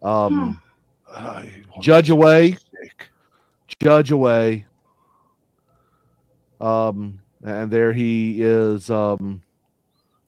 [0.00, 0.62] Um,
[1.80, 2.56] Judge away.
[3.82, 4.64] Judge away.
[6.60, 8.88] Um, and there he is.
[8.90, 9.42] Um,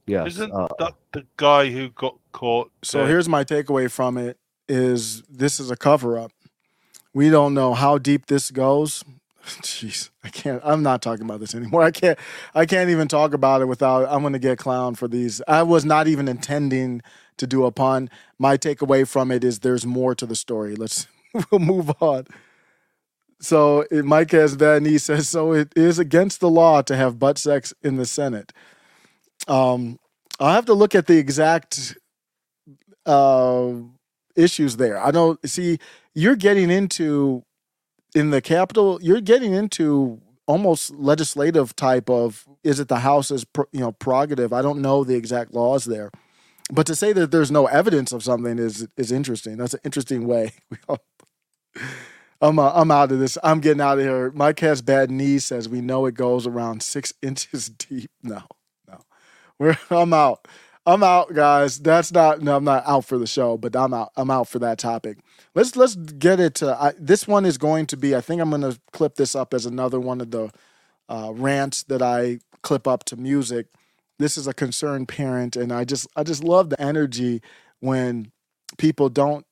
[0.06, 0.26] yes.
[0.26, 2.72] Isn't uh, that the guy who got caught?
[2.82, 4.38] So here's my takeaway from it:
[4.68, 6.32] is this is a cover up.
[7.14, 9.04] We don't know how deep this goes.
[9.62, 10.60] Jeez, I can't.
[10.64, 11.82] I'm not talking about this anymore.
[11.82, 12.18] I can't.
[12.54, 14.06] I can't even talk about it without.
[14.10, 15.40] I'm going to get clowned for these.
[15.48, 17.02] I was not even intending
[17.38, 18.10] to do a pun.
[18.38, 20.76] My takeaway from it is there's more to the story.
[20.76, 21.06] Let's
[21.50, 22.26] we'll move on.
[23.40, 25.52] So Mike has that, and he says so.
[25.52, 28.52] It is against the law to have butt sex in the Senate.
[29.48, 29.98] Um,
[30.38, 31.96] I'll have to look at the exact
[33.06, 33.72] uh,
[34.36, 34.98] issues there.
[35.02, 35.78] I don't see.
[36.14, 37.42] You're getting into
[38.14, 38.98] in the Capitol.
[39.02, 42.46] You're getting into almost legislative type of.
[42.62, 44.52] Is it the House's you know prerogative?
[44.52, 46.10] I don't know the exact laws there,
[46.70, 49.56] but to say that there's no evidence of something is is interesting.
[49.56, 50.52] That's an interesting way.
[52.42, 53.36] I'm uh, I'm out of this.
[53.42, 54.30] I'm getting out of here.
[54.32, 55.44] Mike has bad knees.
[55.44, 58.10] Says we know it goes around six inches deep.
[58.22, 58.42] No,
[58.88, 59.00] no,
[59.58, 60.46] we're I'm out.
[60.86, 61.78] I'm out, guys.
[61.78, 62.40] That's not.
[62.40, 64.10] No, I'm not out for the show, but I'm out.
[64.16, 65.18] I'm out for that topic.
[65.54, 66.62] Let's let's get it.
[66.62, 68.14] I, this one is going to be.
[68.14, 70.50] I think I'm going to clip this up as another one of the
[71.08, 73.66] uh, rants that I clip up to music.
[74.18, 77.42] This is a concerned parent, and I just I just love the energy
[77.80, 78.30] when
[78.78, 79.44] people don't.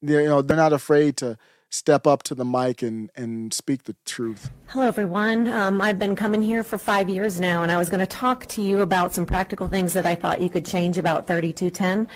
[0.00, 1.36] You know, they're not afraid to
[1.70, 4.50] step up to the mic and and speak the truth.
[4.68, 5.48] Hello, everyone.
[5.48, 8.46] Um, I've been coming here for five years now, and I was going to talk
[8.46, 12.08] to you about some practical things that I thought you could change about 3210.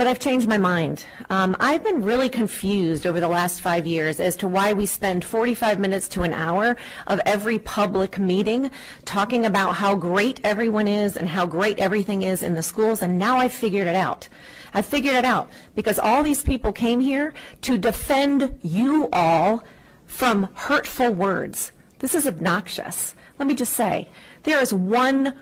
[0.00, 1.04] But I've changed my mind.
[1.28, 5.26] Um, I've been really confused over the last five years as to why we spend
[5.26, 8.70] 45 minutes to an hour of every public meeting
[9.04, 13.02] talking about how great everyone is and how great everything is in the schools.
[13.02, 14.26] And now I've figured it out.
[14.72, 19.62] I figured it out because all these people came here to defend you all
[20.06, 21.72] from hurtful words.
[21.98, 23.14] This is obnoxious.
[23.38, 24.08] Let me just say,
[24.44, 25.38] there is one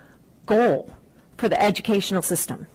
[0.46, 0.92] goal
[1.36, 2.66] for the educational system.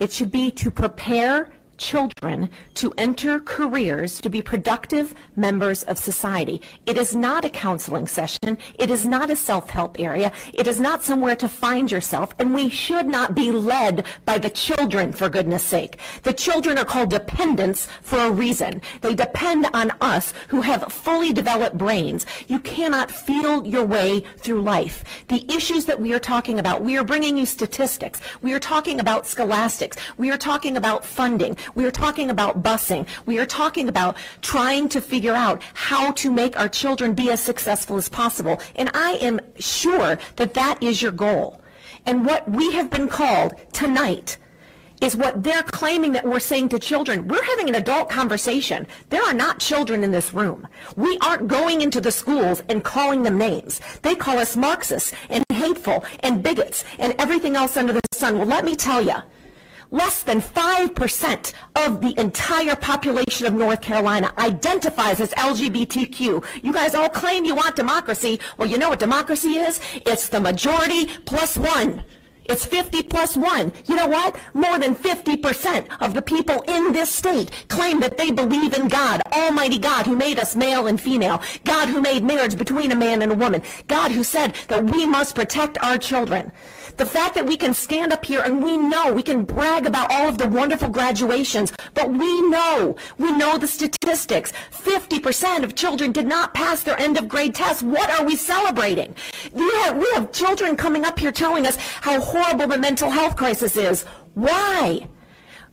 [0.00, 6.60] It should be to prepare children to enter careers to be productive members of society.
[6.86, 8.58] It is not a counseling session.
[8.78, 10.32] It is not a self-help area.
[10.52, 12.34] It is not somewhere to find yourself.
[12.38, 15.98] And we should not be led by the children, for goodness sake.
[16.22, 18.82] The children are called dependents for a reason.
[19.00, 22.26] They depend on us who have fully developed brains.
[22.48, 25.04] You cannot feel your way through life.
[25.28, 28.20] The issues that we are talking about, we are bringing you statistics.
[28.42, 29.96] We are talking about scholastics.
[30.16, 31.56] We are talking about funding.
[31.74, 33.06] We are talking about busing.
[33.26, 37.40] We are talking about trying to figure out how to make our children be as
[37.40, 38.60] successful as possible.
[38.76, 41.60] And I am sure that that is your goal.
[42.06, 44.36] And what we have been called tonight
[45.00, 47.28] is what they're claiming that we're saying to children.
[47.28, 48.86] We're having an adult conversation.
[49.10, 50.66] There are not children in this room.
[50.96, 53.80] We aren't going into the schools and calling them names.
[54.02, 58.38] They call us Marxists and hateful and bigots and everything else under the sun.
[58.38, 59.16] Well, let me tell you,
[59.94, 66.44] less than 5% of the entire population of North Carolina identifies as LGBTQ.
[66.64, 68.40] You guys all claim you want democracy.
[68.58, 69.80] Well, you know what democracy is?
[70.04, 72.02] It's the majority plus one.
[72.46, 73.72] It's 50 plus one.
[73.86, 74.36] You know what?
[74.52, 79.22] More than 50% of the people in this state claim that they believe in God,
[79.32, 83.22] Almighty God who made us male and female, God who made marriage between a man
[83.22, 86.52] and a woman, God who said that we must protect our children.
[86.96, 90.12] The fact that we can stand up here and we know, we can brag about
[90.12, 94.52] all of the wonderful graduations, but we know, we know the statistics.
[94.70, 97.82] 50% of children did not pass their end of grade tests.
[97.82, 99.14] What are we celebrating?
[99.52, 103.34] We have, we have children coming up here telling us how horrible the mental health
[103.34, 104.04] crisis is.
[104.34, 105.08] Why?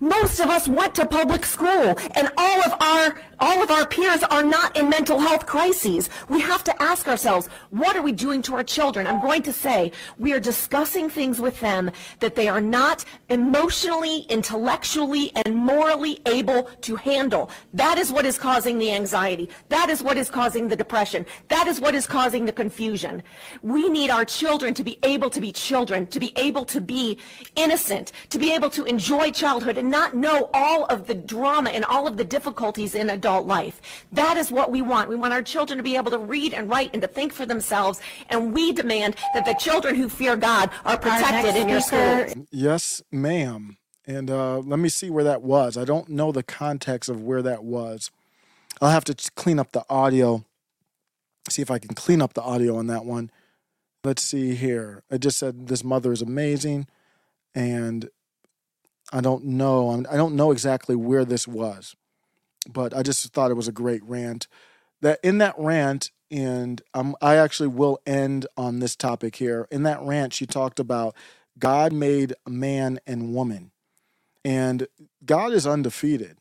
[0.01, 4.21] Most of us went to public school and all of our all of our peers
[4.21, 6.11] are not in mental health crises.
[6.29, 9.07] We have to ask ourselves, what are we doing to our children?
[9.07, 14.27] I'm going to say we are discussing things with them that they are not emotionally,
[14.29, 17.49] intellectually, and morally able to handle.
[17.73, 19.49] That is what is causing the anxiety.
[19.69, 21.25] That is what is causing the depression.
[21.47, 23.23] That is what is causing the confusion.
[23.63, 27.17] We need our children to be able to be children, to be able to be
[27.55, 31.85] innocent, to be able to enjoy childhood and not know all of the drama and
[31.85, 33.81] all of the difficulties in adult life.
[34.11, 35.09] That is what we want.
[35.09, 37.45] We want our children to be able to read and write and to think for
[37.45, 38.01] themselves.
[38.29, 42.47] And we demand that the children who fear God are protected in your school.
[42.49, 43.77] Yes, ma'am.
[44.07, 45.77] And uh, let me see where that was.
[45.77, 48.09] I don't know the context of where that was.
[48.81, 50.43] I'll have to clean up the audio.
[51.49, 53.29] See if I can clean up the audio on that one.
[54.03, 55.03] Let's see here.
[55.11, 56.87] I just said this mother is amazing,
[57.53, 58.09] and
[59.11, 59.91] I don't know.
[59.91, 61.95] I'm- don't know exactly where this was,
[62.69, 64.47] but I just thought it was a great rant.
[65.01, 69.67] That in that rant, and um, I actually will end on this topic here.
[69.71, 71.15] In that rant, she talked about
[71.59, 73.71] God made man and woman,
[74.45, 74.87] and
[75.25, 76.37] God is undefeated.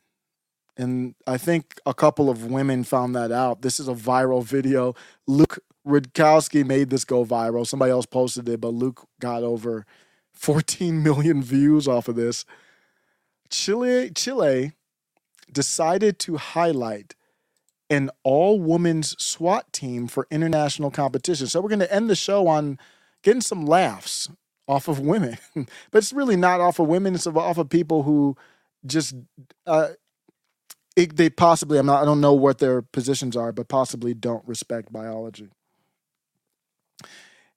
[0.76, 3.62] And I think a couple of women found that out.
[3.62, 4.94] This is a viral video.
[5.26, 7.66] Luke Rudkowski made this go viral.
[7.66, 9.84] Somebody else posted it, but Luke got over
[10.32, 12.44] 14 million views off of this.
[13.50, 14.72] Chile, Chile
[15.52, 17.14] decided to highlight
[17.88, 21.48] an all women's SWAT team for international competition.
[21.48, 22.78] So we're going to end the show on
[23.22, 24.28] getting some laughs
[24.68, 27.14] off of women, but it's really not off of women.
[27.16, 28.36] It's off of people who
[28.86, 29.14] just
[29.66, 29.88] uh,
[30.96, 34.46] it, they possibly I'm not I don't know what their positions are, but possibly don't
[34.46, 35.48] respect biology.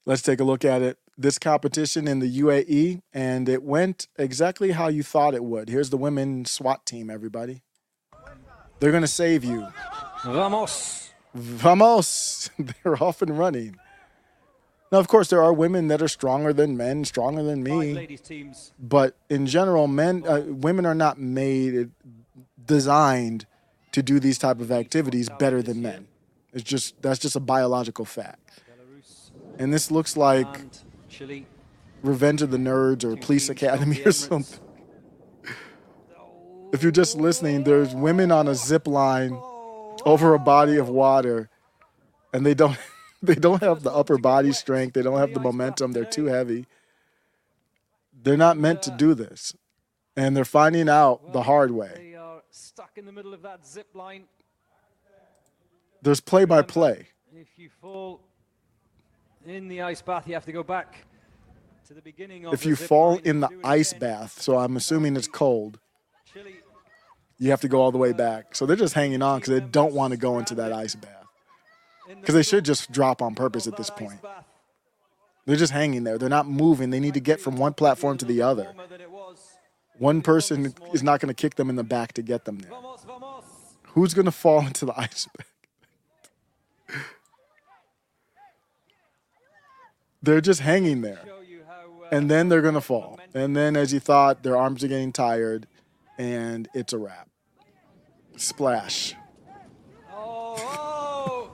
[0.05, 0.97] Let's take a look at it.
[1.17, 5.69] This competition in the UAE, and it went exactly how you thought it would.
[5.69, 7.61] Here's the women SWAT team, everybody.
[8.79, 9.67] They're gonna save you.
[10.25, 11.11] Vamos.
[11.33, 12.49] Vamos!
[12.59, 13.77] They're off and running.
[14.91, 18.19] Now, of course, there are women that are stronger than men, stronger than me.
[18.77, 21.89] But in general, men, uh, women are not made,
[22.63, 23.47] designed
[23.93, 26.07] to do these type of activities better than men.
[26.53, 28.39] It's just that's just a biological fact.
[29.57, 30.47] And this looks like
[31.23, 31.45] Chile.
[32.01, 34.59] Revenge of the Nerds or Police Academy or something.
[36.73, 39.39] If you're just listening, there's women on a zip line
[40.05, 41.49] over a body of water,
[42.33, 42.77] and they don't
[43.23, 44.95] they don't have the upper body strength.
[44.95, 45.93] They don't have the momentum.
[45.93, 46.65] They're too heavy.
[48.21, 49.55] They're not meant to do this,
[50.17, 51.91] and they're finding out the hard way.
[51.95, 54.23] They are stuck in the middle of that zip line.
[56.01, 57.07] There's play by play.
[57.33, 58.19] If you fall
[59.45, 61.71] in the ice bath, you have to go back to the beginning of
[62.53, 65.79] If you fall in the ice bath, so I'm assuming it's cold,
[67.37, 68.55] you have to go all the way back.
[68.55, 71.25] So they're just hanging on because they don't want to go into that ice bath.
[72.07, 74.19] Because they should just drop on purpose at this point.
[75.45, 76.17] They're just hanging there.
[76.17, 76.89] They're not moving.
[76.89, 78.73] They need to get from one platform to the other.
[79.97, 82.71] One person is not going to kick them in the back to get them there.
[83.87, 85.47] Who's going to fall into the ice bath?
[90.21, 91.19] They're just hanging there.
[92.11, 93.19] And then they're going to fall.
[93.33, 95.67] And then, as you thought, their arms are getting tired,
[96.17, 97.29] and it's a wrap.
[98.37, 99.15] Splash.
[100.11, 101.51] Oh,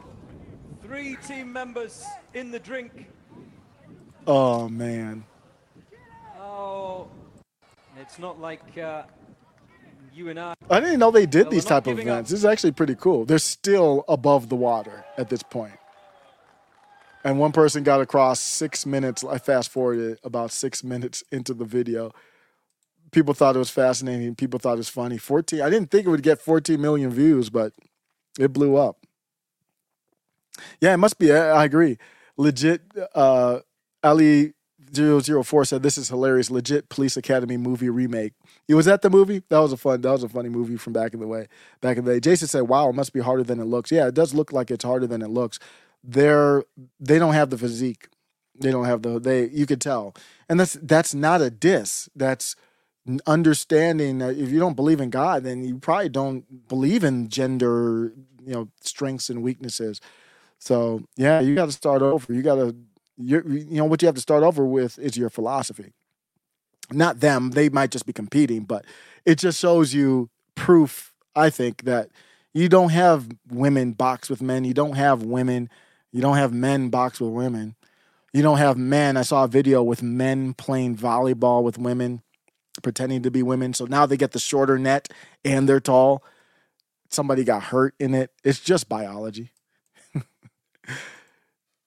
[0.82, 2.04] three team members
[2.34, 3.08] in the drink.
[4.28, 5.24] Oh, man.
[6.40, 7.08] Oh,
[8.00, 9.04] it's not like uh,
[10.14, 10.54] you and I.
[10.70, 12.14] I didn't know they did Well, these type of giving up.
[12.14, 12.32] events.
[12.32, 13.26] This is actually pretty cool.
[13.26, 15.74] They're still above the water at this point.
[17.24, 19.24] And one person got across six minutes.
[19.24, 22.12] I fast forwarded about six minutes into the video.
[23.12, 24.36] People thought it was fascinating.
[24.36, 25.18] People thought it was funny.
[25.18, 25.62] 14.
[25.62, 27.74] I didn't think it would get 14 million views, but
[28.40, 29.06] it blew up.
[30.80, 31.32] Yeah, it must be.
[31.34, 31.98] I agree.
[32.38, 32.82] Legit.
[33.14, 33.60] Uh,
[34.04, 34.54] Ali
[34.94, 36.50] 004 said this is hilarious.
[36.50, 38.34] Legit Police Academy movie remake.
[38.68, 39.44] You was at the movie?
[39.50, 40.02] That was a fun.
[40.02, 41.48] That was a funny movie from back in the way.
[41.82, 42.20] Back in the day.
[42.20, 44.72] Jason said, "Wow, it must be harder than it looks." Yeah, it does look like
[44.72, 45.60] it's harder than it looks.
[46.04, 46.64] They're
[47.00, 48.08] they don't have the physique.
[48.60, 49.48] They don't have the they.
[49.50, 50.16] You could tell,
[50.48, 52.10] and that's that's not a diss.
[52.16, 52.56] That's
[53.26, 58.14] understanding that if you don't believe in God, then you probably don't believe in gender,
[58.46, 60.00] you know, strengths and weaknesses.
[60.60, 62.32] So yeah, you got to start over.
[62.32, 62.76] You got to,
[63.18, 65.94] you you know, what you have to start over with is your philosophy.
[66.92, 68.86] Not them; they might just be competing, but
[69.26, 71.14] it just shows you proof.
[71.36, 72.10] I think that
[72.54, 74.66] you don't have women box with men.
[74.66, 75.70] You don't have women.
[76.12, 77.76] You don't have men box with women.
[78.34, 79.18] You don't have men.
[79.18, 82.22] I saw a video with men playing volleyball with women,
[82.84, 83.74] pretending to be women.
[83.74, 85.10] So now they get the shorter net
[85.44, 86.24] and they're tall.
[87.10, 88.32] Somebody got hurt in it.
[88.44, 89.52] It's just biology.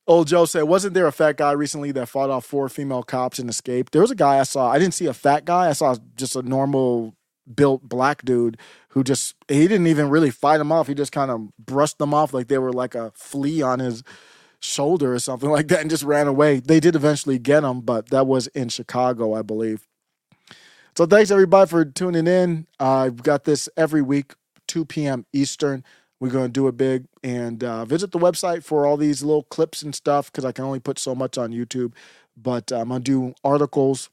[0.07, 3.39] Old Joe said, wasn't there a fat guy recently that fought off four female cops
[3.39, 3.93] and escaped?
[3.93, 4.69] There was a guy I saw.
[4.69, 5.69] I didn't see a fat guy.
[5.69, 7.15] I saw just a normal
[7.55, 8.57] built black dude
[8.93, 10.87] who just he didn't even really fight them off.
[10.87, 14.03] He just kind of brushed them off like they were like a flea on his
[14.61, 16.61] shoulder or something like that and just ran away.
[16.61, 19.87] They did eventually get him, but that was in Chicago, I believe.
[20.97, 22.67] So thanks everybody for tuning in.
[22.79, 24.35] Uh, I've got this every week,
[24.69, 25.25] 2 p.m.
[25.33, 25.85] Eastern.
[26.21, 29.45] We're going to do it big and uh, visit the website for all these little
[29.45, 31.95] clips and stuff because I can only put so much on YouTube.
[32.37, 34.11] But uh, I'm going to do articles.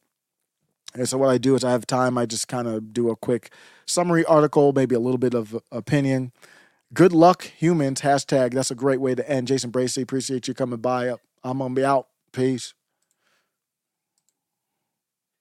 [0.95, 2.18] And so what I do is I have time.
[2.18, 3.51] I just kind of do a quick
[3.90, 6.32] summary article, maybe a little bit of opinion.
[6.94, 8.02] Good luck, humans.
[8.02, 8.53] Hashtag.
[8.53, 9.48] That's a great way to end.
[9.48, 11.16] Jason Bracey, appreciate you coming by.
[11.44, 12.07] I'm going to be out.
[12.32, 12.74] Peace.